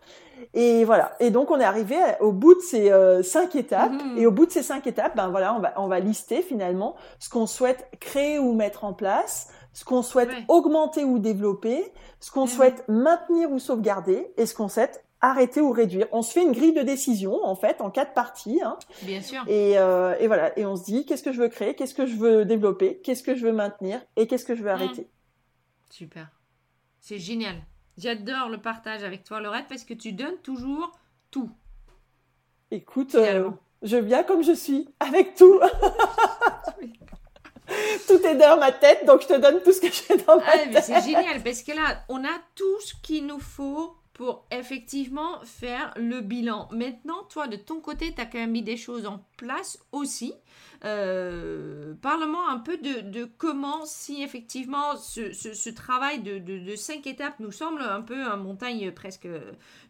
Et 0.54 0.84
voilà. 0.84 1.16
Et 1.20 1.30
donc 1.30 1.50
on 1.50 1.58
est 1.58 1.64
arrivé 1.64 1.96
au 2.20 2.32
bout 2.32 2.54
de 2.54 2.60
ces 2.60 2.90
euh, 2.90 3.22
cinq 3.22 3.56
étapes. 3.56 3.92
Mhm. 3.92 4.18
Et 4.18 4.26
au 4.26 4.30
bout 4.30 4.46
de 4.46 4.50
ces 4.50 4.62
cinq 4.62 4.86
étapes, 4.86 5.16
ben 5.16 5.28
voilà, 5.28 5.54
on 5.54 5.60
va 5.60 5.74
on 5.76 5.88
va 5.88 6.00
lister 6.00 6.42
finalement 6.42 6.96
ce 7.18 7.28
qu'on 7.28 7.46
souhaite 7.46 7.88
créer 8.00 8.38
ou 8.38 8.52
mettre 8.54 8.84
en 8.84 8.92
place, 8.92 9.48
ce 9.72 9.84
qu'on 9.84 10.02
souhaite 10.02 10.30
augmenter 10.48 11.04
ou 11.04 11.18
développer, 11.18 11.92
ce 12.20 12.30
qu'on 12.30 12.42
mhm. 12.42 12.48
souhaite 12.48 12.84
maintenir 12.88 13.50
ou 13.50 13.58
sauvegarder, 13.58 14.32
et 14.36 14.46
ce 14.46 14.54
qu'on 14.54 14.68
souhaite 14.68 15.04
arrêter 15.20 15.60
ou 15.60 15.72
réduire. 15.72 16.06
On 16.12 16.22
se 16.22 16.32
fait 16.32 16.42
une 16.42 16.52
grille 16.52 16.74
de 16.74 16.82
décision 16.82 17.44
en 17.44 17.54
fait 17.54 17.80
en 17.80 17.90
quatre 17.90 18.12
parties. 18.12 18.60
Hein. 18.62 18.78
Bien 19.02 19.22
sûr. 19.22 19.42
Et, 19.48 19.78
euh, 19.78 20.14
et 20.20 20.26
voilà. 20.26 20.56
Et 20.58 20.66
on 20.66 20.76
se 20.76 20.84
dit 20.84 21.06
qu'est-ce 21.06 21.22
que 21.22 21.32
je 21.32 21.40
veux 21.40 21.48
créer, 21.48 21.74
qu'est-ce 21.74 21.94
que 21.94 22.06
je 22.06 22.16
veux 22.16 22.44
développer, 22.44 22.98
qu'est-ce 23.02 23.22
que 23.22 23.34
je 23.34 23.44
veux 23.44 23.52
maintenir? 23.52 24.00
Et 24.16 24.26
qu'est-ce 24.26 24.44
que 24.44 24.54
je 24.54 24.62
veux 24.62 24.70
mhm. 24.70 24.82
arrêter? 24.82 25.10
Super. 25.90 26.28
C'est 27.00 27.18
génial. 27.18 27.56
J'adore 27.98 28.48
le 28.50 28.58
partage 28.58 29.02
avec 29.04 29.24
toi, 29.24 29.40
Laurette, 29.40 29.66
parce 29.68 29.84
que 29.84 29.94
tu 29.94 30.12
donnes 30.12 30.36
toujours 30.42 30.92
tout. 31.30 31.50
Écoute, 32.70 33.14
euh, 33.14 33.50
je 33.82 33.96
viens 33.96 34.22
comme 34.22 34.42
je 34.42 34.52
suis, 34.52 34.88
avec 35.00 35.34
tout. 35.34 35.58
tout 38.06 38.26
est 38.26 38.34
dans 38.34 38.58
ma 38.58 38.72
tête, 38.72 39.06
donc 39.06 39.22
je 39.22 39.28
te 39.28 39.40
donne 39.40 39.62
tout 39.62 39.72
ce 39.72 39.80
que 39.80 39.90
j'ai 39.90 40.22
dans 40.24 40.36
ma 40.36 40.42
ah, 40.46 40.58
tête. 40.58 40.84
C'est 40.84 41.02
génial, 41.02 41.42
parce 41.42 41.62
que 41.62 41.72
là, 41.72 42.04
on 42.10 42.22
a 42.22 42.38
tout 42.54 42.80
ce 42.80 42.92
qu'il 43.02 43.26
nous 43.26 43.40
faut 43.40 43.96
pour 44.12 44.46
effectivement 44.50 45.40
faire 45.44 45.94
le 45.96 46.20
bilan. 46.20 46.68
Maintenant, 46.72 47.22
toi, 47.30 47.48
de 47.48 47.56
ton 47.56 47.80
côté, 47.80 48.14
tu 48.14 48.20
as 48.20 48.26
quand 48.26 48.38
même 48.38 48.50
mis 48.50 48.62
des 48.62 48.76
choses 48.76 49.06
en 49.06 49.24
place 49.36 49.78
aussi. 49.92 50.34
Euh, 50.86 51.94
Parle-moi 52.00 52.48
un 52.48 52.58
peu 52.58 52.76
de, 52.78 53.24
comment, 53.24 53.84
si 53.86 54.22
effectivement 54.22 54.96
ce, 54.96 55.70
travail 55.70 56.20
de, 56.22 56.76
cinq 56.76 57.06
étapes 57.06 57.40
nous 57.40 57.50
semble 57.50 57.82
un 57.82 58.02
peu 58.02 58.22
une 58.22 58.42
montagne 58.42 58.92
presque 58.92 59.28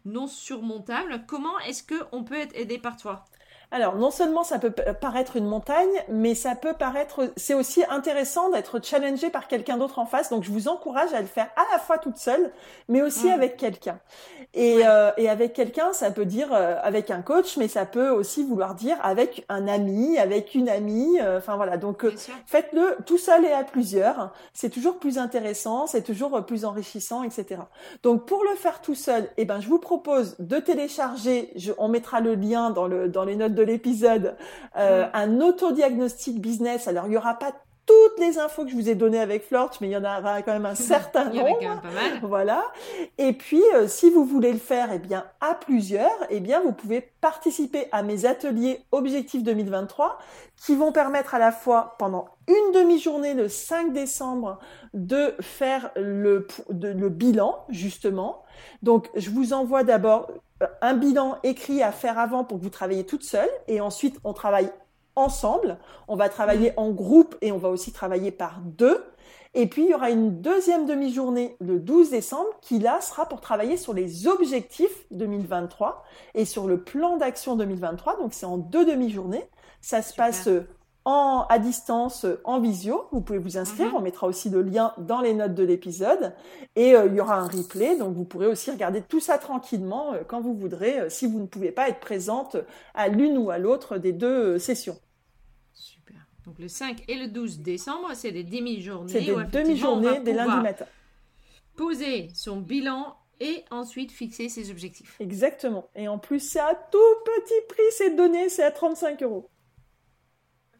non 0.05 0.27
surmontable, 0.27 1.23
comment 1.27 1.59
est-ce 1.59 1.83
qu'on 1.83 2.23
peut 2.23 2.37
être 2.37 2.55
aidé 2.55 2.79
par 2.79 2.97
toi? 2.97 3.25
Alors, 3.69 3.97
non 3.97 4.11
seulement 4.11 4.45
ça 4.45 4.59
peut 4.59 4.71
paraître 4.71 5.35
une 5.35 5.45
montagne, 5.45 5.91
mais 6.07 6.35
ça 6.35 6.55
peut 6.55 6.73
paraître, 6.73 7.33
c'est 7.35 7.53
aussi 7.53 7.83
intéressant 7.89 8.49
d'être 8.49 8.81
challengé 8.81 9.29
par 9.29 9.49
quelqu'un 9.49 9.77
d'autre 9.77 9.99
en 9.99 10.05
face. 10.05 10.29
Donc, 10.29 10.43
je 10.43 10.51
vous 10.51 10.69
encourage 10.69 11.13
à 11.13 11.19
le 11.19 11.27
faire 11.27 11.49
à 11.57 11.73
la 11.73 11.79
fois 11.79 11.97
toute 11.97 12.17
seule, 12.17 12.51
mais 12.87 13.01
aussi 13.01 13.27
mmh. 13.27 13.31
avec 13.31 13.57
quelqu'un. 13.57 13.99
Et, 14.53 14.87
euh, 14.87 15.11
et 15.17 15.27
avec 15.27 15.51
quelqu'un, 15.51 15.91
ça 15.91 16.11
peut 16.11 16.23
dire 16.23 16.53
euh, 16.53 16.75
avec 16.81 17.11
un 17.11 17.21
coach, 17.21 17.57
mais 17.57 17.67
ça 17.67 17.85
peut 17.85 18.09
aussi 18.09 18.43
vouloir 18.43 18.73
dire 18.73 18.97
avec 19.03 19.45
un 19.49 19.67
ami, 19.67 20.17
avec 20.17 20.55
une 20.55 20.69
amie. 20.69 21.19
Euh, 21.19 21.39
enfin 21.39 21.57
voilà. 21.57 21.75
Donc, 21.75 22.05
faites-le 22.45 22.97
tout 23.05 23.17
seul 23.17 23.43
et 23.43 23.51
à 23.51 23.65
plusieurs. 23.65 24.31
C'est 24.53 24.69
toujours 24.69 24.97
plus 24.97 25.17
intéressant, 25.17 25.87
c'est 25.87 26.03
toujours 26.03 26.45
plus 26.45 26.63
enrichissant, 26.63 27.23
etc. 27.23 27.61
Donc, 28.01 28.25
pour 28.25 28.45
le 28.45 28.55
faire 28.55 28.79
tout 28.79 28.95
seul, 28.95 29.29
eh 29.35 29.43
ben, 29.43 29.59
je 29.59 29.67
vous 29.67 29.79
propose 29.79 30.37
de 30.39 30.57
télécharger. 30.57 31.51
Je, 31.57 31.73
on 31.77 31.89
mettra 31.89 32.21
le 32.21 32.35
lien 32.35 32.69
dans 32.69 32.87
le 32.87 33.09
dans 33.09 33.25
les 33.25 33.35
notes 33.35 33.56
de 33.57 33.63
l'épisode, 33.63 34.35
euh, 34.77 35.05
un 35.13 35.41
autodiagnostic 35.41 36.39
business. 36.39 36.87
Alors, 36.87 37.07
il 37.07 37.13
y 37.13 37.17
aura 37.17 37.33
pas 37.33 37.53
toutes 37.87 38.19
les 38.19 38.37
infos 38.37 38.65
que 38.65 38.69
je 38.69 38.75
vous 38.75 38.89
ai 38.89 38.95
données 38.95 39.19
avec 39.19 39.43
Florch, 39.45 39.79
mais 39.79 39.87
il 39.87 39.91
y 39.91 39.97
en 39.97 40.03
aura 40.03 40.41
quand 40.41 40.51
même 40.51 40.65
un 40.65 40.75
certain 40.93 41.29
nombre. 41.29 41.81
Voilà. 42.21 42.65
Et 43.17 43.33
puis, 43.33 43.63
euh, 43.73 43.87
si 43.87 44.09
vous 44.09 44.25
voulez 44.25 44.51
le 44.51 44.59
faire, 44.59 44.89
eh 44.93 44.99
bien, 44.99 45.25
à 45.39 45.55
plusieurs, 45.55 46.17
eh 46.29 46.41
bien, 46.41 46.59
vous 46.59 46.73
pouvez 46.73 47.01
participer 47.21 47.87
à 47.91 48.03
mes 48.03 48.25
ateliers 48.25 48.81
Objectif 48.91 49.41
2023, 49.41 50.19
qui 50.57 50.75
vont 50.75 50.91
permettre 50.91 51.33
à 51.33 51.39
la 51.39 51.53
fois 51.53 51.95
pendant 51.97 52.25
une 52.47 52.73
demi-journée 52.73 53.33
le 53.33 53.47
5 53.47 53.93
décembre 53.93 54.59
de 54.93 55.33
faire 55.39 55.91
le, 55.95 56.45
le 56.69 57.09
bilan, 57.09 57.65
justement. 57.69 58.43
Donc, 58.83 59.09
je 59.15 59.29
vous 59.29 59.53
envoie 59.53 59.83
d'abord 59.83 60.29
un 60.81 60.93
bilan 60.93 61.37
écrit 61.43 61.83
à 61.83 61.91
faire 61.91 62.17
avant 62.17 62.43
pour 62.43 62.57
que 62.57 62.63
vous 62.63 62.69
travaillez 62.69 63.05
toute 63.05 63.23
seule 63.23 63.49
et 63.67 63.81
ensuite 63.81 64.19
on 64.23 64.33
travaille 64.33 64.71
ensemble, 65.15 65.77
on 66.07 66.15
va 66.15 66.29
travailler 66.29 66.73
en 66.77 66.91
groupe 66.91 67.35
et 67.41 67.51
on 67.51 67.57
va 67.57 67.69
aussi 67.69 67.91
travailler 67.91 68.31
par 68.31 68.61
deux. 68.63 69.03
Et 69.53 69.67
puis, 69.67 69.85
il 69.85 69.89
y 69.89 69.93
aura 69.93 70.11
une 70.11 70.41
deuxième 70.41 70.85
demi-journée 70.85 71.55
le 71.59 71.79
12 71.79 72.11
décembre 72.11 72.49
qui, 72.61 72.77
là, 72.77 73.01
sera 73.01 73.27
pour 73.27 73.41
travailler 73.41 73.75
sur 73.75 73.93
les 73.93 74.27
objectifs 74.27 75.05
2023 75.11 76.03
et 76.35 76.45
sur 76.45 76.67
le 76.67 76.83
plan 76.83 77.17
d'action 77.17 77.55
2023. 77.55 78.17
Donc, 78.17 78.33
c'est 78.33 78.45
en 78.45 78.57
deux 78.57 78.85
demi-journées. 78.85 79.49
Ça 79.81 80.03
se 80.03 80.13
passe 80.13 80.47
à 81.07 81.59
distance 81.59 82.25
en 82.43 82.59
visio. 82.59 83.07
Vous 83.11 83.21
pouvez 83.21 83.39
vous 83.39 83.57
inscrire. 83.57 83.87
Mhm. 83.87 83.95
On 83.95 84.01
mettra 84.01 84.27
aussi 84.27 84.49
le 84.49 84.61
lien 84.61 84.93
dans 84.97 85.21
les 85.21 85.33
notes 85.33 85.55
de 85.55 85.63
l'épisode. 85.63 86.33
Et 86.75 86.95
euh, 86.95 87.07
il 87.07 87.15
y 87.15 87.21
aura 87.21 87.37
un 87.37 87.47
replay. 87.47 87.95
Donc 87.97 88.13
vous 88.13 88.25
pourrez 88.25 88.47
aussi 88.47 88.71
regarder 88.71 89.01
tout 89.01 89.19
ça 89.19 89.37
tranquillement 89.37 90.13
euh, 90.13 90.23
quand 90.27 90.41
vous 90.41 90.53
voudrez, 90.53 90.99
euh, 90.99 91.09
si 91.09 91.25
vous 91.25 91.39
ne 91.39 91.45
pouvez 91.45 91.71
pas 91.71 91.87
être 91.89 91.99
présente 91.99 92.57
à 92.93 93.07
l'une 93.07 93.37
ou 93.37 93.51
à 93.51 93.57
l'autre 93.57 93.97
des 93.97 94.11
deux 94.11 94.59
sessions. 94.59 94.99
Super. 95.73 96.17
Donc 96.45 96.59
le 96.59 96.67
5 96.67 97.03
et 97.07 97.15
le 97.15 97.27
12 97.27 97.59
décembre, 97.59 98.09
c'est 98.13 98.31
des 98.31 98.43
demi-journées. 98.43 99.11
C'est 99.11 99.21
des 99.21 99.35
demi-journées 99.35 100.19
des 100.19 100.33
lundis 100.33 100.61
matin. 100.61 100.85
Poser 101.77 102.29
son 102.33 102.57
bilan 102.57 103.15
et 103.39 103.63
ensuite 103.69 104.11
fixer 104.11 104.49
ses 104.49 104.71
objectifs. 104.71 105.15
Exactement. 105.19 105.87
Et 105.95 106.07
en 106.07 106.17
plus, 106.17 106.39
c'est 106.39 106.59
à 106.59 106.73
tout 106.73 106.97
petit 107.23 107.67
prix, 107.69 107.83
ces 107.91 108.15
données, 108.15 108.49
c'est 108.49 108.63
à 108.63 108.71
35 108.71 109.21
euros. 109.23 109.49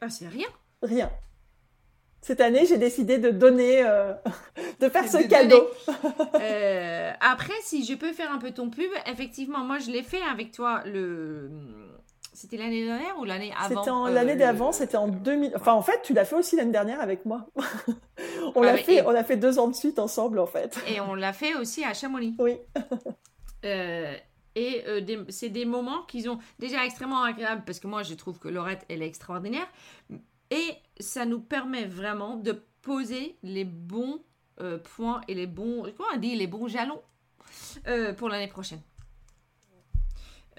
Ah, 0.01 0.09
c'est 0.09 0.27
rien. 0.27 0.47
Rien. 0.81 1.09
Cette 2.21 2.41
année, 2.41 2.65
j'ai 2.65 2.77
décidé 2.77 3.19
de 3.19 3.29
donner, 3.29 3.83
euh, 3.85 4.13
de 4.79 4.89
faire 4.89 5.07
ce 5.07 5.25
cadeau. 5.27 5.69
Euh, 6.41 7.13
après, 7.21 7.53
si 7.61 7.85
je 7.85 7.93
peux 7.93 8.11
faire 8.11 8.31
un 8.31 8.37
peu 8.37 8.51
ton 8.51 8.69
pub, 8.69 8.89
effectivement, 9.05 9.59
moi, 9.59 9.79
je 9.79 9.91
l'ai 9.91 10.03
fait 10.03 10.21
avec 10.29 10.51
toi 10.51 10.81
le 10.85 11.49
C'était 12.33 12.57
l'année 12.57 12.85
dernière 12.85 13.17
ou 13.19 13.23
l'année 13.23 13.53
avant? 13.57 13.81
C'était 13.81 13.91
en 13.91 14.07
l'année 14.07 14.35
d'avant, 14.35 14.71
c'était 14.71 14.97
en 14.97 15.07
2000. 15.07 15.53
Enfin, 15.55 15.73
en 15.73 15.81
fait, 15.81 16.01
tu 16.03 16.13
l'as 16.13 16.25
fait 16.25 16.35
aussi 16.35 16.55
l'année 16.55 16.71
dernière 16.71 16.99
avec 16.99 17.25
moi. 17.25 17.47
on 18.55 18.61
l'a 18.61 18.77
fait, 18.77 19.03
on 19.05 19.15
a 19.15 19.23
fait 19.23 19.37
deux 19.37 19.57
ans 19.59 19.67
de 19.67 19.75
suite 19.75 19.99
ensemble, 19.99 20.39
en 20.39 20.47
fait. 20.47 20.77
Et 20.87 20.99
on 20.99 21.13
l'a 21.13 21.33
fait 21.33 21.55
aussi 21.55 21.83
à 21.85 21.93
Chamonix. 21.93 22.35
Oui. 22.39 22.57
Et 24.57 24.83
c'est 25.29 25.49
des 25.49 25.65
moments 25.65 26.01
qui 26.03 26.27
ont 26.27 26.39
déjà 26.57 26.83
extrêmement 26.83 27.23
agréables 27.23 27.63
parce 27.65 27.79
que 27.79 27.87
moi, 27.87 28.01
je 28.01 28.15
trouve 28.15 28.39
que 28.39 28.47
Laurette, 28.47 28.85
elle 28.89 29.03
est 29.03 29.07
extraordinaire. 29.07 29.67
Et 30.49 30.73
ça 30.99 31.25
nous 31.25 31.39
permet 31.39 31.85
vraiment 31.85 32.37
de 32.37 32.63
poser 32.81 33.37
les 33.43 33.65
bons 33.65 34.21
points 34.95 35.21
et 35.27 35.35
les 35.35 35.45
bons, 35.45 35.83
comment 35.95 36.09
on 36.15 36.17
dit, 36.17 36.35
les 36.35 36.47
bons 36.47 36.67
jalons 36.67 37.01
pour 38.17 38.29
l'année 38.29 38.47
prochaine. 38.47 38.81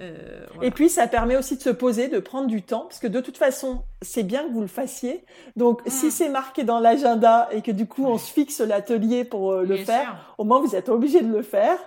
Euh, 0.01 0.45
et 0.63 0.71
puis 0.71 0.89
ça 0.89 1.07
permet 1.09 1.37
aussi 1.37 1.57
de 1.57 1.63
se 1.63 1.71
poser, 1.71 2.09
de 2.09 2.19
prendre 2.19 2.47
du 2.47 2.63
temps, 2.63 2.83
parce 2.83 3.01
que 3.01 3.07
de 3.07 3.21
toute 3.21 3.37
façon, 3.37 3.83
c'est 4.01 4.23
bien 4.23 4.47
que 4.47 4.53
vous 4.53 4.61
le 4.61 4.69
fassiez. 4.69 5.25
Donc 5.57 5.81
si 5.87 6.07
mm. 6.07 6.11
c'est 6.11 6.29
marqué 6.29 6.65
dans 6.65 6.79
l'agenda 6.79 7.49
et 7.53 7.63
que 7.63 7.73
du 7.73 7.87
coup 7.87 8.07
on 8.07 8.19
se 8.19 8.33
fixe 8.33 8.61
l'atelier 8.61 9.25
pour 9.25 9.53
euh, 9.53 9.65
le 9.65 9.77
faire, 9.77 10.35
au 10.39 10.45
moins 10.45 10.61
vous 10.61 10.77
êtes 10.77 10.89
obligé 10.89 11.23
de 11.23 11.33
le 11.33 11.43
faire. 11.43 11.79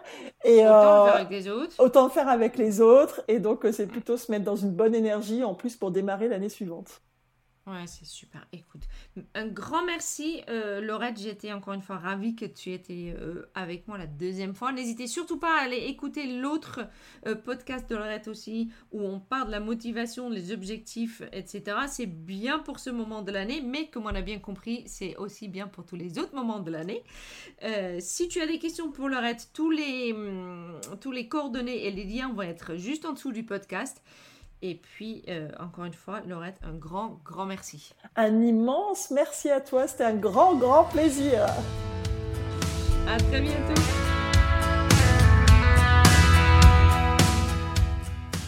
Et 0.43 0.59
autant 0.59 0.74
euh, 0.74 1.05
faire 1.05 1.16
avec 1.16 1.30
les 1.30 1.47
autres. 1.47 1.76
Autant 1.80 2.09
faire 2.09 2.28
avec 2.28 2.57
les 2.57 2.82
autres. 2.82 3.22
Et 3.28 3.39
donc 3.39 3.66
c'est 3.72 3.88
plutôt 3.88 4.18
se 4.18 4.32
mettre 4.32 4.45
dans 4.45 4.55
une 4.55 4.72
bonne 4.72 4.95
énergie 4.95 5.43
en 5.43 5.53
plus 5.53 5.76
pour 5.76 5.91
démarrer 5.91 6.28
l'année 6.28 6.49
suivante. 6.49 7.01
Ouais, 7.72 7.88
c'est 7.88 8.05
super. 8.05 8.45
Écoute, 8.51 8.82
un 9.34 9.47
grand 9.47 9.86
merci, 9.86 10.41
euh, 10.49 10.82
Laurette. 10.82 11.17
J'étais 11.17 11.53
encore 11.53 11.74
une 11.74 11.82
fois 11.82 11.97
ravie 11.97 12.36
que 12.36 12.43
tu 12.43 12.74
étais 12.74 13.15
euh, 13.17 13.49
avec 13.55 13.88
moi 13.88 13.97
la 13.97 14.07
deuxième 14.07 14.53
fois. 14.53 14.74
N'hésitez 14.74 15.07
surtout 15.07 15.38
pas 15.38 15.57
à 15.57 15.63
aller 15.63 15.78
écouter 15.78 16.28
l'autre 16.41 16.82
euh, 17.28 17.36
podcast 17.36 17.89
de 17.89 17.95
Laurette 17.95 18.28
aussi, 18.28 18.69
où 18.91 19.01
on 19.01 19.22
parle 19.22 19.47
de 19.47 19.51
la 19.51 19.61
motivation, 19.61 20.30
les 20.30 20.51
objectifs, 20.51 21.22
etc. 21.32 21.78
C'est 21.88 22.07
bien 22.07 22.59
pour 22.59 22.80
ce 22.80 22.89
moment 22.89 23.22
de 23.22 23.32
l'année, 23.32 23.61
mais 23.61 23.88
comme 23.88 24.05
on 24.05 24.15
a 24.15 24.22
bien 24.22 24.39
compris, 24.39 24.84
c'est 24.86 25.15
aussi 25.15 25.47
bien 25.47 25.67
pour 25.67 25.86
tous 25.86 25.95
les 25.95 26.19
autres 26.19 26.36
moments 26.36 26.59
de 26.59 26.72
l'année. 26.72 27.03
si 27.99 28.28
tu 28.28 28.41
as 28.41 28.47
des 28.47 28.59
questions 28.59 28.91
pour 28.91 29.07
Laurette, 29.07 29.49
tous 29.53 29.72
les, 29.72 30.11
hum, 30.11 30.78
tous 30.99 31.11
les 31.13 31.30
coordonnées 31.30 31.86
et 31.86 31.91
les 31.91 32.03
liens 32.03 32.34
vont 32.34 32.41
être 32.41 32.76
juste 32.76 33.05
en 33.05 33.13
dessous 33.13 33.32
du 33.32 33.43
podcast. 33.43 34.01
Et 34.64 34.76
puis, 34.76 35.24
euh, 35.28 35.49
encore 35.59 35.86
une 35.86 35.93
fois, 35.93 36.22
Laurette, 36.28 36.59
un 36.62 36.74
grand, 36.74 37.20
grand 37.26 37.45
merci. 37.45 37.95
Un 38.16 38.41
immense 38.41 39.09
merci 39.09 39.49
à 39.49 39.59
toi. 39.59 39.88
C'était 39.88 40.03
un 40.03 40.14
grand, 40.14 40.53
grand 40.55 40.84
plaisir. 40.84 41.47
À 43.07 43.18
très 43.18 43.41
bientôt. 43.41 43.82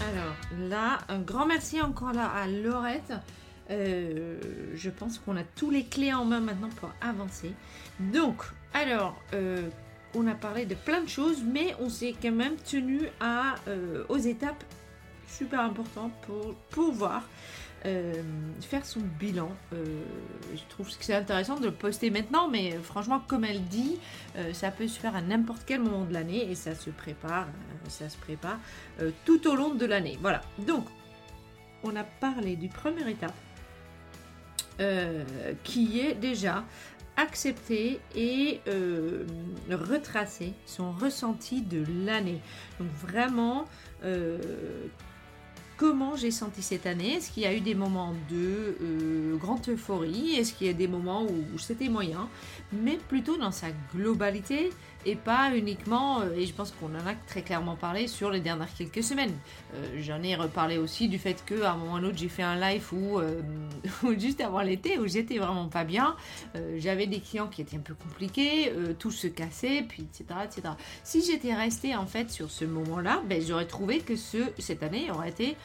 Alors 0.08 0.70
là, 0.70 1.00
un 1.10 1.20
grand 1.20 1.48
merci 1.48 1.82
encore 1.82 2.14
là 2.14 2.28
à 2.28 2.46
Laurette. 2.48 3.14
Euh, 3.72 4.40
je 4.76 4.90
pense 4.92 5.18
qu'on 5.18 5.36
a 5.36 5.44
tous 5.44 5.72
les 5.72 5.86
clés 5.86 6.14
en 6.14 6.26
main 6.26 6.42
maintenant 6.42 6.70
pour 6.80 6.92
avancer. 7.02 7.54
Donc, 8.00 8.44
alors, 8.76 9.20
euh, 9.34 9.68
on 10.14 10.28
a 10.28 10.36
parlé 10.36 10.68
de 10.68 10.76
plein 10.76 11.02
de 11.02 11.10
choses, 11.10 11.42
mais 11.44 11.74
on 11.80 11.90
s'est 11.90 12.14
quand 12.22 12.32
même 12.32 12.58
tenu 12.58 13.02
à, 13.20 13.56
aux 14.10 14.18
étapes 14.18 14.64
super 15.28 15.62
important 15.62 16.12
pour 16.26 16.54
pouvoir 16.70 17.24
euh, 17.86 18.14
faire 18.62 18.86
son 18.86 19.02
bilan. 19.02 19.52
Euh, 19.74 19.84
je 20.56 20.62
trouve 20.70 20.88
que 20.88 21.04
c'est 21.04 21.14
intéressant 21.14 21.60
de 21.60 21.66
le 21.66 21.74
poster 21.74 22.10
maintenant, 22.12 22.48
mais 22.48 22.72
franchement, 22.82 23.22
comme 23.28 23.44
elle 23.44 23.62
dit, 23.66 24.00
euh, 24.38 24.54
ça 24.54 24.72
peut 24.72 24.88
se 24.88 24.98
faire 24.98 25.18
à 25.18 25.22
n'importe 25.22 25.64
quel 25.66 25.82
moment 25.82 26.06
de 26.06 26.14
l'année 26.14 26.50
et 26.50 26.56
ça 26.56 26.76
se 26.76 26.90
prépare, 26.92 27.48
ça 27.90 28.08
se 28.08 28.18
prépare 28.18 28.58
tout 29.26 29.48
au 29.50 29.56
long 29.56 29.76
de 29.76 29.86
l'année. 29.86 30.18
Voilà. 30.22 30.42
Donc, 30.60 30.86
on 31.84 31.94
a 31.98 32.04
parlé 32.04 32.56
du 32.56 32.70
premier 32.70 33.10
étape 33.10 33.34
qui 35.64 36.00
est 36.00 36.16
déjà 36.16 36.64
accepter 37.16 38.00
et 38.16 38.60
retracer 39.70 40.54
son 40.66 40.94
ressenti 40.94 41.62
de 41.62 41.84
l'année. 42.06 42.40
Donc 42.80 42.90
vraiment, 42.94 43.66
comment 45.78 46.16
j'ai 46.16 46.32
senti 46.32 46.62
cette 46.62 46.86
année? 46.86 47.16
Est-ce 47.16 47.32
qu'il 47.32 47.44
y 47.44 47.46
a 47.46 47.54
eu 47.54 47.60
des 47.60 47.76
moments 47.76 48.14
de 48.30 48.78
euh, 48.82 49.36
grande 49.38 49.68
euphorie? 49.68 50.36
Est-ce 50.36 50.54
qu'il 50.54 50.68
y 50.68 50.70
a 50.70 50.74
des 50.74 50.88
moments 50.88 51.24
où 51.24 51.58
c'était 51.58 51.90
moyen? 51.90 52.30
Mais 52.72 52.98
plutôt 53.08 53.38
dans 53.38 53.52
sa 53.52 53.68
globalité 53.96 54.72
et 55.06 55.16
pas 55.16 55.54
uniquement, 55.54 56.22
euh, 56.22 56.34
et 56.38 56.46
je 56.46 56.54
pense 56.54 56.72
qu'on 56.72 56.88
en 56.96 57.06
a 57.06 57.14
très 57.28 57.42
clairement 57.42 57.76
parlé 57.76 58.08
sur 58.08 58.32
les 58.32 58.40
dernières 58.40 58.74
quelques 58.74 59.04
semaines. 59.04 59.34
Euh, 59.76 60.00
j'en 60.00 60.24
ai 60.24 60.36
reparlé 60.36 60.78
aussi 60.78 61.10
du 61.10 61.20
fait 61.20 61.44
qu'à 61.46 61.74
un 61.74 61.76
moment 61.78 61.94
ou 61.94 61.96
un 61.98 62.04
autre, 62.06 62.18
j'ai 62.18 62.30
fait 62.30 62.44
un 62.44 62.56
live 62.56 62.88
où, 62.94 63.20
juste 64.18 64.40
avant 64.40 64.62
l'été, 64.62 64.98
où 65.00 65.08
j'étais 65.08 65.40
vraiment 65.40 65.68
pas 65.68 65.84
bien. 65.84 66.16
J'avais 66.78 67.08
des 67.08 67.20
clients 67.20 67.48
qui 67.48 67.62
étaient 67.62 67.76
un 67.76 67.82
peu 67.82 67.96
compliqués, 67.96 68.72
tout 69.00 69.12
se 69.12 69.28
cassait, 69.28 69.84
puis 69.88 70.04
etc. 70.04 70.40
etc. 70.46 70.76
Si 71.04 71.22
j'étais 71.22 71.54
restée 71.54 71.96
en 71.96 72.06
fait 72.06 72.32
sur 72.32 72.50
ce 72.50 72.66
moment-là, 72.66 73.22
ben, 73.28 73.42
j'aurais 73.42 73.68
trouvé 73.68 74.00
que 74.00 74.16
ce, 74.16 74.38
cette 74.60 74.84
année 74.84 75.12
aurait 75.12 75.30
été 75.30 75.58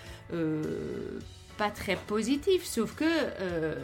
pas 1.58 1.70
très 1.70 1.96
positif, 1.96 2.64
sauf 2.64 2.94
que 2.94 3.04
euh, 3.04 3.74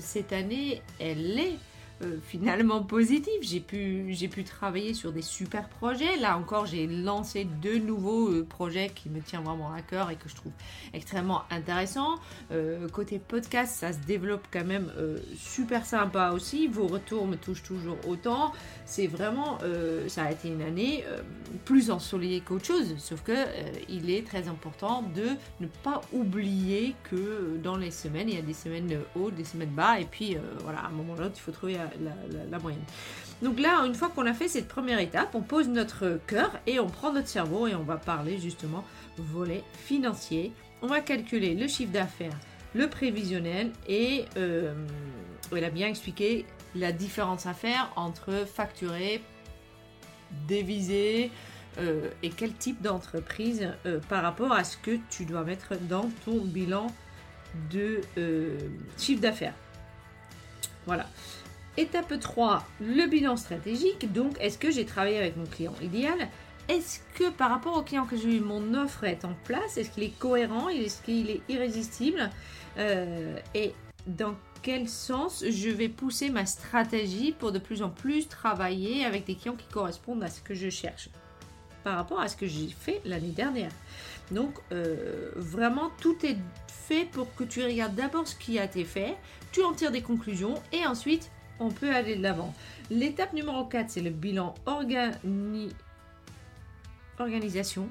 cette 0.00 0.32
année, 0.32 0.80
elle 1.00 1.38
est 1.38 1.58
euh, 2.02 2.18
finalement 2.22 2.82
positif. 2.82 3.32
J'ai 3.40 3.60
pu, 3.60 4.08
j'ai 4.10 4.28
pu 4.28 4.44
travailler 4.44 4.92
sur 4.92 5.12
des 5.12 5.22
super 5.22 5.66
projets. 5.66 6.18
Là 6.18 6.36
encore, 6.36 6.66
j'ai 6.66 6.86
lancé 6.86 7.44
deux 7.62 7.78
nouveaux 7.78 8.28
euh, 8.28 8.44
projets 8.46 8.90
qui 8.94 9.08
me 9.08 9.22
tiennent 9.22 9.44
vraiment 9.44 9.72
à 9.72 9.80
cœur 9.80 10.10
et 10.10 10.16
que 10.16 10.28
je 10.28 10.34
trouve 10.34 10.52
extrêmement 10.92 11.44
intéressants. 11.50 12.16
Euh, 12.52 12.86
côté 12.90 13.18
podcast, 13.18 13.76
ça 13.76 13.94
se 13.94 13.98
développe 14.00 14.46
quand 14.52 14.66
même 14.66 14.92
super 15.38 15.86
sympa 15.86 16.32
aussi. 16.32 16.66
Vos 16.66 16.86
retours 16.86 17.26
me 17.26 17.36
touchent 17.36 17.62
toujours 17.62 17.96
autant. 18.06 18.52
C'est 18.84 19.06
vraiment, 19.06 19.58
ça 20.08 20.24
a 20.24 20.32
été 20.32 20.48
une 20.48 20.62
année 20.62 21.04
plus 21.64 21.90
ensoleillée 21.90 22.40
qu'autre 22.40 22.66
chose. 22.66 22.94
Sauf 22.98 23.22
que 23.22 23.32
il 23.88 24.10
est 24.10 24.26
très 24.26 24.48
important 24.48 25.02
de 25.14 25.28
ne 25.60 25.66
pas 25.82 26.02
oublier 26.12 26.94
que 27.04 27.56
dans 27.62 27.76
les 27.76 27.90
semaines, 27.90 28.28
il 28.28 28.36
y 28.36 28.38
a 28.38 28.42
des 28.42 28.54
semaines 28.54 28.98
hautes, 29.14 29.34
des 29.34 29.44
semaines 29.44 29.70
bas. 29.70 29.98
Et 29.98 30.04
puis 30.04 30.36
voilà, 30.62 30.80
à 30.80 30.86
un 30.88 30.90
moment 30.90 31.14
ou 31.14 31.16
l'autre, 31.16 31.34
il 31.36 31.40
faut 31.40 31.52
trouver 31.52 31.78
la, 32.50 32.58
moyenne. 32.58 32.82
Donc 33.42 33.60
là, 33.60 33.84
une 33.84 33.94
fois 33.94 34.08
qu'on 34.08 34.26
a 34.26 34.32
fait 34.32 34.48
cette 34.48 34.68
première 34.68 34.98
étape, 34.98 35.34
on 35.34 35.42
pose 35.42 35.68
notre 35.68 36.18
cœur 36.26 36.50
et 36.66 36.80
on 36.80 36.88
prend 36.88 37.12
notre 37.12 37.28
cerveau 37.28 37.66
et 37.66 37.74
on 37.74 37.82
va 37.82 37.96
parler 37.96 38.38
justement 38.38 38.84
volet 39.18 39.62
financier. 39.72 40.52
On 40.82 40.86
va 40.86 41.00
calculer 41.00 41.54
le 41.54 41.68
chiffre 41.68 41.92
d'affaires, 41.92 42.36
le 42.74 42.88
prévisionnel 42.88 43.72
et 43.88 44.24
euh, 44.36 44.74
elle 45.52 45.64
a 45.64 45.70
bien 45.70 45.88
expliqué 45.88 46.46
la 46.74 46.92
différence 46.92 47.46
à 47.46 47.54
faire 47.54 47.92
entre 47.96 48.46
facturer, 48.46 49.22
déviser 50.46 51.30
euh, 51.78 52.10
et 52.22 52.30
quel 52.30 52.52
type 52.52 52.80
d'entreprise 52.82 53.68
euh, 53.84 54.00
par 54.08 54.22
rapport 54.22 54.52
à 54.52 54.64
ce 54.64 54.76
que 54.78 54.98
tu 55.10 55.24
dois 55.24 55.44
mettre 55.44 55.76
dans 55.88 56.08
ton 56.24 56.38
bilan 56.44 56.88
de 57.70 58.00
chiffre 58.98 59.20
d'affaires. 59.22 59.54
Voilà. 60.86 61.06
Étape 61.78 62.18
3, 62.18 62.64
le 62.80 63.06
bilan 63.06 63.36
stratégique. 63.36 64.10
Donc, 64.12 64.36
est-ce 64.40 64.56
que 64.56 64.70
j'ai 64.70 64.86
travaillé 64.86 65.18
avec 65.18 65.36
mon 65.36 65.44
client 65.44 65.74
idéal? 65.82 66.28
Est-ce 66.68 67.00
que 67.14 67.28
par 67.30 67.50
rapport 67.50 67.76
au 67.76 67.82
client 67.82 68.06
que 68.06 68.16
j'ai 68.16 68.36
eu, 68.36 68.40
mon 68.40 68.74
offre 68.74 69.04
est 69.04 69.24
en 69.26 69.34
place? 69.44 69.76
Est-ce 69.76 69.90
qu'il 69.90 70.02
est 70.02 70.18
cohérent? 70.18 70.70
Est-ce 70.70 71.02
qu'il 71.02 71.30
est 71.30 71.42
irrésistible? 71.48 72.30
Euh, 72.78 73.38
Et 73.54 73.74
dans 74.06 74.34
quel 74.62 74.88
sens 74.88 75.44
je 75.46 75.68
vais 75.68 75.88
pousser 75.88 76.30
ma 76.30 76.46
stratégie 76.46 77.32
pour 77.32 77.52
de 77.52 77.58
plus 77.58 77.82
en 77.82 77.90
plus 77.90 78.26
travailler 78.26 79.04
avec 79.04 79.26
des 79.26 79.34
clients 79.34 79.54
qui 79.54 79.66
correspondent 79.66 80.24
à 80.24 80.28
ce 80.28 80.40
que 80.40 80.54
je 80.54 80.70
cherche 80.70 81.10
par 81.84 81.96
rapport 81.96 82.20
à 82.20 82.26
ce 82.26 82.36
que 82.36 82.46
j'ai 82.46 82.68
fait 82.68 83.02
l'année 83.04 83.32
dernière? 83.32 83.70
Donc, 84.30 84.54
euh, 84.72 85.30
vraiment, 85.36 85.90
tout 86.00 86.16
est 86.24 86.38
fait 86.68 87.04
pour 87.12 87.32
que 87.34 87.44
tu 87.44 87.62
regardes 87.62 87.94
d'abord 87.94 88.26
ce 88.26 88.34
qui 88.34 88.58
a 88.58 88.64
été 88.64 88.84
fait, 88.84 89.16
tu 89.52 89.62
en 89.62 89.72
tires 89.72 89.92
des 89.92 90.02
conclusions 90.02 90.54
et 90.72 90.86
ensuite 90.86 91.30
on 91.60 91.70
peut 91.70 91.94
aller 91.94 92.16
de 92.16 92.22
l'avant. 92.22 92.54
L'étape 92.90 93.32
numéro 93.32 93.64
4, 93.64 93.90
c'est 93.90 94.02
le 94.02 94.10
bilan 94.10 94.54
organisation. 97.18 97.88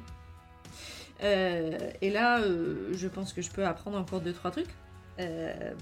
Euh, 1.23 1.77
et 2.01 2.09
là, 2.09 2.39
euh, 2.39 2.89
je 2.93 3.07
pense 3.07 3.33
que 3.33 3.41
je 3.41 3.49
peux 3.49 3.65
apprendre 3.65 3.97
encore 3.97 4.21
2-3 4.21 4.51
trucs. 4.51 4.67
Euh, 5.19 5.73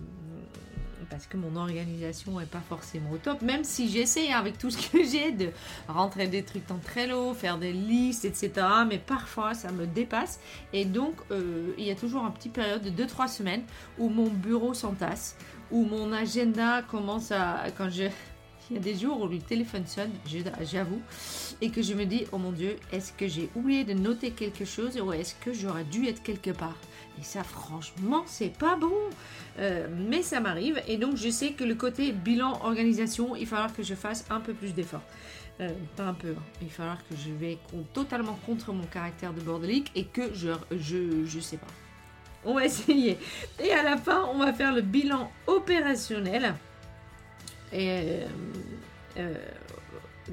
parce 1.09 1.27
que 1.27 1.38
mon 1.38 1.55
organisation 1.57 2.39
n'est 2.39 2.45
pas 2.45 2.61
forcément 2.67 3.11
au 3.11 3.17
top, 3.17 3.41
même 3.41 3.63
si 3.63 3.89
j'essaie 3.89 4.31
avec 4.31 4.57
tout 4.57 4.71
ce 4.71 4.89
que 4.89 5.03
j'ai 5.11 5.31
de 5.31 5.49
rentrer 5.88 6.27
des 6.27 6.43
trucs 6.43 6.69
en 6.71 6.77
Trello, 6.77 7.34
faire 7.34 7.57
des 7.57 7.73
listes, 7.73 8.25
etc. 8.25 8.51
Mais 8.88 8.97
parfois 8.97 9.53
ça 9.53 9.71
me 9.71 9.86
dépasse 9.86 10.39
et 10.71 10.86
donc 10.86 11.15
il 11.77 11.84
y 11.84 11.91
a 11.91 11.95
toujours 11.95 12.25
une 12.25 12.34
petite 12.34 12.53
période 12.53 12.81
de 12.81 13.03
2-3 13.03 13.27
semaines 13.27 13.63
où 13.99 14.09
mon 14.09 14.27
bureau 14.27 14.73
s'entasse, 14.73 15.36
où 15.72 15.86
mon 15.86 16.11
agenda 16.11 16.82
commence 16.84 17.32
à... 17.32 17.66
Quand 17.78 17.89
je... 17.89 18.05
Il 18.70 18.78
y 18.78 18.80
a 18.80 18.82
des 18.82 18.95
jours 18.95 19.22
où 19.22 19.28
le 19.28 19.39
téléphone 19.39 19.86
sonne, 19.86 20.11
j'avoue, 20.61 21.01
et 21.59 21.70
que 21.70 21.82
je 21.82 21.93
me 21.93 22.05
dis, 22.05 22.24
oh 22.32 22.38
mon 22.38 22.53
Dieu, 22.53 22.78
est-ce 22.93 23.11
que 23.11 23.28
j'ai 23.28 23.49
oublié 23.55 23.84
de 23.84 23.93
noter 23.93 24.32
quelque 24.32 24.64
chose 24.64 24.97
ou 25.01 25.11
est-ce 25.11 25.36
que 25.36 25.51
j'aurais 25.51 25.84
dû 25.84 26.07
être 26.07 26.24
quelque 26.24 26.51
part? 26.51 26.78
Et 27.20 27.24
ça, 27.24 27.43
franchement, 27.43 28.24
c'est 28.26 28.57
pas 28.57 28.78
bon. 28.78 28.93
Euh, 29.59 29.88
mais 30.09 30.22
ça 30.22 30.39
m'arrive. 30.39 30.82
Et 30.88 30.97
donc, 30.97 31.18
je 31.18 31.30
sais 31.30 31.51
que 31.51 31.66
le 31.66 31.76
côté 31.76 32.14
bilan 32.14 32.59
organisation, 32.64 33.36
il 33.36 33.43
va 33.43 33.57
falloir 33.57 33.76
que 33.76 33.84
je 33.84 33.95
fasse 33.95 34.26
un 34.30 34.39
peu 34.39 34.53
plus 34.53 34.74
d'efforts. 34.74 35.03
Euh, 35.61 35.70
pas 35.95 36.05
un 36.05 36.14
peu. 36.14 36.30
Hein. 36.30 36.43
Il 36.61 36.68
va 36.70 36.74
falloir 36.74 36.97
que 37.07 37.16
je 37.16 37.32
vais 37.32 37.57
totalement 37.93 38.39
contre 38.45 38.72
mon 38.74 38.86
caractère 38.86 39.34
de 39.34 39.41
bordelique 39.41 39.91
et 39.93 40.05
que 40.05 40.34
je, 40.34 40.51
je, 40.72 41.26
je 41.26 41.39
sais 41.39 41.57
pas. 41.57 41.68
On 42.45 42.53
va 42.53 42.65
essayer. 42.65 43.17
Et 43.63 43.71
à 43.71 43.83
la 43.83 43.97
fin, 43.97 44.25
on 44.33 44.37
va 44.37 44.53
faire 44.53 44.73
le 44.73 44.81
bilan 44.81 45.31
opérationnel. 45.47 46.55
Et 47.71 47.89
euh, 47.89 48.27
euh, 49.17 49.33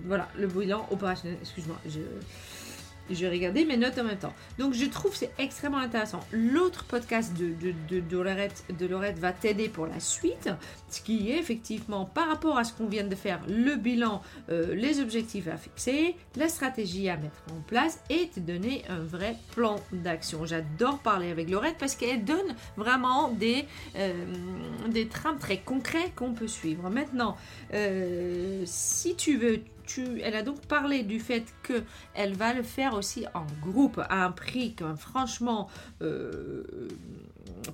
voilà, 0.04 0.28
le 0.36 0.46
bilan 0.46 0.86
opérationnel. 0.90 1.38
Excuse-moi, 1.40 1.76
je 1.86 2.00
je 3.10 3.26
regarder 3.26 3.64
mes 3.64 3.76
notes 3.76 3.98
en 3.98 4.04
même 4.04 4.18
temps. 4.18 4.34
Donc 4.58 4.74
je 4.74 4.84
trouve 4.86 5.14
c'est 5.14 5.32
extrêmement 5.38 5.78
intéressant. 5.78 6.20
L'autre 6.32 6.84
podcast 6.84 7.34
de, 7.36 7.48
de, 7.48 7.74
de, 7.88 8.00
de, 8.00 8.86
Lorette, 8.86 9.18
va 9.18 9.32
t'aider 9.32 9.68
pour 9.68 9.86
la 9.86 10.00
suite, 10.00 10.50
ce 10.88 11.00
qui 11.00 11.30
est 11.30 11.38
effectivement 11.38 12.04
par 12.04 12.28
rapport 12.28 12.58
à 12.58 12.64
ce 12.64 12.72
qu'on 12.72 12.86
vient 12.86 13.04
de 13.04 13.14
faire, 13.14 13.40
le 13.48 13.76
bilan, 13.76 14.22
euh, 14.50 14.74
les 14.74 15.00
objectifs 15.00 15.48
à 15.48 15.56
fixer, 15.56 16.16
la 16.36 16.48
stratégie 16.48 17.08
à 17.08 17.16
mettre 17.16 17.42
en 17.52 17.60
place 17.62 18.00
et 18.10 18.28
te 18.28 18.40
donner 18.40 18.84
un 18.88 19.00
vrai 19.00 19.36
plan 19.54 19.76
d'action. 19.92 20.44
J'adore 20.44 20.98
parler 20.98 21.30
avec 21.30 21.50
Lorette 21.50 21.76
parce 21.78 21.94
qu'elle 21.94 22.24
donne 22.24 22.54
vraiment 22.76 23.28
des, 23.28 23.64
euh, 23.96 24.12
des 24.88 25.08
trames 25.08 25.38
très 25.38 25.58
concrets 25.58 26.12
qu'on 26.16 26.32
peut 26.32 26.48
suivre. 26.48 26.90
Maintenant, 26.90 27.36
euh, 27.74 28.62
si 28.64 29.14
tu 29.16 29.36
veux 29.36 29.60
elle 29.98 30.34
a 30.34 30.42
donc 30.42 30.60
parlé 30.66 31.02
du 31.02 31.20
fait 31.20 31.44
que 31.62 31.82
elle 32.14 32.34
va 32.34 32.52
le 32.52 32.62
faire 32.62 32.94
aussi 32.94 33.26
en 33.34 33.46
groupe 33.62 34.00
à 34.08 34.24
un 34.24 34.32
prix 34.32 34.74
quand 34.74 34.96
franchement 34.96 35.68
euh, 36.02 36.62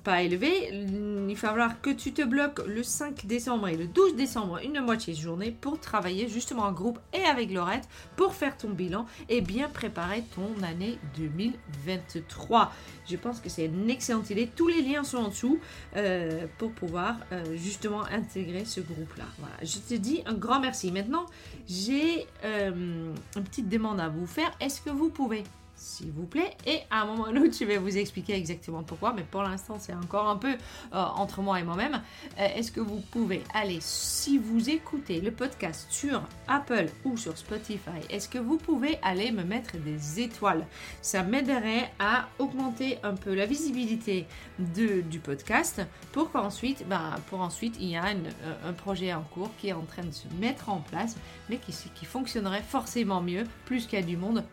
pas 0.03 0.21
élevé. 0.21 0.69
Il 0.71 1.35
va 1.35 1.49
falloir 1.49 1.81
que 1.81 1.89
tu 1.89 2.13
te 2.13 2.21
bloques 2.21 2.61
le 2.67 2.83
5 2.83 3.25
décembre 3.25 3.67
et 3.67 3.77
le 3.77 3.87
12 3.87 4.15
décembre 4.15 4.59
une 4.63 4.81
moitié 4.81 5.13
de 5.13 5.19
journée 5.19 5.51
pour 5.51 5.79
travailler 5.79 6.27
justement 6.27 6.63
en 6.63 6.71
groupe 6.71 6.99
et 7.13 7.23
avec 7.23 7.51
Laurette 7.51 7.87
pour 8.15 8.33
faire 8.33 8.57
ton 8.57 8.69
bilan 8.69 9.05
et 9.29 9.41
bien 9.41 9.69
préparer 9.69 10.23
ton 10.35 10.63
année 10.63 10.97
2023. 11.17 12.71
Je 13.09 13.15
pense 13.15 13.39
que 13.39 13.49
c'est 13.49 13.65
une 13.65 13.89
excellente 13.89 14.29
idée. 14.29 14.49
Tous 14.53 14.67
les 14.67 14.81
liens 14.81 15.03
sont 15.03 15.17
en 15.17 15.29
dessous 15.29 15.59
euh, 15.95 16.45
pour 16.57 16.71
pouvoir 16.71 17.17
euh, 17.31 17.55
justement 17.55 18.03
intégrer 18.05 18.65
ce 18.65 18.81
groupe-là. 18.81 19.25
Je 19.61 19.79
te 19.79 19.93
dis 19.93 20.21
un 20.25 20.33
grand 20.33 20.59
merci. 20.59 20.91
Maintenant, 20.91 21.25
j'ai 21.67 22.06
euh, 22.43 23.13
une 23.35 23.43
petite 23.43 23.69
demande 23.69 23.99
à 23.99 24.09
vous 24.09 24.27
faire. 24.27 24.51
Est-ce 24.59 24.81
que 24.81 24.89
vous 24.89 25.09
pouvez 25.09 25.43
s'il 25.77 26.11
vous 26.11 26.25
plaît. 26.25 26.57
Et 26.65 26.79
à 26.89 27.01
un 27.01 27.05
moment 27.05 27.27
ou 27.29 27.31
l'autre, 27.31 27.55
je 27.57 27.63
vais 27.63 27.77
vous 27.77 27.97
expliquer 27.97 28.33
exactement 28.33 28.83
pourquoi, 28.83 29.13
mais 29.13 29.23
pour 29.23 29.43
l'instant, 29.43 29.77
c'est 29.79 29.93
encore 29.93 30.27
un 30.27 30.35
peu 30.35 30.51
euh, 30.51 30.57
entre 30.91 31.41
moi 31.41 31.59
et 31.59 31.63
moi-même. 31.63 32.01
Euh, 32.39 32.47
est-ce 32.55 32.71
que 32.71 32.81
vous 32.81 32.99
pouvez 33.11 33.43
aller, 33.53 33.77
si 33.79 34.37
vous 34.37 34.69
écoutez 34.69 35.21
le 35.21 35.31
podcast 35.31 35.87
sur 35.89 36.21
Apple 36.47 36.87
ou 37.05 37.15
sur 37.15 37.37
Spotify, 37.37 37.99
est-ce 38.09 38.27
que 38.27 38.39
vous 38.39 38.57
pouvez 38.57 38.97
aller 39.03 39.31
me 39.31 39.43
mettre 39.43 39.77
des 39.77 40.19
étoiles? 40.19 40.65
Ça 41.01 41.23
m'aiderait 41.23 41.91
à 41.99 42.27
augmenter 42.39 42.97
un 43.03 43.13
peu 43.13 43.33
la 43.33 43.45
visibilité 43.45 44.25
du 44.59 45.19
podcast 45.19 45.81
pour 46.11 46.31
qu'ensuite, 46.31 46.87
bah, 46.87 47.15
pour 47.29 47.41
ensuite, 47.41 47.77
il 47.79 47.89
y 47.89 47.95
a 47.95 48.05
un 48.05 48.73
projet 48.73 49.13
en 49.13 49.21
cours 49.21 49.51
qui 49.59 49.67
est 49.67 49.73
en 49.73 49.83
train 49.83 50.03
de 50.03 50.11
se 50.11 50.27
mettre 50.39 50.69
en 50.69 50.79
place, 50.79 51.15
mais 51.49 51.57
qui 51.57 52.05
fonctionnerait 52.05 52.63
forcément 52.63 53.21
mieux, 53.21 53.43
plus 53.65 53.85
qu'il 53.85 53.99
y 53.99 54.01
a 54.01 54.05
du 54.05 54.17
monde, 54.17 54.43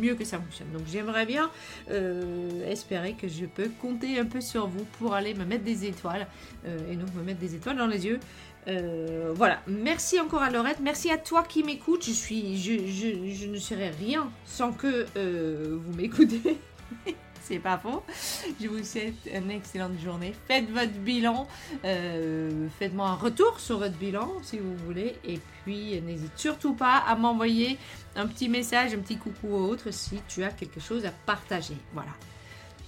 mieux 0.00 0.14
que 0.14 0.24
ça 0.24 0.38
fonctionne. 0.38 0.71
Donc 0.72 0.82
j'aimerais 0.90 1.26
bien 1.26 1.50
euh, 1.90 2.70
espérer 2.70 3.14
que 3.14 3.28
je 3.28 3.46
peux 3.46 3.70
compter 3.80 4.18
un 4.18 4.24
peu 4.24 4.40
sur 4.40 4.66
vous 4.66 4.84
pour 4.98 5.14
aller 5.14 5.34
me 5.34 5.44
mettre 5.44 5.64
des 5.64 5.84
étoiles 5.84 6.26
euh, 6.66 6.78
et 6.90 6.96
donc 6.96 7.14
me 7.14 7.22
mettre 7.22 7.40
des 7.40 7.54
étoiles 7.54 7.76
dans 7.76 7.86
les 7.86 8.06
yeux. 8.06 8.20
Euh, 8.68 9.32
voilà, 9.34 9.60
merci 9.66 10.20
encore 10.20 10.42
à 10.42 10.50
Laurette, 10.50 10.78
merci 10.80 11.10
à 11.10 11.18
toi 11.18 11.42
qui 11.42 11.64
m'écoute. 11.64 12.04
Je 12.04 12.12
je, 12.12 13.46
ne 13.46 13.56
serais 13.56 13.90
rien 13.90 14.30
sans 14.46 14.72
que 14.72 15.06
vous 15.74 15.92
m'écoutez. 15.94 16.58
c'est 17.42 17.58
pas 17.58 17.78
faux. 17.78 18.02
Je 18.60 18.68
vous 18.68 18.82
souhaite 18.84 19.28
une 19.32 19.50
excellente 19.50 19.98
journée. 19.98 20.34
Faites 20.46 20.70
votre 20.70 20.92
bilan. 20.92 21.46
Faites-moi 21.82 23.08
un 23.08 23.14
retour 23.14 23.60
sur 23.60 23.78
votre 23.78 23.96
bilan 23.96 24.30
si 24.42 24.58
vous 24.58 24.76
voulez. 24.76 25.16
Et 25.24 25.40
puis, 25.62 26.00
n'hésite 26.00 26.36
surtout 26.36 26.74
pas 26.74 26.98
à 26.98 27.14
m'envoyer 27.14 27.78
un 28.16 28.26
petit 28.26 28.48
message, 28.48 28.94
un 28.94 28.98
petit 28.98 29.16
coucou 29.16 29.48
ou 29.48 29.64
autre 29.64 29.90
si 29.90 30.20
tu 30.28 30.44
as 30.44 30.50
quelque 30.50 30.80
chose 30.80 31.04
à 31.04 31.10
partager. 31.10 31.76
Voilà. 31.92 32.10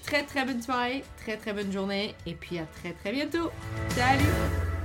Très 0.04 0.22
très 0.22 0.44
bonne 0.44 0.60
soirée, 0.60 1.02
très 1.16 1.38
très 1.38 1.54
bonne 1.54 1.72
journée 1.72 2.14
et 2.26 2.34
puis 2.34 2.58
à 2.58 2.66
très 2.66 2.92
très 2.92 3.10
bientôt. 3.10 3.50
Salut 3.88 4.83